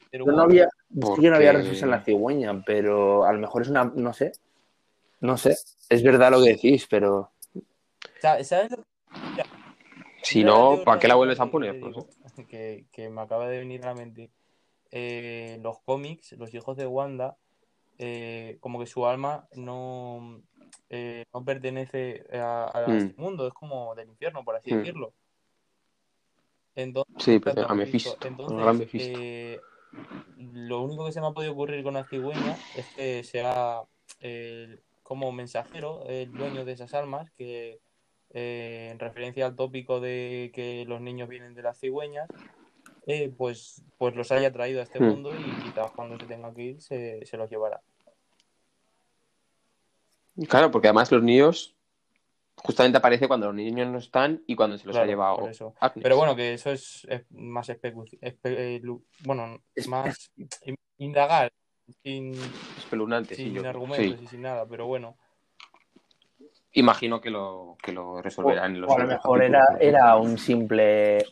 Pero 0.09 0.25
Yo 0.25 0.31
no 0.31 0.41
había, 0.41 0.65
sí 0.89 1.21
que 1.21 1.29
no 1.29 1.35
había 1.35 1.51
Porque- 1.51 1.57
reflexión 1.63 1.87
en 1.89 1.91
la 1.91 2.03
cigüeña, 2.03 2.63
pero 2.65 3.23
a 3.25 3.31
lo 3.33 3.39
mejor 3.39 3.61
es 3.61 3.67
una, 3.69 3.83
no 3.85 4.13
sé. 4.13 4.31
No 5.19 5.37
sé. 5.37 5.55
Es 5.89 6.03
verdad 6.03 6.31
lo 6.31 6.41
que 6.43 6.49
decís, 6.49 6.87
pero 6.89 7.31
sa- 8.19 8.43
¿Sabes 8.43 8.71
lo 8.71 8.77
que 8.77 9.43
Si 10.23 10.41
Yo 10.41 10.47
la 10.47 10.53
no, 10.77 10.83
¿para 10.83 10.99
qué 10.99 11.07
la 11.07 11.15
vuelves 11.15 11.39
a 11.39 11.45
poner? 11.45 11.79
sé. 11.79 12.45
que, 12.47 12.85
que 12.91 13.09
me 13.09 13.21
acaba 13.21 13.47
de 13.47 13.59
venir 13.59 13.83
a 13.83 13.87
la 13.87 13.95
mente. 13.95 14.29
Eh, 14.91 15.59
los 15.61 15.79
cómics, 15.79 16.31
los 16.33 16.53
hijos 16.53 16.77
de 16.77 16.87
Wanda, 16.87 17.37
eh, 17.97 18.57
como 18.61 18.79
que 18.79 18.85
su 18.85 19.05
alma 19.05 19.47
no, 19.55 20.41
eh, 20.89 21.26
no 21.34 21.43
pertenece 21.43 22.26
a, 22.34 22.72
a 22.74 22.88
Mm. 22.93 22.97
este 22.97 23.22
mundo, 23.22 23.47
es 23.47 23.53
como 23.53 23.93
del 23.95 24.09
infierno, 24.09 24.43
por 24.43 24.55
así 24.55 24.72
Mm. 24.72 24.76
decirlo. 24.78 25.13
Entonces, 26.76 27.13
Sí, 27.20 27.39
pero 27.39 27.61
Exacto, 27.61 27.74
a 27.74 27.76
Mephisto. 27.76 28.09
Mephisto, 28.11 28.28
Entonces, 28.28 28.57
el 28.57 28.63
gran 28.63 28.78
Mephisto. 28.78 29.20
eh, 29.20 29.63
lo 30.38 30.82
único 30.84 31.05
que 31.05 31.11
se 31.11 31.20
me 31.22 31.28
ha 31.28 31.32
podido 31.32 31.53
ocurrir 31.53 31.84
con 31.84 31.95
la 31.95 32.05
cigüeña 32.05 32.59
es 32.74 32.89
que 32.91 33.24
sea 33.24 33.82
eh, 34.20 34.80
como 35.03 35.32
mensajero, 35.32 36.05
el 36.07 36.36
dueño 36.36 36.63
de 36.65 36.74
esas 36.74 36.93
almas, 36.93 37.32
que 37.32 37.80
eh, 38.34 38.89
en 38.91 38.99
referencia 38.99 39.45
al 39.47 39.55
tópico 39.55 39.99
de 39.99 40.51
que 40.53 40.86
los 40.86 41.01
niños 41.01 41.28
vienen 41.30 41.55
de 41.55 41.63
las 41.63 41.80
cigüeñas, 41.80 42.30
eh, 43.07 43.30
pues, 43.36 43.84
pues 43.97 44.15
los 44.15 44.32
haya 44.32 44.51
traído 44.51 44.80
a 44.82 44.84
este 44.84 44.99
Hmm. 44.99 45.09
mundo 45.09 45.36
y 45.38 45.57
quizás 45.57 45.91
cuando 45.93 46.18
se 46.20 46.28
tenga 46.28 46.53
que 46.53 46.61
ir 46.61 46.82
se, 46.82 47.26
se 47.26 47.38
los 47.38 47.49
llevará. 47.49 47.82
Claro, 50.47 50.69
porque 50.71 50.88
además 50.88 51.11
los 51.11 51.23
niños 51.23 51.73
justamente 52.57 52.97
aparece 52.97 53.27
cuando 53.27 53.47
los 53.47 53.55
niños 53.55 53.88
no 53.88 53.97
están 53.97 54.43
y 54.47 54.55
cuando 54.55 54.77
se 54.77 54.85
los 54.85 54.93
Claro, 54.95 55.05
ha 55.05 55.07
llevado 55.07 55.38
por 55.38 55.49
eso. 55.49 55.73
Agnes. 55.79 56.03
Pero 56.03 56.17
bueno, 56.17 56.35
que 56.35 56.53
eso 56.53 56.71
es, 56.71 57.05
es 57.09 57.23
más 57.31 57.69
espe- 57.69 57.93
eh, 58.45 58.81
bueno, 59.23 59.61
Es- 59.75 59.88
más 59.88 60.31
in- 60.63 60.75
indagar 60.97 61.51
sin, 62.03 62.33
espeluznante, 62.77 63.35
sí, 63.35 63.43
sin 63.45 63.53
yo- 63.53 63.67
argumentos 63.69 64.19
sí. 64.19 64.25
y 64.25 64.27
sin 64.27 64.41
nada, 64.41 64.65
pero 64.67 64.88
bueno. 64.88 65.15
Imagino 66.73 67.19
que 67.21 67.29
lo, 67.29 67.75
que 67.81 67.91
lo 67.91 68.21
resolverán 68.21 68.75
en 68.75 68.81
los 68.81 68.91
o 68.91 68.95
a 68.95 68.99
lo 68.99 69.07
mejor 69.07 69.41
era, 69.43 69.65
era 69.79 70.15
un 70.17 70.38
simple, 70.38 71.25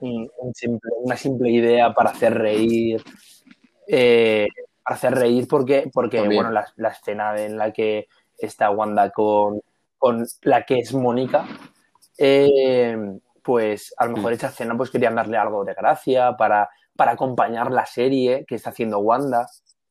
un- 0.00 0.28
un 0.38 0.54
simple- 0.54 0.90
una 1.02 1.16
simple 1.16 1.50
idea 1.50 1.92
para 1.92 2.10
hacer 2.10 2.34
reír. 2.34 3.02
eh, 3.86 4.48
para 4.82 4.96
hacer 4.96 5.14
reír 5.14 5.46
porque, 5.48 5.90
porque 5.92 6.18
También. 6.18 6.42
bueno, 6.42 6.50
la, 6.52 6.66
la 6.76 6.88
escena 6.90 7.36
en 7.40 7.56
la 7.56 7.72
que 7.72 8.06
está 8.38 8.70
Wanda 8.70 9.10
con, 9.10 9.60
con 9.98 10.26
la 10.42 10.64
que 10.64 10.78
es 10.78 10.94
Mónica, 10.94 11.46
eh, 12.16 12.96
pues 13.42 13.94
a 13.96 14.06
lo 14.06 14.12
mejor 14.16 14.32
Mm. 14.32 14.34
esa 14.34 14.46
escena 14.48 14.76
pues 14.76 14.90
querían 14.90 15.14
darle 15.14 15.36
algo 15.36 15.64
de 15.64 15.74
gracia 15.74 16.36
para, 16.36 16.68
para 16.96 17.12
acompañar 17.12 17.70
la 17.70 17.86
serie 17.86 18.44
que 18.46 18.54
está 18.56 18.70
haciendo 18.70 18.98
Wanda. 19.00 19.46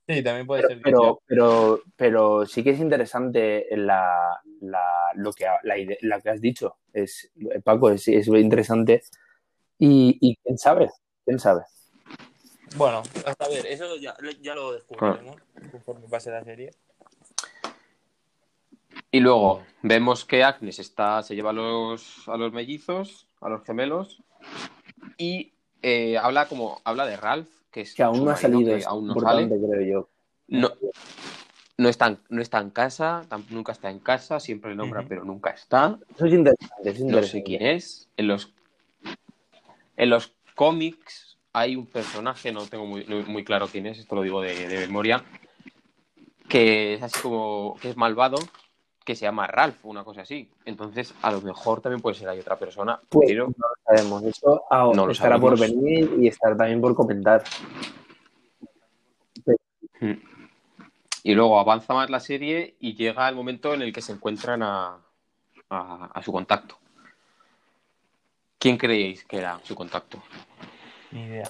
Sí, 0.08 0.24
también 0.24 0.48
puede 0.48 0.62
Pero, 0.62 0.70
ser 0.70 0.82
pero, 0.84 1.20
pero, 1.26 1.82
pero 1.96 2.46
sí 2.46 2.64
que 2.64 2.70
es 2.72 2.80
interesante 2.80 3.68
la, 3.72 4.40
la- 4.62 5.12
lo 5.16 5.34
que, 5.34 5.46
la, 5.64 5.76
la 6.02 6.22
que 6.22 6.30
has 6.30 6.40
dicho. 6.40 6.78
Es, 6.94 7.30
Paco, 7.64 7.90
es, 7.90 8.08
es 8.08 8.28
interesante. 8.28 9.02
Y, 9.80 10.18
y 10.22 10.38
quién 10.38 10.58
sabe, 10.58 10.90
quién 11.26 11.40
sabe. 11.40 11.64
Bueno, 12.76 13.02
hasta 13.26 13.48
ver, 13.50 13.66
eso 13.66 13.96
ya, 13.98 14.16
ya 14.42 14.56
lo 14.56 14.74
descubriremos 14.74 15.38
conforme 15.72 16.08
pase 16.08 16.32
la 16.32 16.44
serie. 16.44 16.72
Y 19.18 19.20
luego 19.20 19.64
vemos 19.82 20.26
que 20.26 20.44
Agnes 20.44 20.78
está, 20.78 21.24
se 21.24 21.34
lleva 21.34 21.50
a 21.50 21.54
los, 21.54 22.28
a 22.28 22.38
los 22.38 22.54
mellizos, 22.54 23.26
a 23.42 23.50
los 23.50 23.64
gemelos, 23.64 24.22
y 25.18 25.54
eh, 25.82 26.20
habla 26.20 26.48
como 26.48 26.80
habla 26.84 27.08
de 27.08 27.18
Ralph, 27.18 27.50
que 27.72 27.82
es 27.82 27.96
Que 27.96 28.04
aún 28.04 28.24
no 28.26 28.30
ha 28.30 28.36
salido, 28.38 28.76
es 28.76 28.86
aún 28.86 29.08
no 29.08 29.20
sale. 29.20 29.48
creo 29.48 29.82
yo. 29.82 30.10
No, 30.50 30.70
no, 31.80 31.90
está, 31.90 32.06
en- 32.10 32.20
no 32.30 32.44
está 32.44 32.60
en 32.60 32.70
casa, 32.70 33.24
nunca 33.50 33.72
está 33.72 33.90
en 33.90 33.98
casa, 33.98 34.40
siempre 34.40 34.70
le 34.70 34.76
nombra, 34.76 35.04
pero 35.10 35.24
nunca 35.26 35.50
está. 35.50 35.98
Eso 36.16 36.28
es 36.28 36.34
interesante, 36.34 36.90
es 36.92 37.00
No 37.02 37.24
sé 37.24 37.42
quién 37.42 37.64
es. 37.64 38.10
En 38.18 38.28
los, 38.28 38.54
en 39.96 40.12
los 40.12 40.32
cómics 40.54 41.40
hay 41.54 41.76
un 41.76 41.88
personaje, 41.88 42.52
no 42.52 42.68
tengo 42.68 42.86
muy, 42.86 43.04
muy 43.28 43.44
claro 43.44 43.68
quién 43.68 43.88
es, 43.88 43.98
esto 43.98 44.14
lo 44.14 44.22
digo 44.22 44.42
de, 44.42 44.68
de 44.68 44.78
memoria, 44.78 45.24
que 46.48 46.94
es 46.94 47.02
así 47.02 47.20
como, 47.20 47.78
que 47.82 47.90
es 47.90 47.98
malvado, 47.98 48.38
que 49.08 49.16
se 49.16 49.22
llama 49.24 49.48
Ralph, 49.48 49.78
una 49.86 50.04
cosa 50.04 50.24
así. 50.24 50.50
Entonces, 50.66 51.16
a 51.22 51.32
lo 51.32 51.40
mejor 51.40 51.80
también 51.80 52.02
puede 52.02 52.18
ser 52.18 52.28
hay 52.28 52.40
otra 52.42 52.58
persona, 52.60 53.00
Pues 53.08 53.30
pero 53.30 53.46
no 53.48 53.54
lo 53.70 53.76
sabemos. 53.86 54.22
Eso 54.26 54.64
ah, 54.70 54.92
No 54.94 55.10
estará 55.10 55.40
por 55.40 55.58
venir 55.58 56.14
y 56.20 56.28
estará 56.28 56.58
también 56.58 56.82
por 56.82 56.94
comentar. 56.94 57.42
Mm. 60.02 60.12
Y 61.24 61.34
luego 61.36 61.58
avanza 61.58 61.94
más 61.94 62.10
la 62.10 62.20
serie 62.20 62.76
y 62.82 62.96
llega 62.96 63.30
el 63.30 63.36
momento 63.36 63.74
en 63.74 63.82
el 63.82 63.94
que 63.94 64.02
se 64.02 64.12
encuentran 64.12 64.62
a, 64.62 64.98
a- 65.70 66.12
a 66.14 66.22
su 66.22 66.34
contacto. 66.34 66.78
¿Quién 68.60 68.78
creéis 68.78 69.24
que 69.24 69.38
era 69.38 69.58
su 69.64 69.74
contacto? 69.74 70.22
Ni 71.12 71.22
idea. 71.24 71.50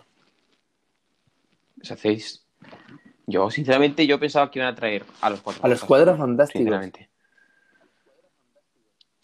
¿Os 1.81 1.89
hacéis? 1.91 2.45
Yo, 3.25 3.49
sinceramente, 3.49 4.05
yo 4.05 4.19
pensaba 4.19 4.51
que 4.51 4.59
iban 4.59 4.71
a 4.71 4.75
traer 4.75 5.05
a 5.21 5.31
los 5.31 5.41
cuatro. 5.41 5.63
A 5.65 5.67
los 5.67 5.79
fantásticos, 5.79 5.87
cuadros 5.87 6.17
fantásticos. 6.19 6.59
Sinceramente. 6.59 7.09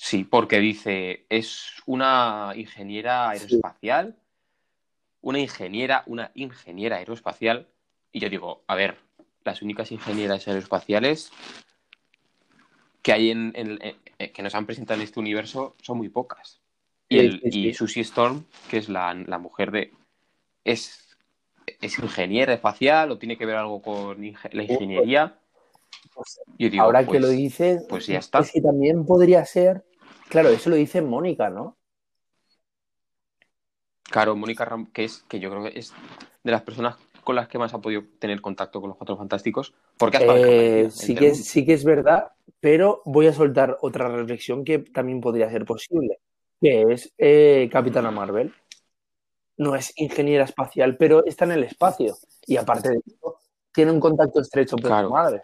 Sí, 0.05 0.25
porque 0.25 0.59
dice, 0.59 1.25
es 1.29 1.81
una 1.85 2.51
ingeniera 2.57 3.29
aeroespacial, 3.29 4.17
una 5.21 5.39
ingeniera, 5.39 6.03
una 6.07 6.29
ingeniera 6.35 6.97
aeroespacial, 6.97 7.69
y 8.11 8.19
yo 8.19 8.29
digo, 8.29 8.63
a 8.67 8.75
ver, 8.75 8.97
las 9.45 9.61
únicas 9.61 9.93
ingenieras 9.93 10.45
aeroespaciales 10.45 11.31
que 13.01 13.13
hay 13.13 13.31
en, 13.31 13.53
en- 13.55 13.79
en- 14.19 14.33
que 14.33 14.43
nos 14.43 14.53
han 14.55 14.65
presentado 14.65 14.99
en 14.99 15.05
este 15.05 15.21
universo 15.21 15.77
son 15.81 15.99
muy 15.99 16.09
pocas. 16.09 16.59
Y, 17.07 17.19
Sí, 17.19 17.25
el, 17.25 17.39
sí, 17.39 17.51
sí. 17.53 17.67
y 17.69 17.73
Susie 17.73 18.01
Storm, 18.01 18.43
que 18.69 18.79
es 18.79 18.89
la, 18.89 19.13
la 19.13 19.37
mujer 19.37 19.71
de... 19.71 19.93
Es, 20.65 21.15
es 21.79 21.97
ingeniera 21.99 22.53
espacial 22.53 23.09
o 23.09 23.17
tiene 23.17 23.37
que 23.37 23.45
ver 23.45 23.55
algo 23.55 23.81
con 23.81 24.21
inge- 24.21 24.51
la 24.51 24.63
ingeniería. 24.63 25.39
Pues, 26.13 26.41
Yo 26.59 26.69
digo, 26.69 26.83
Ahora 26.83 26.99
que 27.03 27.05
pues, 27.05 27.21
lo 27.21 27.29
dices, 27.29 27.85
pues 27.87 28.05
ya 28.07 28.19
está. 28.19 28.39
es 28.39 28.51
que 28.51 28.59
también 28.59 29.05
podría 29.05 29.45
ser. 29.45 29.85
Claro, 30.33 30.49
eso 30.49 30.71
lo 30.71 30.75
dice 30.77 30.99
Mónica, 30.99 31.51
¿no? 31.51 31.77
Claro, 34.01 34.35
Mónica 34.35 34.65
Ram, 34.65 34.87
que 34.87 35.03
es 35.03 35.23
que 35.29 35.39
yo 35.39 35.51
creo 35.51 35.61
que 35.65 35.77
es 35.77 35.93
de 36.43 36.51
las 36.51 36.63
personas 36.63 36.95
con 37.23 37.35
las 37.35 37.47
que 37.47 37.59
más 37.59 37.71
ha 37.75 37.81
podido 37.81 38.01
tener 38.17 38.41
contacto 38.41 38.81
con 38.81 38.89
los 38.89 38.97
Cuatro 38.97 39.15
Fantásticos, 39.15 39.75
porque 39.95 40.17
Eh, 40.27 40.89
sí, 40.89 41.13
que 41.13 41.27
es, 41.27 41.45
sí 41.45 41.63
que 41.63 41.73
es 41.73 41.83
verdad, 41.83 42.31
pero 42.59 43.03
voy 43.05 43.27
a 43.27 43.33
soltar 43.33 43.77
otra 43.81 44.09
reflexión 44.09 44.65
que 44.65 44.79
también 44.79 45.21
podría 45.21 45.51
ser 45.51 45.65
posible, 45.65 46.17
que 46.59 46.81
es 46.89 47.13
eh, 47.19 47.69
Capitana 47.71 48.09
Marvel. 48.09 48.55
No 49.57 49.75
es 49.75 49.93
ingeniera 49.97 50.45
espacial, 50.45 50.97
pero 50.97 51.23
está 51.25 51.45
en 51.45 51.51
el 51.51 51.63
espacio. 51.65 52.17
Y 52.47 52.57
aparte 52.57 52.89
de 52.89 53.01
eso, 53.05 53.37
tiene 53.71 53.91
un 53.91 53.99
contacto 53.99 54.41
estrecho 54.41 54.77
con 54.77 54.85
Claro. 54.85 55.09
su 55.09 55.13
madre. 55.13 55.43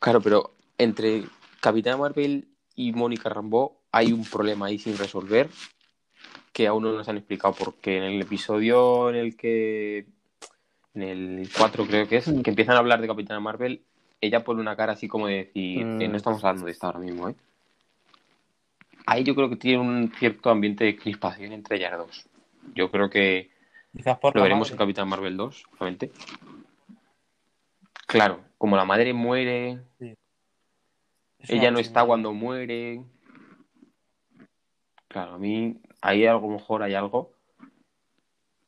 Claro, 0.00 0.22
pero 0.22 0.52
entre 0.78 1.24
Capitana 1.60 1.96
Marvel 1.96 2.48
y 2.74 2.92
Mónica 2.92 3.28
Rambeau 3.28 3.78
hay 3.92 4.12
un 4.12 4.24
problema 4.24 4.66
ahí 4.66 4.78
sin 4.78 4.96
resolver 4.98 5.48
que 6.52 6.66
aún 6.66 6.82
no 6.82 6.92
nos 6.92 7.08
han 7.08 7.16
explicado 7.18 7.54
porque 7.54 7.98
en 7.98 8.04
el 8.04 8.20
episodio 8.22 9.10
en 9.10 9.16
el 9.16 9.36
que 9.36 10.06
en 10.94 11.02
el 11.02 11.48
4 11.56 11.86
creo 11.86 12.08
que 12.08 12.16
es 12.16 12.24
que 12.24 12.50
empiezan 12.50 12.76
a 12.76 12.78
hablar 12.78 13.00
de 13.00 13.06
Capitana 13.08 13.40
Marvel 13.40 13.82
ella 14.20 14.44
pone 14.44 14.60
una 14.60 14.76
cara 14.76 14.92
así 14.94 15.08
como 15.08 15.26
de 15.26 15.36
decir 15.44 15.84
Mm. 15.84 16.00
"Eh, 16.02 16.08
no 16.08 16.16
estamos 16.16 16.42
hablando 16.42 16.66
de 16.66 16.72
esto 16.72 16.86
ahora 16.86 16.98
mismo 17.00 17.28
¿eh? 17.28 17.34
ahí 19.06 19.24
yo 19.24 19.34
creo 19.34 19.48
que 19.50 19.56
tiene 19.56 19.78
un 19.78 20.12
cierto 20.18 20.50
ambiente 20.50 20.84
de 20.84 20.96
crispación 20.96 21.52
entre 21.52 21.76
ellas 21.76 21.96
dos 21.98 22.26
yo 22.74 22.90
creo 22.90 23.08
que 23.10 23.50
Quizás 23.96 24.18
por 24.18 24.36
lo 24.36 24.42
veremos 24.42 24.70
en. 24.70 24.76
Capitán 24.76 25.08
Marvel 25.08 25.36
2, 25.38 25.64
obviamente. 25.78 26.12
Claro, 28.06 28.40
como 28.58 28.76
la 28.76 28.84
madre 28.84 29.14
muere, 29.14 29.78
Ella 31.48 31.70
no 31.70 31.78
está 31.78 32.04
cuando 32.04 32.32
muere. 32.32 33.02
Claro, 35.08 35.34
a 35.34 35.38
mí 35.38 35.80
ahí 36.00 36.26
a 36.26 36.32
lo 36.32 36.48
mejor 36.48 36.82
hay 36.82 36.94
algo. 36.94 37.32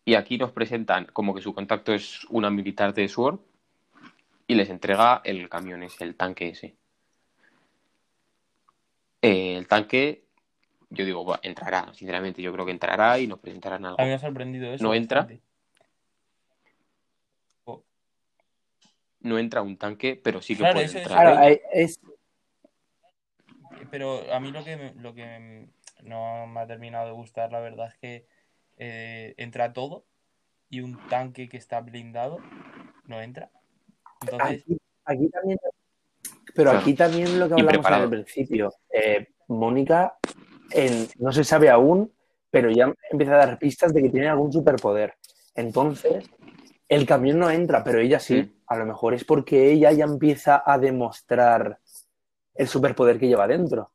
Y 0.04 0.14
aquí 0.14 0.38
nos 0.38 0.52
presentan 0.52 1.06
como 1.12 1.34
que 1.34 1.42
su 1.42 1.52
contacto 1.54 1.92
es 1.92 2.24
una 2.30 2.50
militar 2.50 2.94
de 2.94 3.08
SWORD 3.08 3.40
y 4.46 4.54
les 4.54 4.70
entrega 4.70 5.20
el 5.24 5.48
camión 5.50 5.82
ese, 5.82 6.04
el 6.04 6.14
tanque 6.16 6.48
ese. 6.48 6.76
Eh, 9.20 9.56
el 9.56 9.66
tanque, 9.66 10.24
yo 10.88 11.04
digo, 11.04 11.36
entrará, 11.42 11.92
sinceramente, 11.92 12.40
yo 12.40 12.52
creo 12.52 12.64
que 12.64 12.70
entrará 12.72 13.18
y 13.18 13.26
nos 13.26 13.40
presentarán 13.40 13.84
algo. 13.84 14.00
A 14.00 14.04
mí 14.04 14.08
me 14.08 14.14
ha 14.14 14.18
sorprendido 14.18 14.72
eso. 14.72 14.82
¿No 14.82 14.94
entra? 14.94 15.28
Oh, 17.64 17.82
No 19.20 19.36
entra 19.38 19.60
un 19.60 19.76
tanque, 19.76 20.18
pero 20.22 20.40
sí 20.40 20.54
que 20.54 20.60
Claro, 20.60 20.74
puede 20.76 20.86
es- 20.86 20.94
entrar. 20.94 21.20
Claro, 21.20 21.30
él. 21.32 21.38
hay- 21.38 21.60
es, 21.74 22.00
Pero 23.90 24.32
a 24.32 24.40
mí 24.40 24.50
lo 24.52 24.64
que, 24.64 24.76
me- 24.76 24.94
lo 24.94 25.14
que 25.14 25.68
no 26.02 26.46
me 26.46 26.60
ha 26.60 26.66
terminado 26.66 27.06
de 27.06 27.12
gustar, 27.12 27.52
la 27.52 27.60
verdad, 27.60 27.88
es 27.88 27.98
que 27.98 28.26
eh, 28.76 29.34
entra 29.38 29.72
todo 29.72 30.04
y 30.70 30.80
un 30.80 30.98
tanque 31.08 31.48
que 31.48 31.56
está 31.56 31.80
blindado 31.80 32.38
no 33.06 33.20
entra. 33.20 33.50
Entonces, 34.22 34.62
aquí, 34.62 34.78
aquí 35.04 35.28
también, 35.30 35.58
pero 36.54 36.70
Claro. 36.70 36.78
aquí 36.80 36.94
también 36.94 37.38
lo 37.40 37.48
que 37.48 37.54
hablamos 37.54 37.86
al 37.86 38.08
principio. 38.10 38.72
eh, 38.92 39.28
Mónica, 39.48 40.18
en- 40.70 41.08
no 41.18 41.32
se 41.32 41.42
sabe 41.44 41.70
aún, 41.70 42.12
pero 42.50 42.70
ya 42.70 42.92
empieza 43.10 43.34
a 43.34 43.46
dar 43.46 43.58
pistas 43.58 43.94
de 43.94 44.02
que 44.02 44.10
tiene 44.10 44.28
algún 44.28 44.52
superpoder. 44.52 45.14
Entonces, 45.54 46.28
el 46.88 47.06
camión 47.06 47.38
no 47.38 47.50
entra, 47.50 47.82
pero 47.82 47.98
ella 48.00 48.18
sí. 48.20 48.42
Mm. 48.42 48.52
A 48.66 48.76
lo 48.76 48.84
mejor 48.86 49.14
es 49.14 49.24
porque 49.24 49.72
ella 49.72 49.90
ya 49.92 50.04
empieza 50.04 50.62
a 50.64 50.78
demostrar 50.78 51.78
el 52.58 52.68
superpoder 52.68 53.18
que 53.18 53.28
lleva 53.28 53.46
dentro. 53.46 53.90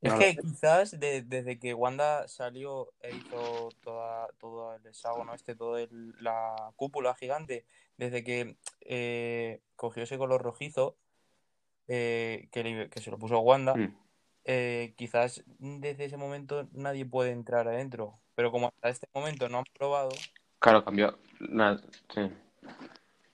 es 0.00 0.12
No 0.12 0.18
que 0.18 0.36
quizás 0.36 0.98
de- 0.98 1.22
desde 1.22 1.58
que 1.60 1.74
Wanda 1.74 2.26
salió 2.26 2.92
e 3.00 3.14
hizo 3.14 3.68
toda, 3.84 4.26
todo 4.38 4.74
el 4.74 4.84
hexágono 4.86 5.32
este, 5.32 5.54
toda 5.54 5.80
el- 5.80 6.14
la 6.20 6.72
cúpula 6.76 7.14
gigante, 7.14 7.64
desde 7.96 8.24
que 8.24 8.56
eh, 8.80 9.60
cogió 9.76 10.02
ese 10.02 10.18
color 10.18 10.42
rojizo, 10.42 10.96
eh, 11.88 12.48
que, 12.50 12.64
le- 12.64 12.90
que 12.90 13.00
se 13.00 13.10
lo 13.12 13.18
puso 13.18 13.38
Wanda, 13.40 13.74
Mm. 13.76 13.94
eh, 14.44 14.94
quizás 14.96 15.44
desde 15.58 16.06
ese 16.06 16.16
momento 16.16 16.68
nadie 16.72 17.06
puede 17.06 17.30
entrar 17.30 17.68
adentro. 17.68 18.18
Pero 18.34 18.50
como 18.50 18.68
hasta 18.68 18.88
este 18.88 19.06
momento 19.14 19.48
no 19.48 19.58
han 19.58 19.64
probado, 19.78 20.10
Claro, 20.58 20.84
cambió 20.84 21.16
la, 21.38 21.78
sí. 22.12 22.20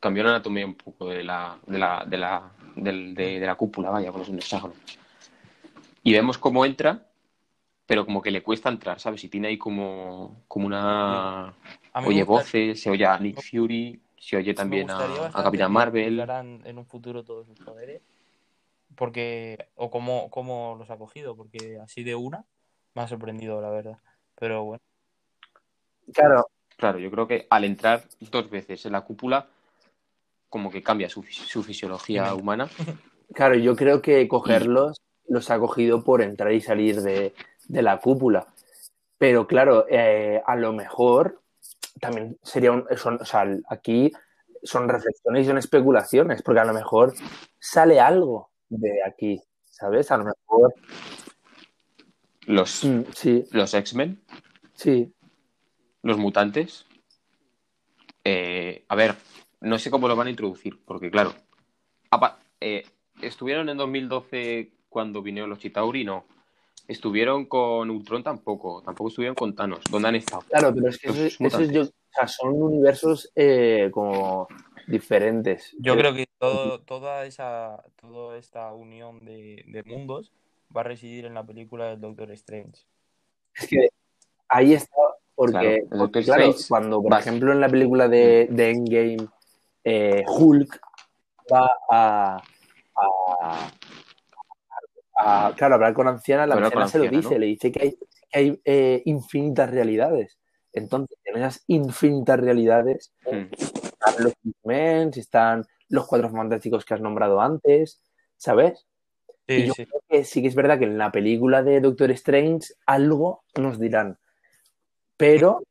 cambió 0.01 0.23
la 0.23 0.31
anatomía 0.31 0.67
un 0.67 0.75
poco 0.75 1.09
de 1.09 1.23
la, 1.25 1.59
de 1.67 1.79
la, 1.79 2.05
de 2.07 2.17
la, 2.19 2.53
del- 2.77 3.15
de, 3.15 3.41
de 3.41 3.47
la 3.47 3.55
cúpula, 3.55 3.91
vaya, 3.91 4.13
con 4.13 4.23
es 4.23 4.29
un 4.29 4.39
hexágono. 4.39 4.75
Y 6.03 6.13
vemos 6.13 6.39
cómo 6.39 6.65
entra, 6.65 7.07
pero 7.87 8.05
como 8.05 8.23
que 8.23 8.31
le 8.31 8.43
cuesta 8.43 8.69
entrar, 8.69 9.01
¿sabes? 9.01 9.23
Y 9.25 9.29
tiene 9.29 9.49
ahí 9.49 9.59
como, 9.59 10.43
como 10.49 10.67
una... 10.67 11.55
Oye 11.95 12.23
voces, 12.23 12.81
se 12.81 12.91
oye 12.91 13.05
a 13.05 13.19
Nick 13.19 13.43
Fury, 13.43 14.01
se 14.17 14.37
oye 14.37 14.55
también 14.55 14.89
a, 14.91 15.27
a 15.27 15.43
Capitán 15.43 15.73
Marvel. 15.73 16.21
en 16.65 16.79
un 16.79 16.87
futuro 16.87 17.25
todos 17.25 17.47
sus 17.47 17.59
poderes. 17.59 18.03
Porque, 18.95 19.69
o 19.75 19.91
cómo, 19.91 20.31
cómo 20.31 20.77
los 20.79 20.91
ha 20.91 20.97
cogido, 20.97 21.37
porque 21.37 21.79
así 21.83 22.05
de 22.05 22.15
una 22.15 22.45
me 22.95 23.03
ha 23.03 23.09
sorprendido, 23.09 23.61
la 23.61 23.71
verdad. 23.71 23.99
Pero 24.39 24.65
bueno, 24.65 24.83
Claro, 26.15 26.47
Claro, 26.77 26.99
yo 27.01 27.11
creo 27.11 27.27
que 27.27 27.47
al 27.51 27.65
entrar 27.65 28.05
dos 28.31 28.49
veces 28.49 28.87
en 28.87 28.93
la 28.93 29.01
cúpula, 29.01 29.49
como 30.49 30.71
que 30.71 30.83
cambia 30.83 31.09
su, 31.09 31.23
su 31.23 31.63
fisiología 31.63 32.35
humana. 32.35 32.69
Claro, 33.35 33.55
yo 33.57 33.77
creo 33.77 34.01
que 34.01 34.27
cogerlos 34.27 35.01
los 35.29 35.51
ha 35.51 35.59
cogido 35.59 36.03
por 36.03 36.23
entrar 36.23 36.53
y 36.53 36.61
salir 36.61 37.03
de, 37.03 37.35
de 37.69 37.83
la 37.83 37.99
cúpula. 38.01 38.49
Pero 39.19 39.47
claro, 39.47 39.87
eh, 39.91 40.41
a 40.47 40.57
lo 40.57 40.73
mejor 40.73 41.43
también 42.01 42.39
sería 42.43 42.73
un. 42.73 42.87
Son, 42.97 43.19
o 43.21 43.25
sea, 43.25 43.45
aquí 43.69 44.11
son 44.63 44.89
reflexiones 44.89 45.45
y 45.45 45.49
son 45.49 45.59
especulaciones, 45.59 46.43
porque 46.43 46.61
a 46.61 46.65
lo 46.65 46.73
mejor 46.73 47.15
sale 47.59 48.01
algo 48.01 48.51
de 48.69 49.03
aquí, 49.05 49.43
¿sabes? 49.65 50.11
A 50.11 50.17
lo 50.19 50.25
mejor. 50.25 50.75
Los, 52.47 52.85
mm, 52.85 53.03
sí, 53.15 53.45
los 53.51 53.75
X-Men, 53.75 54.23
sí. 54.73 55.13
los 56.03 56.17
mutantes. 56.17 56.87
eh, 58.25 58.85
a 58.89 58.95
ver, 58.95 59.17
no 59.61 59.79
sé 59.79 59.91
cómo 59.91 60.09
lo 60.09 60.17
van 60.17 60.27
a 60.29 60.31
introducir, 60.31 60.79
porque 60.85 61.11
claro, 61.11 61.33
apa- 62.11 62.39
eh, 62.61 62.85
estuvieron 63.23 63.69
en 63.69 63.77
2012 63.77 64.73
cuando 64.89 65.23
vinieron 65.23 65.51
los 65.51 65.59
Chitauri, 65.59 66.05
no. 66.05 66.25
Estuvieron 66.87 67.45
con 67.47 67.91
Ultron 67.91 68.23
tampoco, 68.23 68.83
tampoco 68.83 69.09
estuvieron 69.09 69.35
con 69.35 69.55
Thanos. 69.55 69.85
¿Dónde 69.91 70.09
han 70.09 70.15
estado? 70.15 70.43
Claro, 70.49 70.75
pero 70.75 70.89
es 70.89 70.99
que 70.99 71.09
Los 71.09 71.17
eso, 71.19 71.27
es- 71.27 71.33
eso 71.35 71.43
mutantes. 71.43 71.69
es 71.69 71.75
yo, 71.75 71.83
o 71.83 72.13
sea, 72.15 72.29
son 72.29 72.63
universos 72.63 73.31
eh, 73.37 73.91
como 73.93 74.49
diferentes. 74.87 75.77
yo 75.79 75.97
creo 75.97 76.15
que 76.15 76.27
todo, 76.39 76.81
toda 76.81 77.27
esa, 77.27 77.85
toda 78.01 78.39
esta 78.39 78.73
unión 78.73 79.23
de, 79.25 79.65
de 79.67 79.83
mundos 79.83 80.33
va 80.75 80.81
a 80.81 80.85
residir 80.85 81.27
en 81.27 81.35
la 81.35 81.45
película 81.45 81.87
del 81.91 82.01
Doctor 82.01 82.31
Strange. 82.33 82.87
Es 83.55 83.69
que 83.69 83.89
ahí 84.49 84.73
está, 84.73 84.97
porque, 85.35 85.85
Claro, 85.89 85.99
porque, 85.99 86.25
cuando, 86.69 87.03
por 87.03 87.13
va- 87.13 87.19
ejemplo, 87.21 87.53
en 87.53 87.61
la 87.61 87.69
película 87.69 88.09
de, 88.09 88.49
de 88.51 88.71
Endgame, 88.71 89.29
eh, 89.91 90.25
Hulk 90.27 90.81
va 91.53 91.71
a, 91.91 92.37
a, 92.95 93.71
a- 95.17 95.55
claro, 95.57 95.75
hablar 95.77 95.95
con 95.95 96.09
Anciana, 96.09 96.47
la 96.47 96.57
Anciana 96.57 96.89
se 96.89 96.99
lo 96.99 97.09
dice, 97.09 97.35
¿no? 97.35 97.39
le 97.41 97.47
dice 97.47 97.73
que 97.73 97.83
hay, 97.83 97.91
que 98.31 98.39
hay 98.39 98.61
eh, 98.65 99.03
infinitas 99.07 99.71
realidades. 99.71 100.39
Entonces, 100.73 101.19
en 101.25 101.37
esas 101.39 101.65
infinitas 101.67 102.39
realidades 102.39 103.13
Mm. 103.25 103.47
están 103.53 104.15
los 104.25 104.33
X-Men, 104.45 105.11
están 105.17 105.65
los 105.89 106.07
cuatro 106.07 106.31
fantásticos 106.31 106.85
que 106.85 106.95
has 106.95 107.01
nombrado 107.01 107.41
antes, 107.41 108.03
¿sabes? 108.37 108.87
Sí, 109.47 109.55
Y 109.63 109.67
yo 109.67 109.73
sí. 109.75 109.87
creo 109.87 110.03
que 110.09 110.25
sí 110.25 110.43
que 110.43 110.49
es 110.49 110.55
verdad 110.55 110.79
que 110.79 110.85
en 110.85 110.99
la 110.99 111.11
película 111.11 111.63
de 111.63 111.81
Doctor 111.81 112.11
Strange 112.11 112.75
algo 112.87 113.43
nos 113.57 113.79
dirán. 113.79 114.19
Pero, 115.17 115.63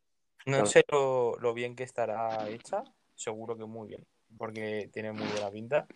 No 0.46 0.66
sé 0.66 0.84
lo, 0.92 1.38
lo 1.40 1.54
bien 1.54 1.76
que 1.76 1.84
estará 1.84 2.50
hecha, 2.50 2.84
seguro 3.18 3.58
que 3.58 3.66
muy 3.66 3.90
bien, 3.90 4.06
porque 4.38 4.90
tiene 4.94 5.12
muy 5.12 5.28
buena 5.28 5.50
pinta, 5.52 5.88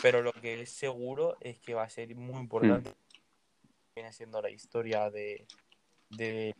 pero 0.00 0.22
lo 0.22 0.32
que 0.32 0.62
es 0.62 0.70
seguro 0.70 1.36
es 1.40 1.58
que 1.58 1.74
va 1.74 1.82
a 1.82 1.88
ser 1.90 2.14
muy 2.14 2.40
importante. 2.40 2.92
Viene 3.94 4.12
siendo 4.12 4.40
la 4.40 4.48
historia 4.50 5.10
de, 5.10 5.44
de 6.10 6.54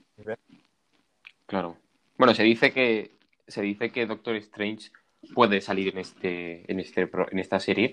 Claro. 1.47 1.77
Bueno, 2.19 2.35
se 2.35 2.43
dice 2.43 2.73
que 2.73 3.13
se 3.47 3.63
dice 3.63 3.91
que 3.91 4.05
Doctor 4.07 4.35
Strange 4.37 4.91
puede 5.35 5.61
salir 5.61 5.89
en 5.89 5.99
este 5.99 6.71
en 6.71 6.81
este 6.81 7.07
pro- 7.07 7.31
en 7.31 7.39
esta 7.39 7.61
serie 7.61 7.91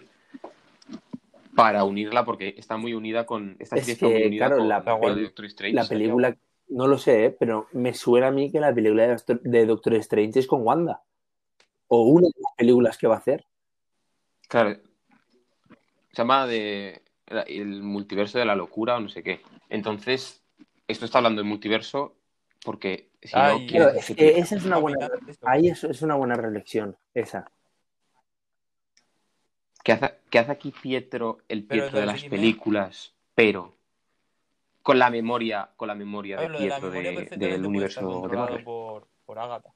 para 1.55 1.83
unirla 1.85 2.25
porque 2.25 2.53
está 2.57 2.75
muy 2.75 2.93
unida 2.93 3.25
con 3.25 3.55
esta 3.59 3.77
Es 3.77 3.85
serie 3.85 3.93
está 3.93 4.07
muy 4.07 4.21
que, 4.21 4.27
unida 4.27 4.45
claro, 4.47 4.57
con 4.57 4.67
la 4.67 4.83
con 4.83 4.99
peli- 5.01 5.23
Doctor 5.23 5.45
Strange. 5.45 5.75
la 5.75 5.87
película, 5.87 6.37
no 6.69 6.87
lo 6.87 6.97
sé, 6.97 7.25
¿eh? 7.25 7.29
pero 7.31 7.67
me 7.71 7.93
suena 7.93 8.27
a 8.27 8.31
mí 8.31 8.51
que 8.51 8.59
la 8.59 8.73
película 8.73 9.03
de 9.03 9.09
Doctor, 9.09 9.41
de 9.41 9.65
Doctor 9.65 9.93
Strange 9.95 10.39
es 10.39 10.47
con 10.47 10.63
Wanda. 10.63 11.01
O 11.87 12.03
una 12.03 12.27
de 12.27 12.41
las 12.41 12.53
películas 12.57 12.97
que 12.97 13.07
va 13.07 13.15
a 13.15 13.19
hacer. 13.19 13.45
Claro. 14.47 14.79
Se 16.11 16.17
llama 16.21 16.47
de 16.47 17.01
el 17.47 17.81
multiverso 17.81 18.37
de 18.37 18.45
la 18.45 18.55
locura 18.55 18.97
o 18.97 18.99
no 18.99 19.09
sé 19.09 19.23
qué. 19.23 19.41
Entonces, 19.69 20.43
esto 20.87 21.05
está 21.05 21.17
hablando 21.17 21.41
del 21.41 21.49
multiverso 21.49 22.15
porque 22.63 23.09
si 23.21 23.31
Ay, 23.33 23.61
no 23.61 23.67
Claro, 23.67 23.89
quiere 23.89 23.99
es 23.99 24.15
que 24.15 24.39
esa 24.39 24.55
es 24.55 24.65
una 24.65 24.77
buena, 24.77 25.09
ahí 25.43 25.69
es, 25.69 25.83
es 25.83 26.01
una 26.01 26.15
buena 26.15 26.35
reflexión, 26.35 26.95
esa. 27.13 27.51
¿Qué 29.83 29.91
hace, 29.91 30.15
qué 30.29 30.39
hace 30.39 30.51
aquí 30.51 30.71
Pietro, 30.71 31.39
el 31.47 31.63
Pero 31.65 31.83
Pietro 31.83 31.99
de 31.99 32.05
las 32.07 32.23
películas, 32.23 33.13
pero 33.35 33.75
con 34.81 34.97
la 34.97 35.09
memoria, 35.09 35.69
con 35.75 35.87
la 35.87 35.95
memoria 35.95 36.37
de 36.37 36.47
Ay, 36.47 36.57
Pietro 36.57 36.89
de- 36.89 37.29
del 37.35 37.65
universo 37.65 38.27
de 38.27 38.35
Marvel? 38.35 38.63
por, 38.63 39.07
por 39.25 39.37
Agatha. 39.39 39.69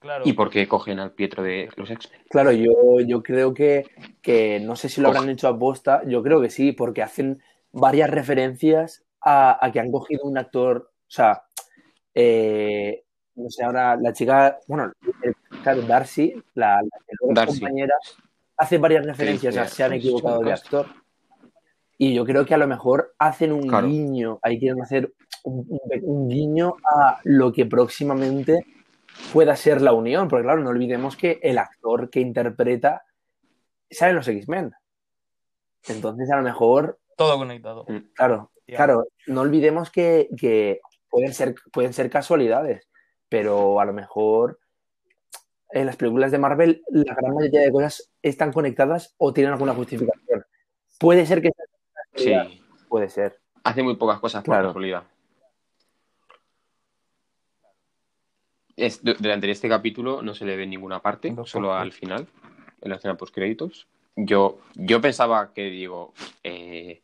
Claro, 0.00 0.24
¿Y 0.26 0.32
por 0.32 0.48
qué 0.48 0.66
cogen 0.66 0.98
al 0.98 1.12
Pietro 1.12 1.42
de 1.42 1.68
los 1.76 1.90
X-Men? 1.90 2.20
Claro, 2.30 2.52
yo, 2.52 3.00
yo 3.06 3.22
creo 3.22 3.52
que, 3.52 3.84
que 4.22 4.58
no 4.58 4.74
sé 4.74 4.88
si 4.88 5.00
lo 5.02 5.08
habrán 5.08 5.24
Ojo. 5.24 5.32
hecho 5.32 5.46
a 5.48 5.58
posta, 5.58 6.02
yo 6.06 6.22
creo 6.22 6.40
que 6.40 6.48
sí, 6.48 6.72
porque 6.72 7.02
hacen 7.02 7.42
varias 7.70 8.08
referencias 8.08 9.04
a, 9.20 9.62
a 9.64 9.70
que 9.70 9.78
han 9.78 9.92
cogido 9.92 10.24
un 10.24 10.38
actor, 10.38 10.90
o 10.90 11.10
sea, 11.10 11.42
eh, 12.14 13.04
no 13.34 13.50
sé, 13.50 13.62
ahora 13.62 13.96
la 13.96 14.12
chica, 14.14 14.58
bueno, 14.66 14.90
claro, 15.62 15.82
Darcy, 15.82 16.32
la, 16.54 16.80
la 16.82 17.34
Darcy. 17.34 17.60
compañera, 17.60 17.94
hace 18.56 18.78
varias 18.78 19.04
referencias 19.04 19.52
dice, 19.54 19.64
a 19.64 19.68
se 19.68 19.82
han 19.84 19.92
equivocado 19.92 20.40
de 20.40 20.52
actor. 20.52 20.86
Y 21.98 22.14
yo 22.14 22.24
creo 22.24 22.46
que 22.46 22.54
a 22.54 22.58
lo 22.58 22.66
mejor 22.66 23.14
hacen 23.18 23.52
un 23.52 23.68
Claro. 23.68 23.86
guiño, 23.86 24.38
ahí 24.42 24.58
quieren 24.58 24.80
hacer 24.80 25.12
un, 25.44 25.66
un- 25.68 25.80
un 26.04 26.28
guiño 26.28 26.76
a 26.90 27.20
lo 27.24 27.52
que 27.52 27.66
próximamente 27.66 28.64
pueda 29.32 29.56
ser 29.56 29.80
la 29.82 29.92
unión, 29.92 30.28
porque 30.28 30.44
claro, 30.44 30.60
no 30.62 30.70
olvidemos 30.70 31.16
que 31.16 31.38
el 31.42 31.58
actor 31.58 32.10
que 32.10 32.20
interpreta 32.20 33.04
sale 33.90 34.10
en 34.10 34.16
los 34.16 34.28
X-Men. 34.28 34.72
Entonces, 35.88 36.30
a 36.30 36.36
lo 36.36 36.42
mejor, 36.42 36.98
todo 37.16 37.36
conectado. 37.38 37.86
claro, 38.14 38.50
Claro, 38.66 39.08
no 39.26 39.40
olvidemos 39.40 39.90
que, 39.90 40.28
que 40.38 40.80
pueden, 41.08 41.34
ser, 41.34 41.56
pueden 41.72 41.92
ser 41.92 42.08
casualidades, 42.08 42.88
pero 43.28 43.80
a 43.80 43.84
lo 43.84 43.92
mejor 43.92 44.60
en 45.72 45.86
las 45.86 45.96
películas 45.96 46.30
de 46.30 46.38
Marvel 46.38 46.82
la 46.90 47.14
gran 47.14 47.34
mayoría 47.34 47.62
de 47.62 47.72
cosas 47.72 48.12
están 48.22 48.52
conectadas 48.52 49.14
o 49.18 49.32
tienen 49.32 49.52
alguna 49.52 49.74
justificación. 49.74 50.44
Puede 51.00 51.26
ser 51.26 51.42
que 51.42 51.50
Sí, 52.14 52.32
puede 52.88 53.08
ser. 53.08 53.40
hace 53.64 53.82
muy 53.82 53.96
pocas 53.96 54.20
cosas 54.20 54.42
por 54.44 54.54
Claro. 54.54 54.68
casualidad. 54.68 55.02
Es, 58.80 59.02
durante 59.02 59.50
este 59.50 59.68
capítulo 59.68 60.22
no 60.22 60.34
se 60.34 60.46
le 60.46 60.56
ve 60.56 60.62
en 60.64 60.70
ninguna 60.70 61.00
parte, 61.00 61.34
solo 61.44 61.74
al 61.74 61.92
final, 61.92 62.26
en 62.80 62.90
la 62.90 62.96
escena 62.96 63.16
post 63.16 63.34
créditos. 63.34 63.86
Yo, 64.16 64.58
yo 64.74 65.02
pensaba 65.02 65.52
que, 65.52 65.64
digo, 65.64 66.14
eh, 66.42 67.02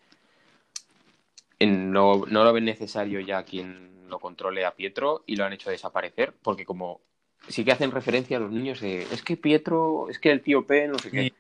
en- 1.58 1.92
no, 1.92 2.24
no 2.26 2.44
lo 2.44 2.52
ven 2.54 2.64
necesario 2.64 3.20
ya 3.20 3.42
quien 3.44 4.08
lo 4.08 4.18
controle 4.18 4.64
a 4.64 4.74
Pietro 4.74 5.22
y 5.26 5.36
lo 5.36 5.44
han 5.44 5.52
hecho 5.52 5.68
desaparecer, 5.68 6.32
porque 6.42 6.64
como 6.64 7.00
sí 7.46 7.62
que 7.62 7.72
hacen 7.72 7.90
referencia 7.90 8.38
a 8.38 8.40
los 8.40 8.50
niños 8.50 8.80
de, 8.80 9.02
es 9.02 9.22
que 9.22 9.36
Pietro, 9.36 10.08
es 10.08 10.18
que 10.18 10.30
el 10.30 10.40
tío 10.40 10.66
P, 10.66 10.88
no 10.88 10.98
sé 10.98 11.10
qué. 11.10 11.34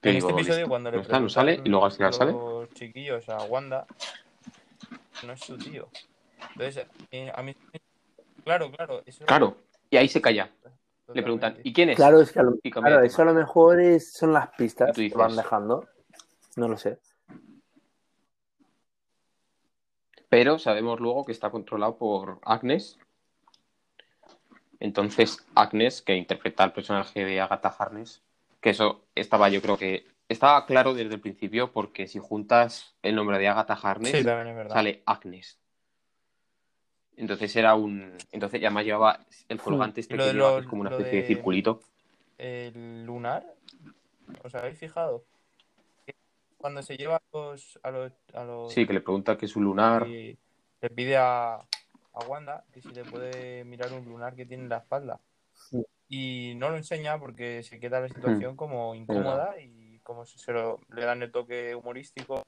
Pero 0.00 0.12
en 0.12 0.16
este 0.16 0.32
episodio, 0.32 0.64
¿esto 0.64 0.68
cuando 0.68 0.90
le 0.90 0.96
no 0.96 1.02
está? 1.02 1.20
¿No 1.20 1.28
sale? 1.28 1.60
Y 1.64 1.68
luego 1.68 1.86
al 1.86 1.92
final 1.92 2.12
sale. 2.12 2.32
los 2.32 2.74
chiquillos 2.74 3.28
a 3.28 3.42
Wanda, 3.44 3.86
no 5.24 5.32
es 5.32 5.40
su 5.40 5.56
tío. 5.58 5.88
Entonces, 6.52 6.86
eh, 7.12 7.30
a 7.32 7.42
mí. 7.42 7.54
Claro, 8.48 8.72
claro. 8.72 9.02
Eso 9.04 9.26
Claro, 9.26 9.56
y 9.90 9.98
ahí 9.98 10.08
se 10.08 10.22
calla. 10.22 10.50
Le 11.12 11.22
preguntan. 11.22 11.58
¿y 11.62 11.74
quién 11.74 11.90
es? 11.90 11.96
Claro, 11.96 12.22
es 12.22 12.32
que 12.32 12.38
a 12.38 12.42
lo, 12.42 12.54
Y 12.62 12.70
cambia 12.70 12.92
claro, 12.92 13.02
de 13.02 13.08
eso 13.08 13.20
a 13.20 13.24
lo 13.26 13.34
mejor 13.34 13.78
es, 13.78 14.10
son 14.14 14.32
las 14.32 14.48
pistas 14.56 14.96
que 14.96 15.12
van 15.14 15.36
dejando. 15.36 15.86
No 16.56 16.66
lo 16.66 16.78
sé. 16.78 16.98
Pero 20.30 20.58
sabemos 20.58 20.98
luego 20.98 21.26
que 21.26 21.32
está 21.32 21.50
controlado 21.50 21.98
por 21.98 22.38
Agnes. 22.42 22.98
Entonces, 24.80 25.46
Agnes, 25.54 26.00
que 26.00 26.14
interpreta 26.14 26.64
al 26.64 26.72
personaje 26.72 27.26
de 27.26 27.42
Agatha 27.42 27.74
Harness, 27.78 28.22
que 28.62 28.70
eso 28.70 29.04
estaba, 29.14 29.50
yo 29.50 29.60
creo 29.60 29.76
que 29.76 30.06
estaba 30.26 30.64
claro 30.64 30.94
desde 30.94 31.14
el 31.14 31.20
principio, 31.20 31.70
porque 31.70 32.06
si 32.06 32.18
juntas 32.18 32.96
el 33.02 33.14
nombre 33.14 33.38
de 33.38 33.48
Agatha 33.48 33.74
Harness, 33.74 34.12
Sí, 34.12 34.24
sale 34.24 35.02
Agnes. 35.04 35.58
Entonces 37.18 37.54
era 37.56 37.74
un. 37.74 38.16
Entonces 38.32 38.60
ya 38.60 38.70
más 38.70 38.84
llevaba 38.84 39.20
el 39.48 39.60
colgante 39.60 40.00
este 40.00 40.14
Hmm. 40.14 40.18
Lo 40.18 40.24
que 40.24 40.28
de 40.28 40.34
lleva, 40.34 40.54
que 40.54 40.60
es 40.62 40.66
como 40.66 40.80
una 40.82 40.90
lo 40.90 40.96
especie 40.98 41.16
de... 41.22 41.28
de- 41.28 41.34
circulito. 41.34 41.80
El 42.38 43.04
lunar, 43.04 43.44
¿os 44.44 44.54
habéis 44.54 44.78
fijado? 44.78 45.24
Cuando 46.56 46.82
se 46.82 46.96
lleva 46.96 47.16
a 47.16 47.22
los. 47.32 47.78
A 47.82 47.90
los, 47.90 48.12
a 48.34 48.44
los 48.44 48.72
Sí, 48.72 48.86
que 48.86 48.92
le 48.92 49.00
pregunta 49.00 49.36
que 49.36 49.46
es 49.46 49.56
un 49.56 49.64
lunar. 49.64 50.06
y 50.08 50.38
le 50.80 50.90
pide 50.90 51.16
a, 51.16 51.54
a 51.56 52.24
Wanda 52.28 52.64
que 52.72 52.80
si 52.80 52.88
le 52.90 53.04
puede 53.04 53.64
mirar 53.64 53.92
un 53.92 54.04
lunar 54.04 54.34
que 54.34 54.46
tiene 54.46 54.62
en 54.64 54.68
la 54.68 54.78
espalda. 54.78 55.20
Sí. 55.54 55.84
Y 56.08 56.54
no 56.56 56.70
lo 56.70 56.76
enseña 56.76 57.18
porque 57.18 57.62
se 57.62 57.78
queda 57.80 58.00
la 58.00 58.08
situación 58.08 58.56
como 58.56 58.94
incómoda 58.94 59.60
y 59.60 59.98
como 60.04 60.24
se 60.24 60.52
lo, 60.52 60.80
le 60.94 61.04
dan 61.04 61.22
el 61.22 61.30
toque 61.30 61.74
humorístico 61.74 62.42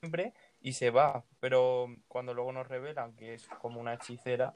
siempre 0.00 0.32
y 0.66 0.72
se 0.72 0.90
va. 0.90 1.22
Pero 1.38 1.86
cuando 2.08 2.34
luego 2.34 2.50
nos 2.50 2.66
revelan 2.66 3.14
que 3.14 3.34
es 3.34 3.46
como 3.62 3.80
una 3.80 3.94
hechicera, 3.94 4.52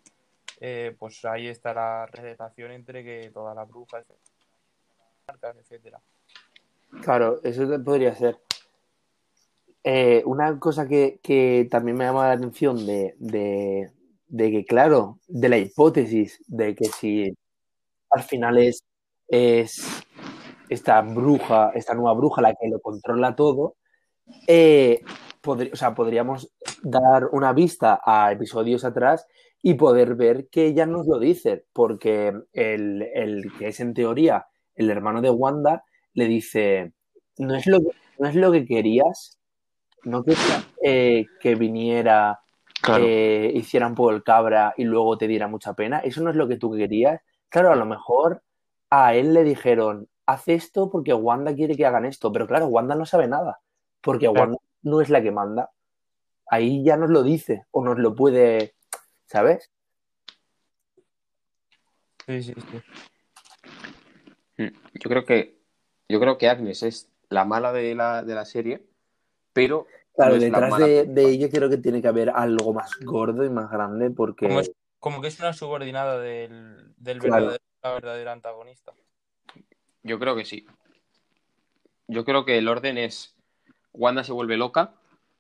eh, 0.59 0.97
pues 0.99 1.25
ahí 1.25 1.47
está 1.47 1.73
la 1.73 2.07
relación 2.07 2.73
entre 2.73 3.05
que 3.05 3.31
todas 3.33 3.55
las 3.55 3.69
brujas, 3.69 4.05
etcétera. 5.57 6.01
Claro, 7.03 7.41
eso 7.45 7.63
podría 7.85 8.13
ser. 8.17 8.39
Eh, 9.85 10.23
una 10.27 10.59
cosa 10.59 10.89
que, 10.89 11.21
que 11.23 11.69
también 11.71 11.97
me 11.97 12.05
llama 12.05 12.27
la 12.27 12.33
atención 12.33 12.85
de, 12.85 13.15
de- 13.19 13.93
de 14.27 14.51
que, 14.51 14.65
claro, 14.65 15.19
de 15.29 15.49
la 15.49 15.59
hipótesis 15.59 16.43
de 16.49 16.75
que 16.75 16.87
si 16.87 17.33
al 18.11 18.23
final 18.25 18.59
es, 18.59 18.83
es 19.29 20.03
esta 20.69 21.01
bruja, 21.03 21.71
esta 21.75 21.95
nueva 21.95 22.15
bruja 22.15 22.43
la 22.43 22.55
que 22.55 22.69
lo 22.69 22.81
controla 22.81 23.35
todo, 23.37 23.77
eh, 24.47 25.03
podri- 25.43 25.73
o 25.73 25.77
sea, 25.77 25.95
podríamos 25.95 26.53
dar 26.83 27.27
una 27.33 27.53
vista 27.53 28.01
a 28.05 28.33
episodios 28.33 28.85
atrás 28.85 29.27
y 29.63 29.75
poder 29.75 30.15
ver 30.15 30.49
que 30.49 30.67
ella 30.67 30.87
nos 30.87 31.07
lo 31.07 31.19
dice, 31.19 31.65
porque 31.73 32.33
el, 32.53 33.03
el 33.15 33.53
que 33.59 33.69
es 33.69 33.81
en 33.81 33.95
teoría 33.95 34.47
el 34.75 34.91
hermano 34.91 35.21
de 35.21 35.31
Wanda 35.31 35.85
le 36.15 36.27
dice, 36.27 36.93
no 37.39 37.55
es 37.55 37.67
lo 37.67 37.81
que, 37.81 37.91
no 38.19 38.29
es 38.29 38.35
lo 38.35 38.51
que 38.53 38.65
querías, 38.65 39.39
no 40.05 40.23
querías 40.25 40.67
eh, 40.83 41.27
que 41.41 41.55
viniera, 41.55 42.41
Claro. 42.83 43.05
eh, 43.07 43.53
hiciera 43.55 43.87
un 43.87 43.95
poco 43.95 44.11
el 44.13 44.23
cabra 44.23 44.73
y 44.75 44.85
luego 44.85 45.19
te 45.19 45.29
diera 45.29 45.47
mucha 45.49 45.75
pena, 45.75 45.99
eso 45.99 46.23
no 46.23 46.31
es 46.31 46.37
lo 46.37 46.49
que 46.49 46.57
tú 46.57 46.73
querías. 46.73 47.21
Claro, 47.51 47.71
a 47.73 47.77
lo 47.77 47.85
mejor 47.85 48.43
a 48.89 49.15
él 49.15 49.35
le 49.35 49.45
dijeron, 49.45 50.09
haz 50.25 50.49
esto 50.49 50.89
porque 50.89 51.13
Wanda 51.13 51.55
quiere 51.55 51.77
que 51.77 51.85
hagan 51.85 52.07
esto, 52.07 52.33
pero 52.33 52.47
claro, 52.47 52.69
Wanda 52.69 52.95
no 52.95 53.05
sabe 53.05 53.29
nada, 53.29 53.61
porque. 54.01 54.29
Wanda 54.29 54.57
no 54.83 55.01
es 55.01 55.09
la 55.11 55.23
que 55.23 55.31
manda. 55.31 55.71
Ahí 56.47 56.83
ya 56.85 56.97
nos 56.97 57.11
lo 57.11 57.23
dice 57.23 57.65
o 57.71 57.85
nos 57.85 57.99
lo 57.99 58.15
puede, 58.15 58.75
¿sabes? 59.27 59.71
Sí, 62.27 62.43
sí, 62.43 62.55
sí. 62.71 64.63
Mm, 64.63 64.77
Yo 64.95 65.09
creo 65.11 65.25
que 65.25 65.59
yo 66.09 66.19
creo 66.21 66.39
que 66.39 66.49
Agnes 66.49 66.83
es 66.83 67.09
la 67.29 67.45
mala 67.45 67.73
de 67.73 67.95
la, 67.95 68.23
de 68.25 68.35
la 68.35 68.45
serie, 68.45 68.85
pero 69.53 69.87
Claro, 70.15 70.35
no 70.35 70.41
detrás 70.41 70.77
de, 70.79 71.05
de 71.05 71.29
ella 71.29 71.49
creo 71.51 71.71
que 71.71 71.77
tiene 71.79 72.03
que 72.03 72.09
haber 72.09 72.31
algo 72.31 72.75
más 72.75 72.99
gordo 73.01 73.45
y 73.45 73.49
más 73.51 73.71
grande 73.71 74.11
porque... 74.11 74.47
Como, 74.49 74.61
es- 74.61 74.73
como 74.99 75.23
que 75.23 75.29
es 75.29 75.39
una 75.39 75.53
subordinada 75.53 76.19
del, 76.19 76.93
del 76.97 77.21
Claro. 77.21 77.47
verdadero, 77.47 77.65
la 77.83 77.93
verdadera 77.95 78.33
antagonista. 78.33 78.93
Yo 80.03 80.19
creo 80.19 80.35
que 80.37 80.45
sí. 80.45 80.67
Yo 82.09 82.25
creo 82.25 82.45
que 82.45 82.59
el 82.59 82.67
orden 82.69 82.99
es 82.99 83.37
Wanda 83.93 84.25
se 84.25 84.33
vuelve 84.33 84.57
loca, 84.57 84.93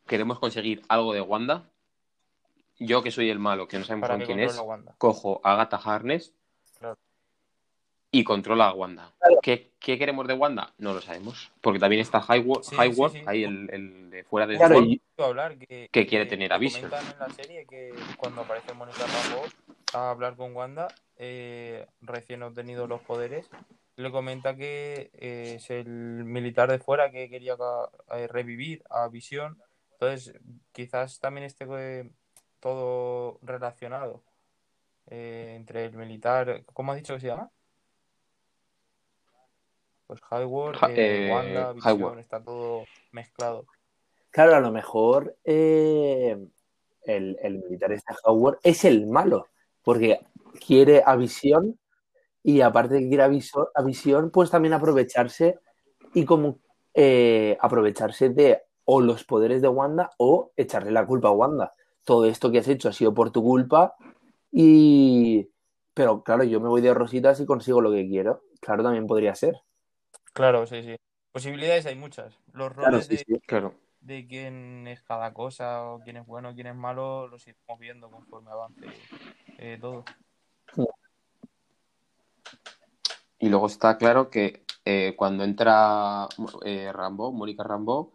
queremos 0.07 0.39
conseguir 0.39 0.83
algo 0.89 1.13
de 1.13 1.21
Wanda. 1.21 1.65
Yo 2.79 3.03
que 3.03 3.11
soy 3.11 3.29
el 3.31 3.39
malo, 3.39 3.69
que 3.69 3.79
no 3.79 3.85
sabemos 3.85 4.09
Para 4.09 4.25
quién 4.25 4.41
es, 4.41 4.59
Wanda. 4.59 4.95
cojo 4.99 5.41
a 5.45 5.53
Agatha 5.53 5.77
Harness 5.77 6.33
Claro. 6.79 6.97
y 8.11 8.25
controla 8.25 8.69
a 8.69 8.73
Wanda. 8.73 9.13
¿Qué, 9.43 9.71
qué 9.79 9.99
queremos 9.99 10.27
de 10.27 10.33
Wanda? 10.35 10.73
No 10.79 10.95
lo 10.95 11.01
sabemos. 11.03 11.51
Porque 11.61 11.79
también 11.79 12.01
está 12.01 12.21
Highward, 12.27 12.63
Sí, 12.65 12.75
Highward, 12.77 13.13
sí, 13.13 13.19
sí. 13.19 13.25
ahí 13.27 13.45
el, 13.45 13.69
el 13.71 14.11
de 14.11 14.25
fuera 14.25 14.47
de 14.47 14.57
Claro, 14.57 14.81
hablar 15.19 15.59
que, 15.59 15.89
Que 15.93 16.07
quiere 16.07 16.25
tener 16.25 16.53
a 16.53 16.57
que 16.57 16.61
Vision. 16.61 16.89
comentan 16.89 17.13
en 17.13 17.19
la 17.19 17.31
serie 17.35 17.67
que 17.67 17.95
cuando 18.17 18.41
aparece 18.41 18.73
Mónica 18.73 19.05
Rambeau 19.07 19.45
a 19.93 20.11
hablar 20.11 20.37
con 20.37 20.57
Wanda, 20.57 20.89
eh, 21.19 21.87
recién 22.01 22.43
obtenido 22.43 22.87
los 22.87 23.03
poderes, 23.03 23.51
le 24.01 24.11
comenta 24.11 24.57
que 24.57 25.11
eh, 25.15 25.55
es 25.57 25.71
el 25.71 25.89
militar 25.89 26.71
de 26.71 26.79
fuera 26.79 27.11
que 27.11 27.29
quería 27.31 27.57
eh, 28.13 28.27
revivir 28.27 28.83
a 28.91 29.09
Visión. 29.09 29.59
Entonces, 29.93 30.35
quizás 30.73 31.19
también 31.21 31.45
esté 31.47 31.67
eh, 31.71 32.11
todo 32.61 33.39
relacionado 33.43 34.23
eh, 35.09 35.55
entre 35.57 35.87
el 35.87 35.97
militar. 35.97 36.65
¿Cómo 36.73 36.93
has 36.93 36.99
dicho 36.99 37.15
que 37.15 37.21
se 37.21 37.27
llama? 37.27 37.51
Pues 40.07 40.21
Highward, 40.31 40.77
eh, 40.91 41.29
eh, 41.29 41.31
Wanda, 41.33 41.73
Visión, 41.73 41.97
Highward. 41.99 42.19
está 42.19 42.43
todo 42.43 42.85
mezclado. 43.13 43.65
Claro, 44.31 44.55
a 44.55 44.61
lo 44.61 44.71
mejor 44.71 45.37
eh, 45.45 46.37
el, 47.03 47.37
el 47.43 47.59
militar 47.59 47.93
este 47.93 48.15
Howard 48.25 48.59
es 48.63 48.85
el 48.85 49.07
malo, 49.07 49.49
porque 49.83 50.21
quiere 50.65 51.03
a 51.05 51.17
Visión 51.17 51.79
y 52.43 52.61
aparte 52.61 52.95
de 52.95 53.01
que 53.01 53.09
quiere 53.09 53.25
a, 53.25 53.83
Visión, 53.83 54.31
pues 54.31 54.51
también 54.51 54.73
aprovecharse 54.73 55.59
y 56.15 56.25
como 56.25 56.59
eh, 56.95 57.57
aprovecharse 57.61 58.31
de 58.31 58.63
o 58.85 59.01
los 59.01 59.25
poderes 59.25 59.63
de 59.63 59.69
Wanda 59.69 60.11
o 60.19 60.53
echarle 60.57 60.91
la 60.91 61.07
culpa 61.07 61.29
a 61.29 61.33
Wanda. 61.33 61.75
Todo 62.05 62.25
esto 62.25 62.51
que 62.51 62.59
has 62.59 62.69
hecho 62.69 62.89
ha 62.89 62.93
sido 62.93 63.15
por 63.15 63.31
tu 63.31 63.43
culpa 63.43 63.95
y... 64.51 65.49
Pero 65.93 66.23
claro, 66.23 66.45
yo 66.45 66.61
me 66.61 66.69
voy 66.69 66.81
de 66.81 66.95
rositas 66.95 67.41
y 67.41 67.47
consigo 67.47 67.81
lo 67.81 67.91
que 67.91 68.07
quiero. 68.09 68.43
Claro, 68.61 68.83
también 68.83 69.07
podría 69.07 69.35
ser. 69.35 69.61
Claro, 70.33 70.67
sí, 70.67 70.83
sí. 70.83 70.97
Posibilidades 71.33 71.85
hay 71.87 71.97
muchas. 71.97 72.39
Los 72.53 72.73
Claro, 72.73 72.93
roles 72.93 73.07
sí, 73.07 73.17
de, 73.17 73.19
sí. 73.19 73.41
Claro. 73.47 73.75
de 74.01 74.27
quién 74.27 74.87
es 74.87 75.03
cada 75.03 75.35
cosa, 75.35 75.85
o 75.85 76.01
quién 76.01 76.17
es 76.17 76.27
bueno, 76.27 76.55
quién 76.55 76.69
es 76.69 76.77
malo, 76.77 77.29
los 77.29 77.47
iremos 77.47 77.79
viendo 77.79 78.11
conforme 78.11 78.51
avance 78.51 78.87
eh, 79.59 79.79
todo. 79.81 80.05
Y 83.41 83.49
luego 83.49 83.67
está 83.67 83.97
claro 83.99 84.31
que 84.31 84.63
eh, 84.85 85.15
cuando 85.17 85.45
entra 85.45 86.29
eh, 86.65 86.93
Rambo, 86.93 87.33
Mónica 87.33 87.65
Rambo, 87.65 88.13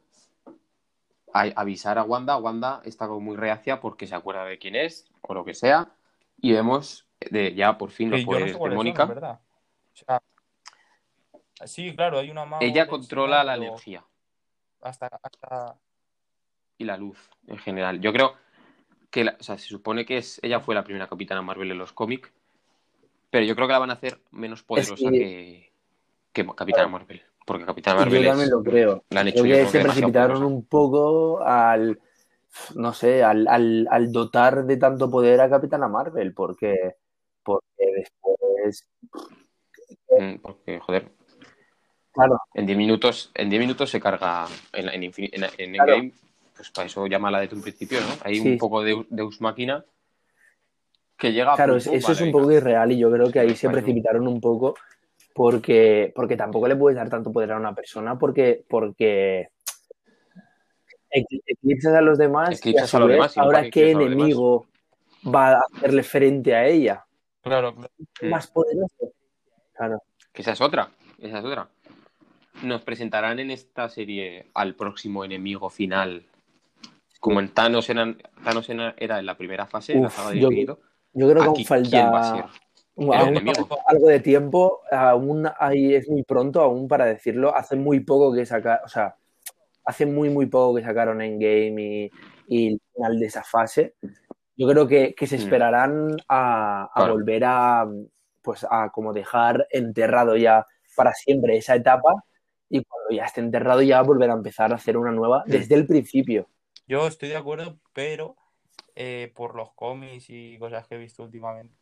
a 1.33 1.41
avisar 1.55 1.97
a 1.97 2.03
Wanda, 2.03 2.37
Wanda 2.37 2.81
está 2.85 3.07
como 3.07 3.19
muy 3.19 3.35
reacia 3.35 3.81
porque 3.81 4.07
se 4.07 4.15
acuerda 4.15 4.45
de 4.45 4.57
quién 4.57 4.75
es 4.75 5.09
o 5.21 5.33
lo 5.33 5.43
que 5.43 5.53
sea. 5.53 5.91
Y 6.37 6.53
vemos 6.53 7.07
de, 7.19 7.53
ya 7.55 7.77
por 7.77 7.89
fin 7.91 8.11
los 8.11 8.19
Sí, 8.21 8.25
no 8.25 8.31
poderes 8.31 8.59
de 8.59 8.69
Mónica. 8.69 9.05
verdad. 9.05 9.39
O 9.93 9.97
sea, 9.97 10.21
sí, 11.65 11.95
claro, 11.95 12.19
hay 12.19 12.29
una 12.29 12.45
Ella 12.61 12.87
controla 12.87 13.43
la 13.43 13.55
energía. 13.55 14.05
Hasta, 14.81 15.07
hasta... 15.23 15.75
y 16.77 16.83
la 16.83 16.97
luz 16.97 17.17
en 17.47 17.57
general. 17.57 17.99
Yo 17.99 18.13
creo 18.13 18.35
que, 19.09 19.23
la- 19.23 19.37
o 19.39 19.43
sea, 19.43 19.57
se 19.57 19.67
supone 19.67 20.05
que 20.05 20.17
es, 20.17 20.39
ella 20.43 20.59
fue 20.59 20.75
la 20.75 20.83
primera 20.83 21.07
Capitana 21.07 21.41
Marvel 21.41 21.71
en 21.71 21.79
los 21.79 21.93
cómics, 21.93 22.31
pero 23.35 23.45
yo 23.47 23.53
creo 23.53 23.67
que 23.67 23.73
la 23.73 23.79
van 23.79 23.89
a 23.89 23.93
hacer 23.95 24.21
menos 24.31 24.63
poderosa 24.63 25.11
que- 25.11 25.69
que, 26.31 26.45
que 26.45 26.55
Capitana 26.55 26.87
Marvel, 26.87 27.21
porque 27.45 27.65
Capitana 27.65 27.97
Yo 27.99 28.05
Marvel 28.05 28.23
es- 28.23 28.29
también 28.31 28.49
lo 28.49 28.63
creo. 28.63 29.03
la 29.09 29.19
han 29.19 29.27
hecho 29.27 29.43
Creo 29.43 29.57
yo 29.57 29.65
que 29.65 29.71
se 29.71 29.81
precipitaron 29.81 30.37
poderosa. 30.37 30.55
un 30.55 30.65
poco 30.65 31.41
al, 31.43 31.99
no 32.75 32.93
sé, 32.93 33.23
al, 33.25 33.45
al, 33.49 33.89
al 33.91 34.11
dotar 34.13 34.63
de 34.65 34.77
tanto 34.77 35.11
poder 35.11 35.41
a 35.41 35.49
Capitana 35.49 35.89
Marvel, 35.89 36.33
porque, 36.33 36.95
porque 37.43 37.83
después, 37.97 38.87
Mm, 40.17 40.35
Porque, 40.41 40.79
joder, 40.79 41.11
claro, 42.13 42.39
en 42.53 42.65
10 42.65 42.77
minutos, 42.77 43.31
en 43.35 43.49
10 43.49 43.59
minutos 43.59 43.89
se 43.89 43.99
carga 43.99 44.45
en, 44.71 44.87
en, 44.87 45.03
en, 45.03 45.13
en 45.17 45.73
Claro. 45.73 45.93
Endgame, 45.95 46.11
pues 46.55 46.71
para 46.71 46.87
eso 46.87 47.05
llámala 47.05 47.41
desde 47.41 47.57
un 47.57 47.61
principio, 47.61 47.99
¿no? 47.99 48.07
Hay 48.23 48.35
Sí. 48.37 48.47
un 48.53 48.57
poco 48.57 48.81
de 48.81 49.05
Deus 49.09 49.41
Máquina 49.41 49.83
que 51.17 51.31
llega 51.33 51.55
claro, 51.55 51.75
eso 51.77 51.93
es 51.93 52.21
un 52.21 52.31
poco 52.31 52.47
venga. 52.47 52.59
irreal 52.61 52.91
y 52.91 52.97
yo 52.97 53.11
creo 53.11 53.31
que 53.31 53.39
ahí 53.39 53.49
Sí, 53.51 53.55
se 53.55 53.69
precipitaron 53.69 54.27
un 54.27 54.41
poco 54.41 54.75
porque, 55.33 56.11
porque 56.15 56.35
tampoco 56.37 56.67
le 56.67 56.75
puedes 56.75 56.95
dar 56.97 57.09
tanto 57.09 57.31
poder 57.31 57.51
a 57.53 57.57
una 57.57 57.73
persona 57.75 58.17
porque, 58.17 58.63
porque 58.69 59.49
ecl- 61.11 61.41
eclipsas 61.45 61.93
a 61.93 62.01
los 62.01 62.17
demás 62.17 62.51
y 62.51 62.55
Eclipsas 62.55 62.89
su 62.89 62.97
a 62.97 62.99
los 63.01 63.09
vez, 63.09 63.15
demás, 63.17 63.37
ahora 63.37 63.69
qué 63.69 63.85
a 63.85 63.89
enemigo 63.91 64.67
va 65.33 65.53
a 65.53 65.61
hacerle 65.75 66.03
frente 66.03 66.53
a 66.55 66.65
ella. 66.67 67.05
Claro, 67.41 67.73
claro. 67.75 67.89
Mm. 68.21 68.29
Más 68.29 68.47
poderoso. 68.47 69.11
Claro. 69.73 70.01
Que 70.31 70.41
esa 70.41 70.51
es 70.51 70.61
otra, 70.61 70.89
esa 71.19 71.39
es 71.39 71.45
otra. 71.45 71.67
Nos 72.63 72.81
presentarán 72.81 73.39
en 73.39 73.51
esta 73.51 73.89
serie 73.89 74.47
al 74.53 74.75
próximo 74.75 75.25
enemigo 75.25 75.69
final. 75.69 76.25
Como 77.19 77.39
en 77.39 77.49
Thanos, 77.49 77.89
eran- 77.89 78.21
Thanos 78.43 78.69
era 78.69 79.19
en 79.19 79.25
la 79.25 79.35
primera 79.37 79.65
fase, 79.65 79.93
en 79.93 80.03
la 80.03 80.09
saga 80.09 80.29
del 80.31 80.39
yo-. 80.39 80.79
Yo 81.15 81.29
creo 81.29 81.43
que 81.43 81.49
Aquí, 81.61 81.65
aún 81.73 81.83
¿quién 81.89 82.13
va 82.13 82.17
a 82.19 82.21
falta 82.21 82.49
aún 82.97 83.37
algo 83.87 84.07
de 84.07 84.19
tiempo, 84.19 84.81
aún 84.91 85.49
hay, 85.59 85.95
es 85.95 86.07
muy 86.09 86.23
pronto 86.23 86.61
aún 86.61 86.87
para 86.87 87.05
decirlo. 87.05 87.55
Hace 87.55 87.75
muy 87.75 88.01
poco 88.01 88.33
que 88.33 88.45
sacaron, 88.45 88.85
o 88.85 88.89
sea, 88.89 89.15
hace 89.85 90.05
muy, 90.05 90.29
muy 90.29 90.45
poco 90.47 90.75
que 90.75 90.83
sacaron 90.83 91.21
en 91.21 91.39
game 91.39 91.81
y, 91.81 92.11
y 92.47 92.67
el 92.73 92.81
final 92.93 93.19
de 93.19 93.25
esa 93.25 93.43
fase. 93.43 93.95
Yo 94.57 94.67
creo 94.69 94.87
que, 94.87 95.13
que 95.15 95.27
se 95.27 95.35
Mm. 95.35 95.39
esperarán 95.39 96.17
a, 96.29 96.83
a 96.83 96.91
Claro. 96.95 97.13
volver 97.13 97.43
a, 97.45 97.85
pues, 98.41 98.65
a 98.69 98.89
como 98.91 99.11
dejar 99.13 99.67
enterrado 99.71 100.37
ya 100.37 100.65
para 100.95 101.13
siempre 101.13 101.57
esa 101.57 101.75
etapa 101.75 102.13
y 102.69 102.83
cuando 102.83 103.11
ya 103.15 103.25
esté 103.25 103.41
enterrado 103.41 103.81
ya 103.81 104.01
volver 104.01 104.29
a 104.31 104.33
empezar 104.33 104.71
a 104.71 104.75
hacer 104.75 104.97
una 104.97 105.11
nueva 105.11 105.43
Mm. 105.45 105.51
desde 105.51 105.75
el 105.75 105.85
principio. 105.85 106.47
Yo 106.87 107.07
estoy 107.07 107.29
de 107.29 107.37
acuerdo, 107.37 107.77
pero 107.93 108.35
eh, 108.95 109.31
por 109.35 109.55
los 109.55 109.71
cómics 109.73 110.29
y 110.29 110.57
cosas 110.57 110.87
que 110.87 110.95
he 110.95 110.97
visto 110.97 111.23
últimamente, 111.23 111.75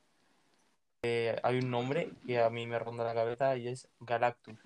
eh, 1.03 1.35
hay 1.43 1.59
un 1.59 1.69
nombre 1.69 2.11
que 2.25 2.41
a 2.41 2.49
mí 2.49 2.65
me 2.65 2.79
ronda 2.79 3.03
la 3.03 3.13
cabeza 3.13 3.55
y 3.57 3.67
es 3.67 3.87
Galactus. 3.99 4.57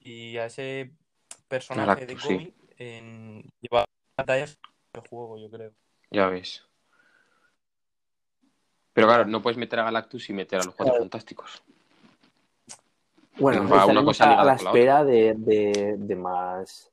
Y 0.00 0.36
a 0.38 0.46
ese 0.46 0.90
personaje 1.48 2.06
Galactus, 2.06 2.08
de 2.08 2.20
sí. 2.20 2.34
cómic 2.34 2.54
en, 2.78 3.50
lleva 3.60 3.84
batallas 4.16 4.58
del 4.92 5.06
juego, 5.08 5.38
yo 5.38 5.48
creo. 5.50 5.72
Ya 6.10 6.26
ves. 6.28 6.64
Pero 8.92 9.06
claro, 9.06 9.24
no 9.24 9.40
puedes 9.40 9.56
meter 9.56 9.78
a 9.78 9.84
Galactus 9.84 10.28
y 10.28 10.32
meter 10.32 10.60
a 10.60 10.64
los 10.64 10.74
Cuatro 10.74 10.92
Claro. 10.94 11.04
Fantásticos. 11.04 11.62
Bueno, 13.38 13.62
Va 13.62 13.66
una 13.68 13.80
estaremos 13.80 14.04
cosa 14.04 14.32
a, 14.32 14.36
la 14.36 14.44
la 14.44 14.54
espera 14.54 15.04
de, 15.04 15.34
de- 15.38 15.94
de 15.96 16.16
más. 16.16 16.90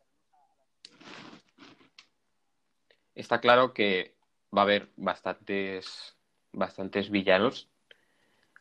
Está 3.13 3.41
claro 3.41 3.73
que 3.73 4.15
va 4.55 4.61
a 4.61 4.63
haber 4.63 4.89
bastantes, 4.97 6.15
bastantes 6.51 7.09
villanos. 7.09 7.69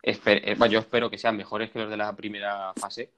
Espe- 0.03 0.43
eh, 0.45 0.71
yo 0.71 0.79
espero 0.79 1.11
que 1.11 1.19
sean 1.19 1.37
mejores 1.37 1.71
que 1.71 1.79
los 1.81 1.91
de 1.91 1.97
la 1.97 2.15
primera 2.15 2.73
fase, 2.75 3.11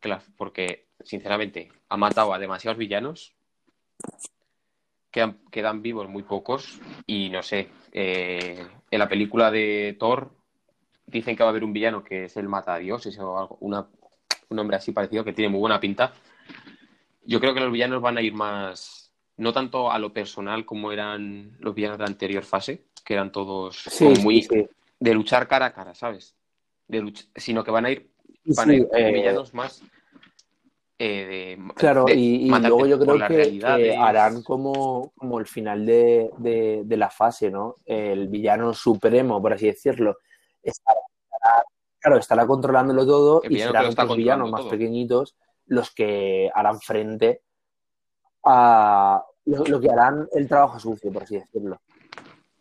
que 0.00 0.16
porque 0.36 0.86
sinceramente 1.04 1.70
ha 1.88 1.96
matado 1.96 2.34
a 2.34 2.38
demasiados 2.38 2.78
villanos. 2.78 3.34
Quedan, 5.10 5.38
quedan 5.52 5.80
vivos 5.80 6.08
muy 6.08 6.24
pocos 6.24 6.80
y 7.06 7.28
no 7.30 7.42
sé, 7.42 7.68
eh, 7.92 8.66
en 8.90 8.98
la 8.98 9.08
película 9.08 9.52
de 9.52 9.96
Thor 9.98 10.32
dicen 11.06 11.36
que 11.36 11.44
va 11.44 11.50
a 11.50 11.52
haber 11.52 11.62
un 11.62 11.72
villano 11.72 12.02
que 12.02 12.24
es 12.24 12.36
el 12.36 12.48
matadioses 12.48 13.16
o 13.20 13.38
algo, 13.38 13.56
un 13.60 13.86
nombre 14.50 14.76
así 14.76 14.90
parecido 14.90 15.24
que 15.24 15.32
tiene 15.32 15.50
muy 15.50 15.60
buena 15.60 15.78
pinta. 15.78 16.12
Yo 17.24 17.38
creo 17.38 17.54
que 17.54 17.60
los 17.60 17.70
villanos 17.72 18.02
van 18.02 18.18
a 18.18 18.22
ir 18.22 18.34
más, 18.34 19.03
no 19.36 19.52
tanto 19.52 19.90
a 19.90 19.98
lo 19.98 20.12
personal 20.12 20.64
como 20.64 20.92
eran 20.92 21.56
los 21.58 21.74
villanos 21.74 21.98
de 21.98 22.04
la 22.04 22.08
anterior 22.08 22.44
fase, 22.44 22.84
que 23.04 23.14
eran 23.14 23.32
todos 23.32 23.78
Sí, 23.88 24.04
como 24.04 24.16
sí, 24.16 24.22
muy 24.22 24.42
sí. 24.42 24.66
de 25.00 25.14
luchar 25.14 25.48
cara 25.48 25.66
a 25.66 25.72
cara, 25.72 25.94
¿sabes? 25.94 26.36
De 26.86 27.12
sino 27.36 27.64
que 27.64 27.70
van 27.70 27.86
a 27.86 27.90
ir, 27.90 28.10
van 28.56 28.70
a 28.70 28.74
ir 28.74 28.86
como 28.88 28.98
eh, 28.98 29.12
villanos 29.12 29.54
más 29.54 29.82
eh, 30.98 31.56
de, 31.58 31.72
Claro, 31.74 32.04
de 32.06 32.14
y, 32.14 32.48
luego 32.48 32.86
yo 32.86 32.98
creo 33.00 33.18
que, 33.26 33.96
harán 33.98 34.42
como, 34.42 35.12
como 35.16 35.40
el 35.40 35.46
final 35.46 35.84
de, 35.84 36.30
de- 36.38 36.82
de 36.84 36.96
la 36.96 37.10
fase, 37.10 37.50
¿no? 37.50 37.76
El 37.84 38.28
villano 38.28 38.72
supremo, 38.72 39.42
por 39.42 39.52
así 39.54 39.66
decirlo, 39.66 40.18
estará, 40.62 41.00
estará- 41.24 41.64
claro, 41.98 42.18
estará 42.18 42.46
controlándolo 42.46 43.04
todo 43.04 43.42
El 43.42 43.52
y 43.56 43.58
serán 43.58 43.86
otros 43.86 44.16
villanos 44.16 44.50
más 44.50 44.64
pequeñitos 44.66 45.34
los 45.66 45.92
que 45.92 46.50
harán 46.54 46.78
frente 46.80 47.40
a 48.44 49.24
lo, 49.46 49.64
lo 49.64 49.80
que 49.80 49.90
harán 49.90 50.28
el 50.32 50.48
trabajo 50.48 50.78
sucio, 50.78 51.12
por 51.12 51.22
así 51.24 51.36
decirlo. 51.38 51.80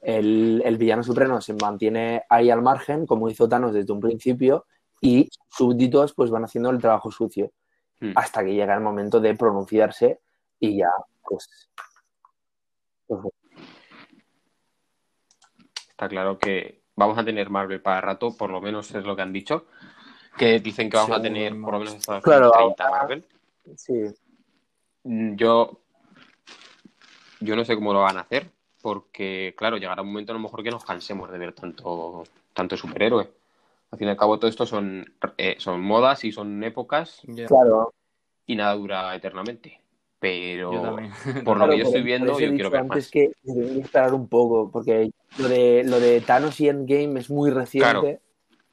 El, 0.02 0.62
el 0.66 0.78
villano 0.78 1.02
supremo 1.04 1.40
se 1.40 1.54
mantiene 1.54 2.24
ahí 2.30 2.50
al 2.50 2.62
margen, 2.62 3.06
como 3.06 3.30
hizo 3.30 3.48
Thanos 3.48 3.74
desde 3.74 3.94
un 3.94 4.02
principio, 4.02 4.66
y 5.00 5.30
súbditos 5.50 6.14
pues 6.14 6.30
van 6.30 6.44
haciendo 6.46 6.70
el 6.70 6.80
trabajo 6.80 7.12
sucio 7.12 7.52
Hmm. 8.00 8.12
hasta 8.16 8.44
que 8.44 8.54
llega 8.54 8.74
el 8.74 8.82
momento 8.82 9.22
de 9.22 9.34
pronunciarse 9.36 10.20
y 10.60 10.78
ya, 10.80 10.90
pues. 11.22 11.70
pues, 13.08 13.22
Está 15.90 16.10
claro 16.10 16.38
que 16.38 16.82
vamos 16.96 17.18
a 17.18 17.24
tener 17.24 17.50
Marvel 17.50 17.82
para 17.82 18.02
rato, 18.02 18.36
por 18.36 18.50
lo 18.50 18.60
menos 18.60 18.94
es 18.94 19.06
lo 19.06 19.16
que 19.16 19.22
han 19.22 19.32
dicho. 19.32 19.66
Que 20.38 20.60
dicen 20.60 20.90
que 20.90 20.98
vamos 20.98 21.18
a 21.18 21.22
tener 21.22 21.52
por 21.62 21.74
lo 21.74 21.80
menos 21.80 21.96
hasta 21.96 22.20
Claro, 22.22 22.52
30 22.52 22.84
ahora- 22.84 23.00
Marvel. 23.00 23.26
sí. 23.78 23.94
Mm, 25.04 25.36
Yo, 25.36 25.80
yo 27.40 27.56
no 27.56 27.66
sé 27.66 27.76
cómo 27.76 27.94
lo 27.94 28.02
van 28.02 28.18
a 28.18 28.22
hacer, 28.22 28.50
porque, 28.82 29.54
claro, 29.58 29.78
llegará 29.78 30.02
un 30.02 30.10
momento 30.10 30.32
a 30.32 30.36
lo 30.36 30.42
mejor 30.42 30.64
que 30.64 30.72
nos 30.72 30.86
cansemos 30.86 31.32
de 31.32 31.38
ver 31.38 31.54
tanto, 31.54 32.24
tanto 32.54 32.78
superhéroe. 32.78 33.30
Al 33.92 34.00
fin 34.00 34.08
y 34.08 34.12
al 34.12 34.18
cabo, 34.18 34.40
todo 34.40 34.50
esto 34.50 34.66
son, 34.66 35.06
eh, 35.38 35.56
son 35.60 35.82
modas 35.82 36.24
y 36.24 36.32
son 36.32 36.64
épocas 36.64 37.22
Claro, 37.48 37.94
y 38.46 38.56
nada 38.56 38.74
dura 38.74 39.16
eternamente. 39.16 39.80
Pero 40.20 40.72
por 41.46 41.58
lo 41.58 41.70
que 41.70 41.78
yo 41.78 41.84
estoy 41.84 42.02
viendo, 42.02 42.40
yo 42.40 42.50
quiero 42.54 42.70
ver 42.70 42.82
antes 42.82 43.06
más. 43.06 43.12
que 43.12 43.32
deben 43.44 43.82
esperar 43.82 44.14
un 44.14 44.28
poco, 44.28 44.72
porque 44.72 45.12
lo 45.38 45.50
de, 45.50 45.84
lo 45.86 46.00
de 46.00 46.22
Thanos 46.22 46.60
y 46.60 46.70
Endgame 46.70 47.20
es 47.20 47.30
muy 47.30 47.52
reciente. 47.52 47.90
Claro. 47.90 48.20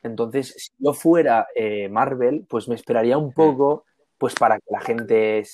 Entonces, 0.02 0.54
si 0.56 0.70
yo 0.78 0.92
fuera 0.92 1.48
eh, 1.54 1.88
Marvel, 1.88 2.46
pues 2.48 2.68
me 2.68 2.74
esperaría 2.74 3.18
un 3.18 3.32
poco, 3.32 3.84
pues 4.16 4.34
para 4.34 4.58
que 4.58 4.66
la 4.70 4.80
gente, 4.80 5.44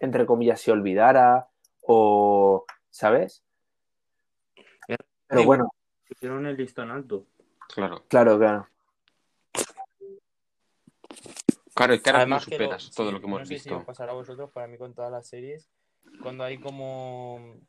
entre 0.00 0.26
comillas, 0.26 0.60
se 0.60 0.70
olvidara 0.72 1.48
o, 1.82 2.64
¿sabes? 2.90 3.42
Pero 5.26 5.44
bueno, 5.44 5.72
Pusieron 6.08 6.46
el 6.46 6.56
listón 6.56 6.90
alto. 6.90 7.26
Claro. 7.74 8.04
claro, 8.08 8.38
claro. 8.38 8.66
Claro, 11.74 11.94
es 11.94 12.02
que 12.02 12.10
ahora 12.10 12.26
no 12.26 12.36
que 12.38 12.44
superas 12.44 12.84
lo- 12.86 12.90
todo 12.92 13.06
sí, 13.08 13.12
lo 13.12 13.20
que 13.20 13.26
hemos 13.26 13.40
no 13.40 13.46
sé 13.46 13.58
si 13.58 13.68
visto. 13.68 13.76
os 13.78 13.84
pasará 13.84 14.12
a 14.12 14.14
vosotros, 14.14 14.50
para 14.50 14.66
mí 14.66 14.78
con 14.78 14.94
todas 14.94 15.12
las 15.12 15.28
series, 15.28 15.68
cuando 16.22 16.44
hay 16.44 16.58
como 16.58 17.60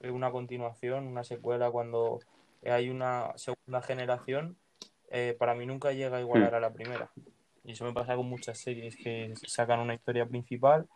una 0.00 0.30
continuación, 0.30 1.06
una 1.06 1.24
secuela, 1.24 1.70
cuando 1.70 2.20
hay 2.64 2.90
una 2.90 3.32
segunda 3.36 3.80
generación, 3.82 4.56
eh, 5.10 5.34
para 5.38 5.54
mí 5.54 5.66
nunca 5.66 5.92
llega 5.92 6.18
a 6.18 6.20
igualar 6.20 6.52
Hmm. 6.52 6.56
a 6.56 6.60
la 6.60 6.72
primera. 6.72 7.10
Y 7.64 7.72
eso 7.72 7.84
me 7.84 7.92
pasa 7.92 8.14
con 8.14 8.26
muchas 8.28 8.58
series 8.58 8.96
que 8.96 9.32
sacan 9.46 9.80
una 9.80 9.94
historia 9.94 10.26
principal, 10.26 10.86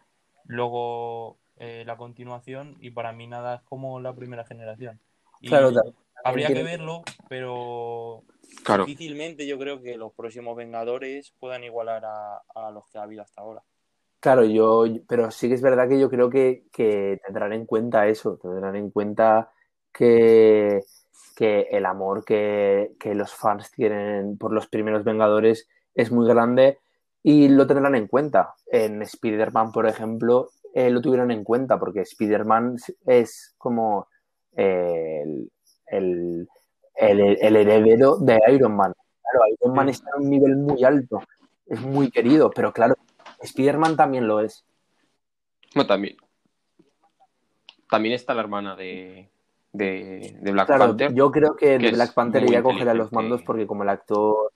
luego 0.44 1.38
eh, 1.56 1.84
la 1.86 1.96
continuación, 1.96 2.76
y 2.80 2.90
para 2.90 3.12
mí 3.12 3.26
nada 3.26 3.56
es 3.56 3.62
como 3.62 4.00
la 4.00 4.14
primera 4.14 4.44
generación. 4.44 5.00
Y 5.40 5.48
Claro, 5.48 5.70
habría 6.24 6.48
que 6.48 6.62
verlo, 6.62 7.02
pero 7.28 8.22
Claro. 8.64 8.84
difícilmente 8.84 9.46
yo 9.46 9.58
creo 9.58 9.80
que 9.80 9.96
los 9.96 10.12
próximos 10.12 10.56
Vengadores 10.56 11.32
puedan 11.38 11.64
igualar 11.64 12.04
a, 12.04 12.42
a 12.54 12.70
los 12.70 12.86
que 12.88 12.98
ha 12.98 13.02
habido 13.02 13.22
hasta 13.22 13.40
ahora. 13.40 13.62
Claro, 14.20 14.44
yo, 14.44 14.84
pero 15.08 15.30
sí 15.30 15.48
que 15.48 15.54
es 15.54 15.62
verdad 15.62 15.88
que 15.88 15.98
yo 15.98 16.10
creo 16.10 16.28
que, 16.28 16.64
que 16.70 17.18
tendrán 17.24 17.54
en 17.54 17.64
cuenta 17.64 18.06
eso, 18.06 18.36
tendrán 18.36 18.76
en 18.76 18.90
cuenta 18.90 19.50
que, 19.92 20.82
que 21.34 21.68
el 21.70 21.86
amor 21.86 22.24
que, 22.24 22.92
que 23.00 23.14
los 23.14 23.32
fans 23.32 23.70
tienen 23.70 24.36
por 24.36 24.52
los 24.52 24.66
primeros 24.66 25.04
Vengadores 25.04 25.68
es 25.94 26.12
muy 26.12 26.28
grande 26.28 26.78
y 27.22 27.48
lo 27.48 27.66
tendrán 27.66 27.94
en 27.94 28.06
cuenta. 28.06 28.54
En 28.66 29.02
Spider-Man, 29.02 29.72
por 29.72 29.86
ejemplo, 29.86 30.50
eh, 30.74 30.90
lo 30.90 31.00
tuvieron 31.00 31.30
en 31.30 31.44
cuenta, 31.44 31.78
porque 31.78 32.00
Spider-Man 32.00 32.76
es 33.06 33.54
como 33.58 34.08
eh, 34.56 35.22
el, 35.24 35.50
el, 35.86 36.48
el, 36.96 37.38
el 37.40 37.56
heredero 37.56 38.16
de 38.18 38.38
Iron 38.52 38.76
Man. 38.76 38.92
Claro, 39.22 39.44
Iron 39.60 39.74
Man 39.74 39.88
está 39.88 40.10
a 40.14 40.20
un 40.20 40.30
nivel 40.30 40.56
muy 40.56 40.82
alto, 40.84 41.22
es 41.66 41.80
muy 41.80 42.10
querido, 42.10 42.50
pero 42.50 42.72
claro, 42.72 42.96
Spider-Man 43.40 43.96
también 43.96 44.26
lo 44.26 44.40
es. 44.40 44.64
No, 45.74 45.86
también. 45.86 46.16
También 47.88 48.14
está 48.14 48.34
la 48.34 48.42
hermana 48.42 48.76
de, 48.76 49.30
de, 49.72 50.36
de 50.40 50.52
Black 50.52 50.66
Claro, 50.66 50.86
Panther. 50.86 51.12
yo 51.12 51.30
creo 51.30 51.56
que, 51.56 51.78
que 51.78 51.78
de 51.78 51.88
es 51.88 51.92
Black 51.94 52.14
Panther 52.14 52.42
muy 52.42 52.50
ella 52.52 52.62
cogerá 52.62 52.94
los 52.94 53.06
inteligente. 53.08 53.16
mandos 53.16 53.42
porque 53.42 53.66
como 53.66 53.82
el 53.82 53.88
actor 53.88 54.52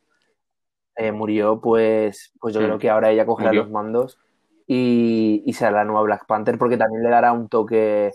eh, 0.97 1.12
murió, 1.12 1.61
pues, 1.61 2.32
pues 2.40 2.55
yo 2.55 2.61
creo 2.61 2.78
que 2.78 2.90
ahora 2.90 3.11
ella 3.11 3.26
cogerá 3.26 3.51
Murió. 3.51 3.62
los 3.62 3.70
mandos 3.72 4.18
y, 4.66 5.42
y 5.45 5.53
será 5.53 5.70
la 5.72 5.84
nueva 5.84 6.03
Black 6.03 6.26
Panther 6.26 6.57
porque 6.59 6.76
también 6.76 7.03
le 7.03 7.11
dará 7.11 7.32
un 7.32 7.49
toque 7.49 8.11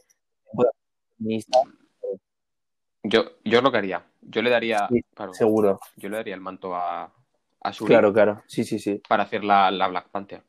feminista, 1.17 1.59
Yo, 3.03 3.23
yo 3.43 3.61
lo 3.61 3.71
que 3.71 3.77
haría. 3.77 4.05
Yo 4.21 4.41
le 4.41 4.49
daría. 4.49 4.87
Sí, 4.89 5.01
claro, 5.13 5.33
seguro. 5.33 5.79
yo 5.95 6.09
le 6.09 6.17
daría 6.17 6.35
el 6.35 6.41
manto 6.41 6.75
a, 6.75 7.11
a 7.61 7.71
Shuri 7.71 7.87
Claro, 7.89 8.13
claro. 8.13 8.43
Sí, 8.47 8.63
sí, 8.63 8.79
sí. 8.79 9.01
para 9.07 9.23
hacer 9.23 9.43
la, 9.43 9.69
la 9.71 9.87
Black 9.87 10.09
Panther. 10.09 10.43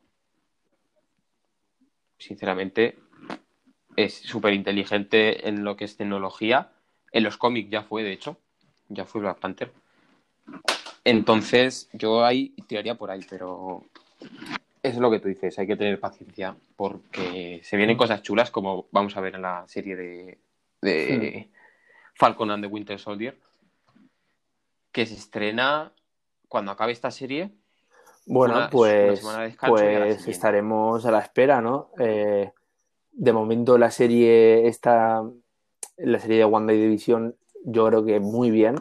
Sinceramente, 2.19 2.99
es 3.97 4.15
súper 4.15 4.53
inteligente 4.53 5.49
en 5.49 5.65
lo 5.65 5.77
que 5.77 5.85
es 5.87 5.97
tecnología. 5.97 6.71
En 7.13 7.25
los 7.25 7.37
cómics 7.37 7.71
ya 7.71 7.83
fue, 7.83 8.03
de 8.03 8.13
hecho. 8.13 8.37
Ya 8.89 9.05
fue 9.07 9.21
Black 9.23 9.39
Panther. 9.39 9.73
Entonces, 11.05 11.89
yo 11.93 12.25
ahí 12.25 12.55
tiraría 12.67 12.95
por 12.95 13.11
ahí, 13.11 13.25
pero 13.29 13.85
es 14.83 14.97
lo 14.97 15.11
que 15.11 15.19
tú 15.21 15.29
dices, 15.29 15.59
hay 15.59 15.67
que 15.67 15.77
tener 15.77 16.01
paciencia 16.01 16.57
porque 16.77 17.61
se 17.63 17.77
vienen 17.77 17.97
cosas 17.97 18.23
chulas 18.23 18.51
como 18.51 18.87
vamos 18.93 19.17
a 19.17 19.21
ver 19.21 19.35
en 19.35 19.43
la 19.43 19.65
serie 19.69 19.97
de, 19.97 20.39
de 20.81 21.51
Falcon 22.15 22.51
and 22.51 22.65
the 22.65 22.69
Winter 22.71 22.99
Soldier, 22.99 23.39
que 24.93 25.07
se 25.07 25.15
estrena 25.15 25.93
cuando 26.49 26.73
acabe 26.73 26.93
esta 26.93 27.11
serie. 27.11 27.51
Bueno, 28.27 28.57
Una- 28.57 28.71
pues, 28.71 29.23
de 29.23 29.57
a 29.61 29.67
pues 29.67 30.29
estaremos 30.29 31.05
a 31.05 31.11
la 31.11 31.21
espera, 31.21 31.61
¿no? 31.61 31.91
Eh, 31.99 32.51
de 33.13 33.33
momento 33.33 33.77
la 33.77 33.91
serie 33.91 34.67
esta, 34.69 35.23
la 35.99 36.19
serie 36.19 36.39
de 36.39 36.45
One 36.45 36.73
Day 36.73 36.81
Division, 36.81 37.37
yo 37.65 37.87
creo 37.87 38.05
que 38.05 38.21
muy 38.21 38.51
bien. 38.51 38.77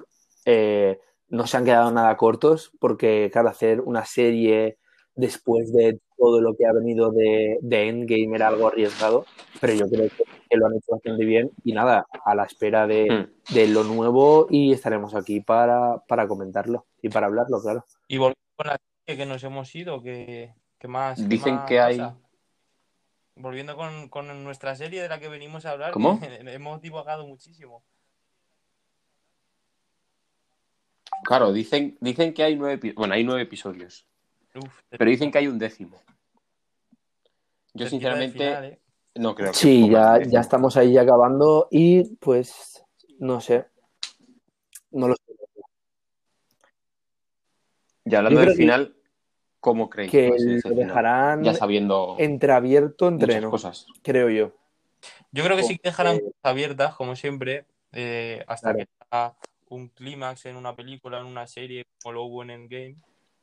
Eh, 0.46 1.00
no 1.30 1.48
se 1.48 1.58
han 1.58 1.66
quedado 1.66 1.92
nada 1.92 2.16
cortos 2.18 2.72
porque, 2.80 3.30
claro, 3.32 3.50
hacer 3.50 3.82
una 3.82 4.06
serie 4.06 4.78
después 5.16 5.72
de 5.74 6.00
todo 6.18 6.42
lo 6.42 6.56
que 6.56 6.66
ha 6.66 6.74
venido 6.74 7.12
de, 7.12 7.58
de 7.62 7.88
Endgame 7.90 8.36
era 8.36 8.48
algo 8.48 8.68
arriesgado, 8.68 9.26
pero 9.62 9.74
yo 9.74 9.90
creo 9.90 10.10
que, 10.10 10.24
que 10.50 10.58
lo 10.58 10.68
han 10.68 10.74
hecho 10.76 10.92
bastante 10.92 11.26
bien 11.26 11.52
y 11.64 11.74
nada, 11.74 12.06
a 12.26 12.36
la 12.36 12.44
espera 12.46 12.88
de, 12.88 13.10
Mm. 13.50 13.54
de 13.54 13.68
lo 13.68 13.84
nuevo 13.84 14.48
y 14.50 14.72
estaremos 14.74 15.16
aquí 15.16 15.40
para, 15.42 15.98
para 16.08 16.28
comentarlo 16.28 16.86
y 17.02 17.10
para 17.10 17.28
hablarlo, 17.28 17.62
claro. 17.62 17.86
Y 18.08 18.18
volviendo 18.18 18.40
con 18.56 18.68
la 18.68 18.78
serie 19.06 19.24
que 19.24 19.26
nos 19.30 19.44
hemos 19.44 19.74
ido, 19.76 20.02
que, 20.02 20.54
que 20.78 20.88
más. 20.88 21.28
Dicen 21.28 21.56
más 21.56 21.66
que 21.68 21.80
hay- 21.80 21.98
pasa? 21.98 22.18
Volviendo 23.36 23.78
con, 23.78 24.10
con 24.10 24.44
nuestra 24.44 24.76
serie 24.76 25.02
de 25.02 25.08
la 25.10 25.20
que 25.20 25.30
venimos 25.30 25.66
a 25.66 25.72
hablar, 25.72 25.92
¿Cómo? 25.92 26.20
que 26.20 26.26
hemos 26.54 26.82
divagado 26.82 27.26
muchísimo. 27.26 27.84
Claro, 31.24 31.52
dicen, 31.54 31.98
dicen 32.02 32.34
que 32.34 32.44
hay 32.44 32.56
nueve, 32.56 32.94
bueno, 32.96 33.14
hay 33.14 33.24
nueve 33.24 33.44
episodios, 33.44 34.08
Uf, 34.56 34.82
pero 34.90 35.10
dicen 35.10 35.32
que 35.32 35.38
hay 35.40 35.48
un 35.48 35.60
décimo. 35.60 36.02
Yo 37.74 37.88
sinceramente 37.88 38.38
final, 38.40 38.66
¿eh? 38.66 38.80
no 39.16 39.36
creo 39.36 39.52
que 39.52 39.58
Sí, 39.58 39.90
ya, 39.90 40.14
décimo. 40.16 40.32
ya 40.34 40.40
estamos 40.40 40.76
ahí 40.78 40.98
acabando 40.98 41.68
y 41.72 42.16
pues 42.16 42.84
no 43.20 43.42
sé. 43.42 43.68
No 44.92 45.08
lo 45.08 45.16
sé. 45.16 45.22
Y 48.06 48.16
hablando 48.16 48.40
del 48.40 48.52
final, 48.56 48.96
¿cómo 49.60 49.88
creéis 49.90 50.12
Que 50.12 50.60
lo 50.64 50.76
dejarán 50.76 51.44
Ya 51.44 51.54
sabiendo 51.54 52.16
entreabierto 52.18 53.08
entreno, 53.08 53.52
cosas. 53.52 53.86
creo 54.02 54.30
yo. 54.30 54.54
Yo 55.32 55.44
creo 55.44 55.56
que 55.56 55.64
sí 55.64 55.78
que 55.78 55.90
dejarán 55.90 56.16
Eh, 56.16 56.22
cosas 56.22 56.36
abiertas, 56.42 56.96
como 56.96 57.16
siempre, 57.16 57.66
eh, 57.92 58.44
hasta 58.48 58.74
Claro. 58.74 58.78
que 59.12 59.49
un 59.70 59.88
clímax 59.90 60.46
en 60.46 60.56
una 60.56 60.76
película, 60.76 61.20
en 61.20 61.26
una 61.26 61.48
serie, 61.48 61.86
como 62.02 62.14
lo 62.14 62.24
hubo 62.24 62.44
en 62.44 62.50
Endgame. 62.52 62.96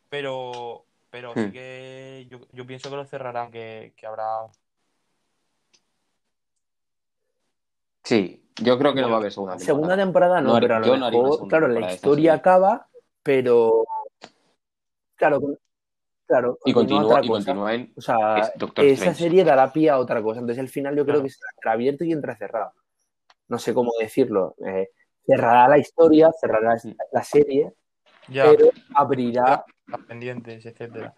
Pero, 0.09 0.85
pero 1.11 1.33
sí 1.35 1.41
Hmm. 1.41 1.53
que 1.53 2.27
yo, 2.31 2.39
yo 2.53 2.66
pienso 2.66 2.91
que 2.91 2.97
lo 2.97 3.05
cerrarán, 3.07 3.51
que, 3.51 3.93
que 3.97 4.07
habrá. 4.07 4.24
Sí, 8.05 8.45
yo 8.62 8.79
creo 8.79 8.95
que 8.95 9.01
no 9.01 9.09
va 9.09 9.16
a 9.16 9.18
haber 9.18 9.33
segunda 9.33 9.57
temporada. 9.57 9.74
Segunda 9.74 9.97
temporada 9.97 10.41
no, 10.41 10.61
pero 10.61 10.77
a 10.77 10.79
lo 10.79 10.97
no 10.97 11.11
mejor, 11.11 11.49
claro, 11.49 11.68
la 11.68 11.93
historia 11.93 12.35
acaba, 12.35 12.89
pero 13.22 13.85
claro, 15.16 15.41
claro, 16.27 16.59
Y 16.64 16.72
continúa 16.72 17.20
y 17.24 17.29
continúa 17.29 17.74
en 17.74 17.93
O 17.97 18.01
sea, 18.01 18.39
es 18.39 18.53
Doctor 18.57 18.85
esa 18.85 18.95
Strange. 19.11 19.18
serie 19.22 19.45
dará 19.45 19.72
pie 19.72 19.91
a 19.91 19.99
otra 19.99 20.22
cosa. 20.22 20.39
Entonces, 20.39 20.62
el 20.62 20.68
final 20.68 20.95
yo 20.97 21.03
creo 21.05 21.16
Claro. 21.16 21.24
que 21.24 21.31
será 21.31 21.51
entreabierto 21.57 22.05
y 22.05 22.12
entrecerrado. 22.12 22.72
No 23.49 23.59
sé 23.59 23.74
cómo 23.74 23.93
decirlo. 23.99 24.55
Eh, 24.64 24.89
cerrará 25.27 25.68
la 25.68 25.79
historia, 25.79 26.31
cerrará 26.41 26.74
Mm. 26.77 26.93
la 27.12 27.22
serie, 27.22 27.72
Ya, 28.29 28.45
pero 28.45 28.70
abrirá. 28.95 29.64
las 29.89 30.01
pendientes, 30.03 30.64
etcétera. 30.66 31.14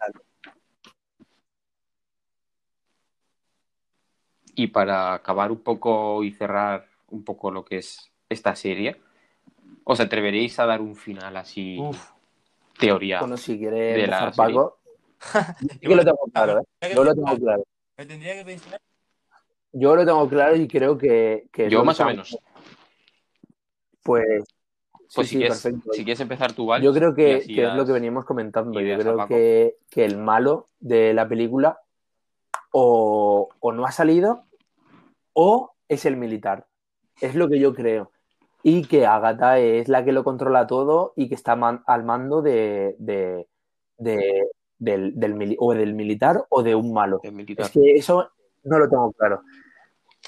Y 4.55 4.67
para 4.67 5.13
acabar 5.13 5.51
un 5.51 5.59
poco 5.61 6.23
y 6.23 6.31
cerrar 6.31 6.85
un 7.09 7.23
poco 7.23 7.51
lo 7.51 7.63
que 7.63 7.77
es 7.77 8.11
esta 8.27 8.55
serie, 8.55 9.01
¿os 9.83 9.99
atreveréis 9.99 10.59
a 10.59 10.65
dar 10.65 10.81
un 10.81 10.95
final 10.95 11.37
así, 11.37 11.77
Uf. 11.79 12.11
teoría? 12.77 13.21
Bueno, 13.21 13.37
si 13.37 13.57
quiere 13.57 13.93
de 13.93 14.07
la. 14.07 14.31
Paco. 14.35 14.79
Yo 15.81 15.95
lo 15.95 16.03
tengo 16.03 16.19
claro, 16.33 16.59
¿eh? 16.59 16.93
Yo 16.93 17.03
lo 17.03 17.13
tengo 17.13 17.37
claro. 17.37 17.63
Me 17.97 18.05
tendría 18.05 18.35
que 18.35 18.45
pensar. 18.45 18.79
Yo 19.71 19.95
lo 19.95 20.05
tengo 20.05 20.27
claro 20.27 20.55
y 20.55 20.67
creo 20.67 20.97
que. 20.97 21.47
que 21.51 21.69
Yo 21.69 21.83
más 21.83 21.99
o 21.99 22.05
menos. 22.05 22.37
Pues. 24.09 24.43
Pues 25.15 25.27
sí, 25.27 25.29
si, 25.29 25.29
sí, 25.29 25.37
quieres, 25.37 25.61
perfecto. 25.61 25.93
si 25.93 26.03
quieres 26.03 26.19
empezar 26.19 26.53
tú, 26.53 26.65
Val, 26.67 26.81
Yo 26.81 26.93
creo 26.93 27.15
que, 27.15 27.37
es 27.37 27.73
lo 27.75 27.85
que 27.85 27.91
veníamos 27.91 28.25
comentando. 28.25 28.79
Yo 28.79 28.97
creo 28.97 29.27
que, 29.27 29.77
que 29.89 30.05
el 30.05 30.17
malo 30.17 30.67
de 30.79 31.13
la 31.13 31.27
película 31.27 31.79
o, 32.71 33.49
o 33.59 33.71
no 33.71 33.85
ha 33.85 33.91
salido 33.91 34.43
o 35.33 35.71
es 35.87 36.05
el 36.05 36.15
militar. 36.15 36.67
Es 37.21 37.33
lo 37.33 37.49
que 37.49 37.59
yo 37.59 37.73
creo. 37.73 38.11
Y 38.61 38.85
que 38.85 39.05
Agatha 39.07 39.57
es 39.57 39.87
la 39.87 40.03
que 40.05 40.11
lo 40.11 40.23
controla 40.23 40.67
todo 40.67 41.13
y 41.15 41.27
que 41.27 41.35
está 41.35 41.55
man- 41.55 41.81
al 41.87 42.03
mando 42.03 42.41
de, 42.41 42.95
de- 42.99 43.47
de- 43.97 44.47
del, 44.77 45.55
o 45.59 45.73
del 45.73 45.93
militar 45.93 46.45
o 46.49 46.61
de 46.61 46.75
un 46.75 46.93
malo. 46.93 47.19
Es 47.23 47.69
que 47.71 47.95
eso 47.95 48.29
no 48.63 48.77
lo 48.77 48.87
tengo 48.89 49.11
claro. 49.13 49.41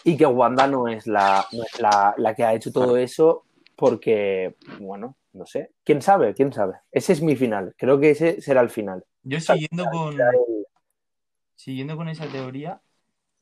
Y 0.04 0.18
que 0.18 0.26
Wanda 0.26 0.66
no 0.68 0.88
es 0.88 1.06
la, 1.06 1.46
no 1.52 1.64
es 1.64 1.80
la, 1.80 2.16
la 2.18 2.34
que 2.34 2.44
ha 2.44 2.54
hecho 2.54 2.72
todo 2.72 2.98
eso 2.98 3.44
porque, 3.82 4.58
bueno, 4.80 5.18
no 5.34 5.48
sé. 5.48 5.72
¿Quién 5.84 6.04
sabe? 6.04 6.36
¿Quién 6.36 6.54
sabe? 6.54 6.82
Ese 6.92 7.14
es 7.14 7.22
mi 7.24 7.36
final. 7.36 7.74
Creo 7.76 8.00
que 8.00 8.12
ese 8.12 8.40
será 8.40 8.62
el 8.62 8.70
final. 8.70 9.04
Yo 9.24 9.40
siguiendo 9.40 9.86
con, 9.86 10.16
siguiendo 11.56 11.98
con 11.98 12.08
esa 12.08 12.28
teoría, 12.28 12.80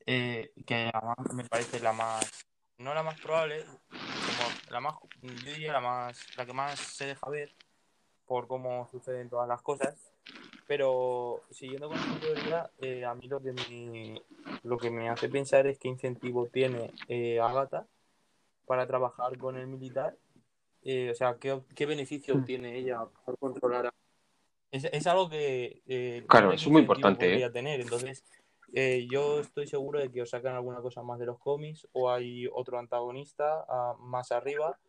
eh, 0.05 0.53
que 0.65 0.89
además 0.93 1.33
me 1.33 1.43
parece 1.43 1.81
la 1.81 1.91
más, 1.91 2.47
no 2.77 2.93
la 2.93 3.03
más 3.03 3.19
probable, 3.19 3.65
como 3.89 4.49
la 4.71 4.79
más, 4.79 4.95
yo 5.21 5.51
diría 5.51 5.73
la 5.73 5.81
más, 5.81 6.25
la 6.37 6.45
que 6.45 6.53
más 6.53 6.79
se 6.79 7.07
deja 7.07 7.29
ver 7.29 7.53
por 8.25 8.47
cómo 8.47 8.87
suceden 8.89 9.27
todas 9.27 9.49
las 9.49 9.61
cosas. 9.61 10.13
Pero 10.67 11.41
siguiendo 11.51 11.89
con 11.89 11.97
esa 11.97 12.17
teoría, 12.21 12.71
eh, 12.79 13.03
a 13.03 13.13
mí 13.13 13.27
lo 13.27 13.41
que 13.41 13.51
me, 13.51 14.21
lo 14.63 14.77
que 14.77 14.89
me 14.89 15.09
hace 15.09 15.27
pensar 15.27 15.67
es 15.67 15.77
qué 15.77 15.89
incentivo 15.89 16.47
tiene 16.47 16.93
eh, 17.09 17.41
Agatha 17.41 17.87
para 18.65 18.85
trabajar 18.85 19.35
con 19.39 19.57
el 19.57 19.65
militar. 19.65 20.15
Eh, 20.83 21.09
o 21.11 21.15
sea, 21.15 21.37
qué, 21.39 21.61
qué 21.75 21.85
beneficio 21.85 22.35
Hmm. 22.35 22.39
obtiene 22.39 22.77
ella 22.77 23.05
por 23.25 23.37
controlar 23.37 23.87
a... 23.87 23.93
Es, 24.71 24.85
es 24.85 25.07
algo 25.07 25.29
que... 25.29 25.81
eh, 25.87 26.23
Claro, 26.27 26.51
es 26.53 26.67
muy 26.67 26.81
importante, 26.81 27.25
¿eh? 27.25 27.29
podría 27.29 27.51
tener. 27.51 27.81
Entonces, 27.81 28.23
eh, 28.73 29.07
yo 29.09 29.39
estoy 29.39 29.67
seguro 29.67 29.99
de 29.99 30.11
que 30.11 30.21
os 30.21 30.29
sacan 30.29 30.53
alguna 30.55 30.79
cosa 30.81 31.01
más 31.01 31.19
de 31.19 31.25
los 31.25 31.39
cómics 31.39 31.87
o 31.91 32.11
hay 32.11 32.47
otro 32.53 32.77
antagonista 32.79 33.65
ah, 33.67 33.95
más 33.99 34.31
arriba 34.31 34.79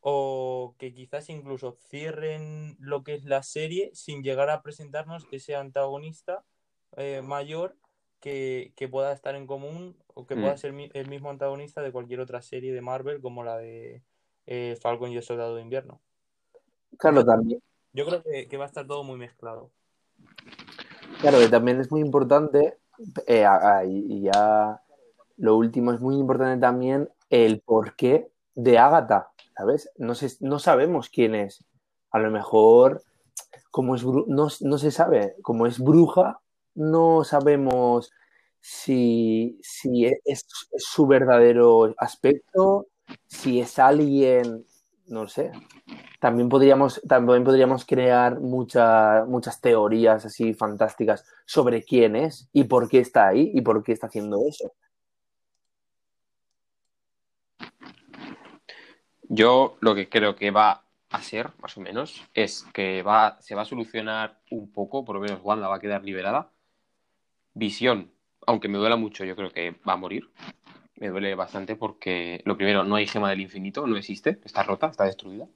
o 0.00 0.74
que 0.78 0.92
quizás 0.92 1.28
incluso 1.28 1.76
cierren 1.88 2.76
lo 2.80 3.04
que 3.04 3.14
es 3.14 3.24
la 3.24 3.42
serie 3.42 3.90
sin 3.94 4.22
llegar 4.22 4.50
a 4.50 4.62
presentarnos 4.62 5.28
ese 5.30 5.54
antagonista 5.54 6.44
eh, 6.96 7.22
mayor 7.22 7.76
que, 8.20 8.72
que 8.76 8.88
pueda 8.88 9.12
estar 9.12 9.34
en 9.36 9.46
común 9.46 9.96
o 10.08 10.26
que 10.26 10.34
Mm. 10.36 10.40
pueda 10.40 10.56
ser 10.56 10.72
mi- 10.72 10.90
el 10.94 11.08
mismo 11.08 11.30
antagonista 11.30 11.82
de 11.82 11.92
cualquier 11.92 12.20
otra 12.20 12.42
serie 12.42 12.72
de 12.72 12.80
Marvel 12.80 13.20
como 13.20 13.44
la 13.44 13.58
de 13.58 14.02
eh, 14.46 14.76
Falcon 14.80 15.10
y 15.12 15.16
el 15.16 15.22
Soldado 15.22 15.56
de 15.56 15.62
Invierno. 15.62 16.00
Claro, 16.98 17.24
también. 17.24 17.62
Yo 17.92 18.06
creo 18.06 18.22
que, 18.22 18.48
que 18.48 18.56
va 18.56 18.64
a 18.64 18.68
estar 18.68 18.86
todo 18.86 19.04
muy 19.04 19.18
mezclado. 19.18 19.70
Claro, 21.20 21.38
que 21.38 21.48
también 21.48 21.80
es 21.80 21.90
muy 21.90 22.00
importante 22.00 22.78
eh, 23.26 23.46
y 23.86 24.22
ya 24.22 24.80
lo 25.36 25.56
último 25.56 25.92
es 25.92 26.00
muy 26.00 26.16
importante 26.16 26.60
también 26.60 27.08
el 27.30 27.60
porqué 27.60 28.30
de 28.54 28.78
Ágata, 28.78 29.30
¿sabes? 29.56 29.90
No, 29.96 30.14
no 30.40 30.58
sabemos 30.58 31.08
quién 31.08 31.34
es. 31.34 31.64
A 32.10 32.18
lo 32.18 32.30
mejor, 32.30 33.02
como 33.70 33.94
es 33.94 34.04
no, 34.04 34.48
no 34.60 34.78
se 34.78 34.90
sabe, 34.90 35.36
como 35.42 35.66
es 35.66 35.78
bruja, 35.78 36.40
no 36.74 37.24
sabemos 37.24 38.12
si, 38.60 39.58
si 39.62 40.06
es, 40.06 40.46
su 40.76 41.06
verdadero 41.06 41.94
aspecto, 41.98 42.86
si 43.26 43.60
es 43.60 43.78
alguien, 43.78 44.64
no 45.06 45.28
sé. 45.28 45.52
También 46.20 46.48
podríamos, 46.48 47.00
también 47.08 47.44
podríamos 47.44 47.84
crear 47.84 48.40
muchas 48.40 49.60
teorías 49.60 50.24
así 50.24 50.54
fantásticas 50.54 51.24
sobre 51.44 51.82
quién 51.82 52.16
es 52.16 52.48
y 52.52 52.64
por 52.64 52.88
qué 52.88 53.00
está 53.00 53.28
ahí 53.28 53.50
y 53.54 53.60
por 53.60 53.82
qué 53.82 53.92
está 53.92 54.06
haciendo 54.06 54.40
eso. 54.48 54.72
Yo 59.22 59.76
lo 59.80 59.94
que 59.94 60.08
creo 60.08 60.36
que 60.36 60.50
va 60.50 60.84
a 61.10 61.22
ser, 61.22 61.50
más 61.60 61.76
o 61.76 61.80
menos, 61.80 62.22
es 62.34 62.64
que 62.74 63.02
va, 63.02 63.38
se 63.40 63.54
va 63.54 63.62
a 63.62 63.66
solucionar 63.66 64.40
un 64.50 64.70
poco, 64.70 65.04
por 65.04 65.16
lo 65.16 65.22
menos 65.22 65.40
Wanda 65.42 65.68
va 65.68 65.76
a 65.76 65.80
quedar 65.80 66.04
liberada. 66.04 66.50
Visión, 67.54 68.12
aunque 68.46 68.68
me 68.68 68.78
duela 68.78 68.96
mucho, 68.96 69.24
yo 69.24 69.34
creo 69.34 69.50
que 69.50 69.72
va 69.88 69.94
a 69.94 69.96
morir. 69.96 70.30
Me 71.02 71.08
duele 71.08 71.34
bastante 71.34 71.74
porque, 71.74 72.42
lo 72.44 72.56
primero, 72.56 72.84
no 72.84 72.94
hay 72.94 73.08
gema 73.08 73.28
del 73.28 73.40
infinito, 73.40 73.84
no 73.88 73.96
existe, 73.96 74.38
está 74.44 74.62
rota, 74.62 74.86
está 74.86 75.02
destruida. 75.02 75.48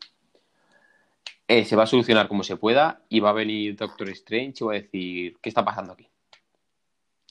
Eh, 1.46 1.64
se 1.64 1.76
va 1.76 1.84
a 1.84 1.86
solucionar 1.86 2.26
como 2.26 2.42
se 2.42 2.56
pueda 2.56 3.04
y 3.08 3.20
va 3.20 3.30
a 3.30 3.32
venir 3.32 3.76
Doctor 3.76 4.08
Strange 4.08 4.54
y 4.58 4.64
va 4.64 4.72
a 4.72 4.74
decir, 4.74 5.36
¿qué 5.40 5.48
está 5.48 5.64
pasando 5.64 5.92
aquí? 5.92 6.10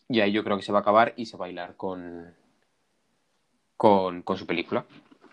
Y 0.07 0.21
ahí 0.21 0.31
yo 0.31 0.45
creo 0.45 0.55
que 0.55 0.63
se 0.63 0.71
va 0.71 0.77
a 0.77 0.81
acabar 0.81 1.13
y 1.17 1.25
se 1.25 1.35
va 1.35 1.43
a 1.43 1.47
bailar 1.47 1.75
con, 1.75 2.33
con, 3.75 4.23
su 4.37 4.47
película. 4.47 4.85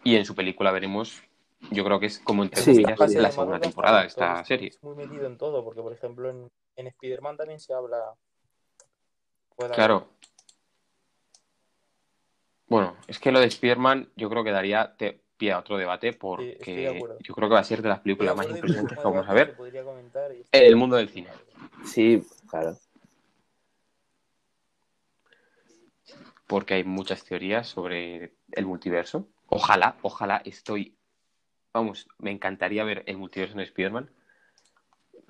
Y 0.03 0.17
en 0.17 0.25
su 0.25 0.35
película 0.35 0.73
veremos, 0.73 1.23
yo 1.71 1.85
creo 1.85 2.01
que 2.01 2.07
es 2.07 2.19
como 2.19 2.43
entre 2.43 2.63
sí, 2.63 2.83
la 2.83 3.31
segunda 3.31 3.61
temporada 3.61 4.01
de 4.01 4.09
esta 4.09 4.45
serie. 4.45 4.71
Es 4.71 4.83
muy 4.83 4.97
metido 4.97 5.29
en 5.29 5.39
todo, 5.39 5.63
porque 5.63 5.83
por 5.83 5.93
ejemplo 5.93 6.29
en, 6.29 6.51
en 6.75 6.89
Spider-Man 6.89 7.37
también 7.37 7.61
se 7.61 7.75
habla 7.75 8.17
Claro. 9.73 10.09
Bueno, 12.69 12.97
es 13.07 13.19
que 13.19 13.33
lo 13.33 13.41
de 13.41 13.47
Spider-Man 13.47 14.11
yo 14.17 14.31
creo 14.31 14.45
que 14.45 14.51
daría 14.51 14.97
pie 15.37 15.53
a 15.53 15.59
otro 15.59 15.77
debate 15.77 16.13
porque 16.13 17.01
yo 17.21 17.35
creo 17.35 17.49
que 17.49 17.55
va 17.55 17.61
a 17.61 17.65
ser 17.65 17.83
de 17.83 17.89
las 17.89 18.01
películas 18.01 18.37
más 18.37 18.49
impresionantes 18.49 18.99
que 18.99 19.05
vamos 19.05 19.29
a 19.29 19.35
ver 19.35 19.57
el 20.53 20.77
mundo 20.77 20.97
del 20.97 21.09
cine. 21.09 21.29
Sí, 21.85 22.23
claro. 22.49 22.77
Porque 26.47 26.75
hay 26.75 26.85
muchas 26.85 27.25
teorías 27.25 27.67
sobre 27.69 28.35
el 28.53 28.67
multiverso. 28.67 29.29
Ojalá, 29.47 29.97
ojalá 30.03 30.43
estoy. 30.45 30.97
Vamos, 31.73 32.07
me 32.19 32.31
encantaría 32.31 32.85
ver 32.85 33.03
el 33.07 33.17
multiverso 33.17 33.55
en 33.55 33.61
Spider-Man 33.61 34.11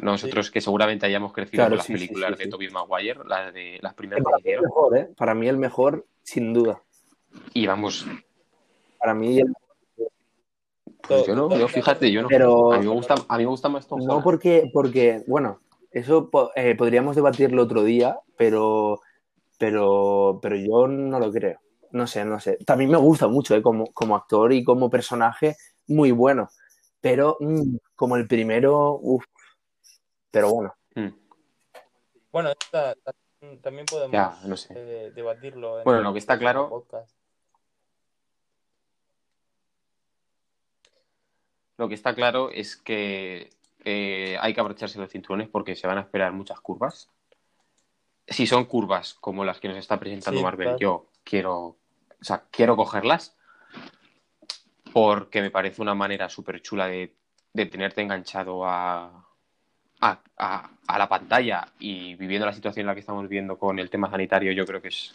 nosotros 0.02 0.50
que 0.50 0.60
seguramente 0.60 1.06
hayamos 1.06 1.32
crecido 1.32 1.64
con 1.64 1.76
las 1.76 1.86
películas 1.86 2.36
de 2.36 2.48
Tobey 2.48 2.68
Maguire, 2.70 3.20
las 3.24 3.54
de 3.54 3.78
las 3.80 3.94
primeras 3.94 4.24
para, 4.24 4.38
mí 4.38 4.50
mejor, 4.60 4.98
¿eh? 4.98 5.08
para 5.16 5.34
mí 5.34 5.48
el 5.48 5.58
mejor, 5.58 6.06
sin 6.22 6.52
duda. 6.52 6.82
Y 7.54 7.66
vamos. 7.66 8.06
Para 8.98 9.14
mí 9.14 9.38
el 9.40 9.52
pues 11.06 11.26
yo 11.26 11.34
no, 11.34 11.56
yo 11.56 11.68
fíjate, 11.68 12.10
yo 12.10 12.22
no. 12.22 12.28
Pero... 12.28 12.72
A, 12.72 12.78
mí 12.78 12.86
me 12.86 12.92
gusta, 12.92 13.14
a 13.28 13.36
mí 13.36 13.44
me 13.44 13.50
gusta 13.50 13.68
más 13.68 13.86
Tom 13.86 14.00
No 14.04 14.22
porque, 14.22 14.70
porque, 14.72 15.22
bueno, 15.26 15.60
eso 15.90 16.30
eh, 16.54 16.74
podríamos 16.76 17.16
debatirlo 17.16 17.62
otro 17.62 17.82
día, 17.82 18.18
pero, 18.36 19.00
pero, 19.58 20.38
pero 20.40 20.56
yo 20.56 20.86
no 20.86 21.18
lo 21.18 21.32
creo. 21.32 21.58
No 21.90 22.06
sé, 22.06 22.24
no 22.24 22.40
sé. 22.40 22.56
También 22.64 22.90
me 22.90 22.96
gusta 22.96 23.28
mucho 23.28 23.54
¿eh? 23.54 23.62
como, 23.62 23.92
como 23.92 24.16
actor 24.16 24.52
y 24.52 24.64
como 24.64 24.88
personaje, 24.88 25.56
muy 25.88 26.12
bueno. 26.12 26.48
Pero 27.00 27.36
mm, 27.40 27.76
como 27.96 28.16
el 28.16 28.26
primero, 28.28 28.98
uff, 29.02 29.24
pero 30.30 30.52
bueno. 30.52 30.74
Hmm. 30.94 31.08
Bueno, 32.30 32.50
también 33.60 33.86
podemos 33.86 34.70
eh, 34.70 35.12
debatirlo. 35.14 35.82
bueno, 35.84 36.00
lo 36.00 36.12
que 36.12 36.20
está 36.20 36.38
claro. 36.38 36.86
Lo 41.82 41.88
que 41.88 41.96
está 41.96 42.14
claro 42.14 42.48
es 42.52 42.76
que 42.76 43.50
eh, 43.84 44.38
hay 44.40 44.54
que 44.54 44.60
abrocharse 44.60 45.00
los 45.00 45.10
cinturones 45.10 45.48
porque 45.48 45.74
se 45.74 45.88
van 45.88 45.98
a 45.98 46.02
esperar 46.02 46.32
muchas 46.32 46.60
curvas. 46.60 47.10
Si 48.24 48.46
son 48.46 48.66
curvas 48.66 49.14
como 49.14 49.44
las 49.44 49.58
que 49.58 49.66
nos 49.66 49.78
está 49.78 49.98
presentando 49.98 50.40
Marvel, 50.42 50.76
yo 50.78 51.08
quiero, 51.24 51.56
o 51.58 51.76
sea, 52.20 52.44
quiero 52.52 52.76
cogerlas 52.76 53.36
porque 54.92 55.42
me 55.42 55.50
parece 55.50 55.82
una 55.82 55.96
manera 55.96 56.28
súper 56.28 56.62
chula 56.62 56.86
de, 56.86 57.16
de 57.52 57.66
tenerte 57.66 58.00
enganchado 58.00 58.64
a, 58.64 59.26
a, 59.98 60.70
la 60.96 61.08
pantalla 61.08 61.66
y 61.80 62.14
viviendo 62.14 62.46
la 62.46 62.52
situación 62.52 62.82
en 62.82 62.86
la 62.86 62.94
que 62.94 63.00
estamos 63.00 63.24
viviendo 63.24 63.58
con 63.58 63.80
el 63.80 63.90
tema 63.90 64.08
sanitario, 64.08 64.52
yo 64.52 64.64
creo 64.66 64.80
que 64.80 64.86
es 64.86 65.12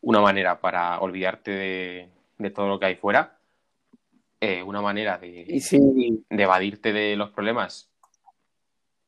una 0.00 0.22
manera 0.22 0.58
para 0.58 0.98
olvidarte 1.00 2.08
de, 2.38 2.50
todo 2.50 2.66
lo 2.66 2.80
que 2.80 2.86
hay 2.86 2.96
fuera, 2.96 3.39
eh, 4.40 4.62
una 4.62 4.80
manera 4.80 5.18
de, 5.18 5.44
de 6.28 6.42
evadirte 6.42 6.92
de 6.92 7.16
los 7.16 7.30
problemas 7.30 7.90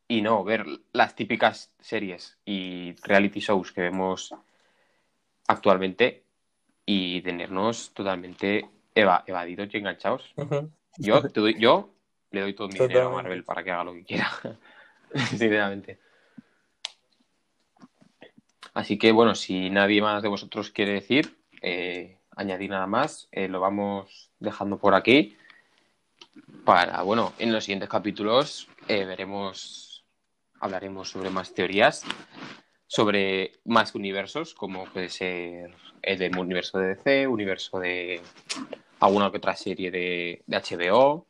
y 0.09 0.21
no 0.21 0.45
ver 0.45 0.67
las 0.93 1.15
típicas 1.15 1.73
series 1.81 2.39
y 2.45 2.95
reality 3.03 3.41
shows 3.41 3.73
que 3.73 3.81
vemos 3.81 4.35
actualmente 5.49 6.25
y 6.85 7.23
tenernos 7.23 7.95
totalmente 7.95 8.69
evadidos 8.95 9.69
y 9.73 9.79
enganchados. 9.79 10.35
Yo, 10.99 11.23
yo 11.59 11.95
le 12.31 12.41
doy 12.43 12.55
todo 12.55 12.69
mi 12.69 12.75
dinero 12.75 13.09
a 13.09 13.23
Marvel 13.23 13.45
para 13.45 13.65
que 13.65 13.71
haga 13.71 13.85
lo 13.85 13.95
que 13.95 14.05
quiera. 14.05 14.31
Sinceramente. 15.31 15.99
Así 18.75 18.99
que 18.99 19.13
bueno, 19.13 19.35
si 19.35 19.71
nadie 19.71 20.01
más 20.03 20.23
de 20.23 20.29
vosotros 20.29 20.71
quiere 20.71 20.93
decir, 20.93 21.39
eh, 21.61 22.19
añadir 22.37 22.71
nada 22.71 22.87
más, 22.87 23.29
eh, 23.33 23.49
lo 23.49 23.61
vamos 23.61 24.31
dejando 24.39 24.79
por 24.79 24.95
aquí. 24.95 25.37
Para, 26.65 27.03
bueno, 27.03 27.33
en 27.39 27.53
los 27.53 27.65
siguientes 27.65 27.89
capítulos 27.89 28.69
eh, 28.89 29.05
veremos, 29.05 30.05
hablaremos 30.61 31.11
sobre 31.11 31.31
más 31.31 31.53
teorías, 31.53 32.05
sobre 32.87 33.53
más 33.65 33.95
universos, 33.95 34.55
como 34.55 34.85
puede 34.85 35.09
ser 35.09 35.75
el 36.03 36.19
del 36.19 36.37
universo 36.39 36.79
de 36.79 36.95
DC, 36.95 37.27
universo 37.27 37.79
de 37.79 38.21
alguna 39.01 39.31
que 39.31 39.39
otra 39.39 39.57
serie 39.57 39.91
de, 39.91 40.43
de 40.47 40.57
HBO, 40.57 41.27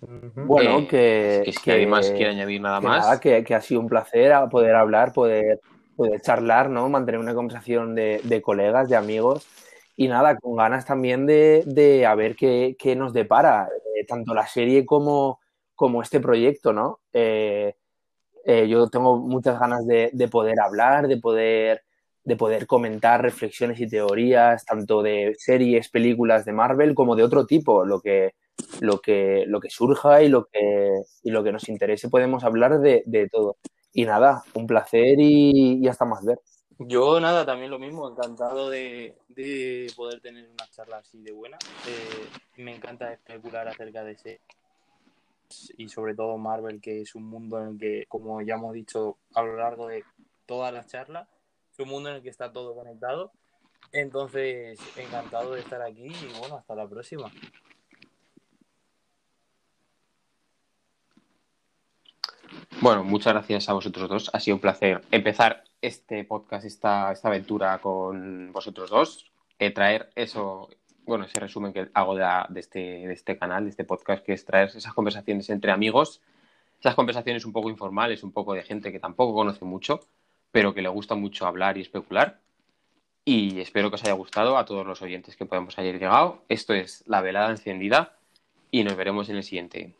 bueno, 0.00 0.86
que, 0.88 1.42
que, 1.44 1.52
si 1.52 1.86
más 1.86 2.10
quiere 2.10 2.30
añadir 2.30 2.60
nada 2.60 2.80
más. 2.80 3.20
que, 3.20 3.44
ha 3.54 3.60
sido 3.60 3.80
un 3.80 3.88
placer 3.88 4.32
poder 4.50 4.74
hablar, 4.74 5.12
poder, 5.12 5.60
poder 5.96 6.20
charlar, 6.20 6.70
¿no? 6.70 6.88
Mantener 6.88 7.20
una 7.20 7.34
conversación 7.34 7.94
de, 7.94 8.42
colegas, 8.42 8.88
de 8.88 8.96
amigos. 8.96 9.46
Y 10.00 10.06
nada, 10.06 10.36
con 10.38 10.54
ganas 10.54 10.84
también 10.86 11.26
de, 11.26 11.64
de 11.66 12.06
a 12.06 12.14
ver 12.14 12.36
qué, 12.36 12.76
nos 12.96 13.12
depara, 13.12 13.68
eh, 13.96 14.06
tanto 14.06 14.32
la 14.32 14.46
serie 14.46 14.86
como, 14.86 15.40
como 15.74 16.02
este 16.02 16.20
proyecto, 16.20 16.72
¿no? 16.72 17.00
Eh, 17.12 17.74
eh, 18.44 18.68
yo 18.68 18.88
tengo 18.90 19.18
muchas 19.18 19.58
ganas 19.58 19.84
de, 19.86 20.28
poder 20.30 20.60
hablar, 20.60 21.08
de 21.08 21.16
poder, 21.18 21.82
de 22.24 22.36
poder 22.36 22.68
comentar 22.68 23.22
reflexiones 23.22 23.80
y 23.80 23.88
teorías, 23.88 24.64
tanto 24.64 25.02
de 25.02 25.34
series, 25.36 25.88
películas 25.90 26.44
de 26.44 26.52
Marvel, 26.52 26.94
como 26.94 27.16
de 27.16 27.24
otro 27.24 27.44
tipo, 27.44 27.84
lo 27.84 28.00
que, 28.00 28.34
lo 28.80 29.00
que, 29.00 29.46
lo 29.48 29.60
que 29.60 29.70
surja 29.70 30.22
y 30.22 30.28
lo 30.28 30.46
que, 30.46 30.90
y 31.24 31.30
lo 31.32 31.42
que 31.44 31.52
nos 31.52 31.68
interese, 31.68 32.08
podemos 32.08 32.44
hablar 32.44 32.78
de, 32.80 33.02
de 33.06 33.28
todo. 33.28 33.58
Y 33.92 34.04
nada, 34.04 34.44
un 34.54 34.66
placer 34.68 35.16
y, 35.18 35.88
hasta 35.88 36.04
más 36.04 36.24
ver. 36.24 36.38
Yo 36.78 37.18
nada, 37.18 37.44
también 37.44 37.70
lo 37.72 37.78
mismo, 37.80 38.08
encantado 38.08 38.70
de, 38.70 39.16
de 39.28 39.92
poder 39.96 40.20
tener 40.20 40.48
una 40.48 40.70
charla 40.70 40.98
así 40.98 41.20
de 41.20 41.32
buena. 41.32 41.58
Eh, 41.86 42.28
me 42.62 42.74
encanta 42.74 43.12
especular 43.12 43.66
acerca 43.66 44.04
de 44.04 44.12
ese 44.12 44.40
y 45.76 45.88
sobre 45.88 46.14
todo 46.14 46.36
Marvel, 46.36 46.80
que 46.80 47.00
es 47.00 47.14
un 47.14 47.24
mundo 47.24 47.60
en 47.60 47.68
el 47.70 47.78
que, 47.78 48.06
como 48.06 48.42
ya 48.42 48.54
hemos 48.54 48.74
dicho 48.74 49.16
a 49.34 49.42
lo 49.42 49.56
largo 49.56 49.88
de 49.88 50.04
todas 50.46 50.72
las 50.72 50.86
charlas, 50.86 51.28
es 51.72 51.78
un 51.80 51.88
mundo 51.88 52.10
en 52.10 52.16
el 52.16 52.22
que 52.22 52.28
está 52.28 52.52
todo 52.52 52.74
conectado. 52.74 53.32
Entonces, 53.92 54.78
encantado 54.96 55.54
de 55.54 55.60
estar 55.60 55.80
aquí 55.82 56.06
y 56.06 56.38
bueno, 56.38 56.56
hasta 56.56 56.74
la 56.74 56.86
próxima. 56.86 57.32
Bueno, 62.80 63.02
muchas 63.02 63.32
gracias 63.32 63.68
a 63.68 63.72
vosotros 63.72 64.08
dos. 64.08 64.30
Ha 64.32 64.40
sido 64.40 64.56
un 64.56 64.60
placer 64.60 65.02
empezar 65.10 65.64
este 65.80 66.24
podcast, 66.24 66.64
esta, 66.64 67.12
esta 67.12 67.28
aventura 67.28 67.78
con 67.78 68.52
vosotros 68.52 68.90
dos. 68.90 69.30
Eh, 69.58 69.70
traer 69.70 70.10
eso, 70.14 70.68
bueno, 71.04 71.24
ese 71.24 71.40
resumen 71.40 71.72
que 71.72 71.88
hago 71.94 72.14
de, 72.14 72.24
este, 72.56 72.78
de 72.78 73.12
este 73.12 73.38
canal, 73.38 73.64
de 73.64 73.70
este 73.70 73.84
podcast, 73.84 74.24
que 74.24 74.32
es 74.32 74.44
traer 74.44 74.68
esas 74.68 74.94
conversaciones 74.94 75.50
entre 75.50 75.72
amigos, 75.72 76.20
esas 76.80 76.94
conversaciones 76.94 77.44
un 77.44 77.52
poco 77.52 77.70
informales, 77.70 78.22
un 78.22 78.32
poco 78.32 78.54
de 78.54 78.62
gente 78.62 78.92
que 78.92 79.00
tampoco 79.00 79.34
conoce 79.34 79.64
mucho, 79.64 80.00
pero 80.52 80.74
que 80.74 80.82
le 80.82 80.88
gusta 80.88 81.14
mucho 81.14 81.46
hablar 81.46 81.76
y 81.78 81.82
especular. 81.82 82.40
Y 83.24 83.60
espero 83.60 83.90
que 83.90 83.96
os 83.96 84.04
haya 84.04 84.14
gustado 84.14 84.56
a 84.56 84.64
todos 84.64 84.86
los 84.86 85.02
oyentes 85.02 85.36
que 85.36 85.44
podemos 85.44 85.78
haber 85.78 85.98
llegado. 85.98 86.44
Esto 86.48 86.72
es 86.72 87.04
La 87.06 87.20
Velada 87.20 87.50
Encendida 87.50 88.16
y 88.70 88.84
nos 88.84 88.96
veremos 88.96 89.28
en 89.28 89.36
el 89.36 89.42
siguiente. 89.42 89.94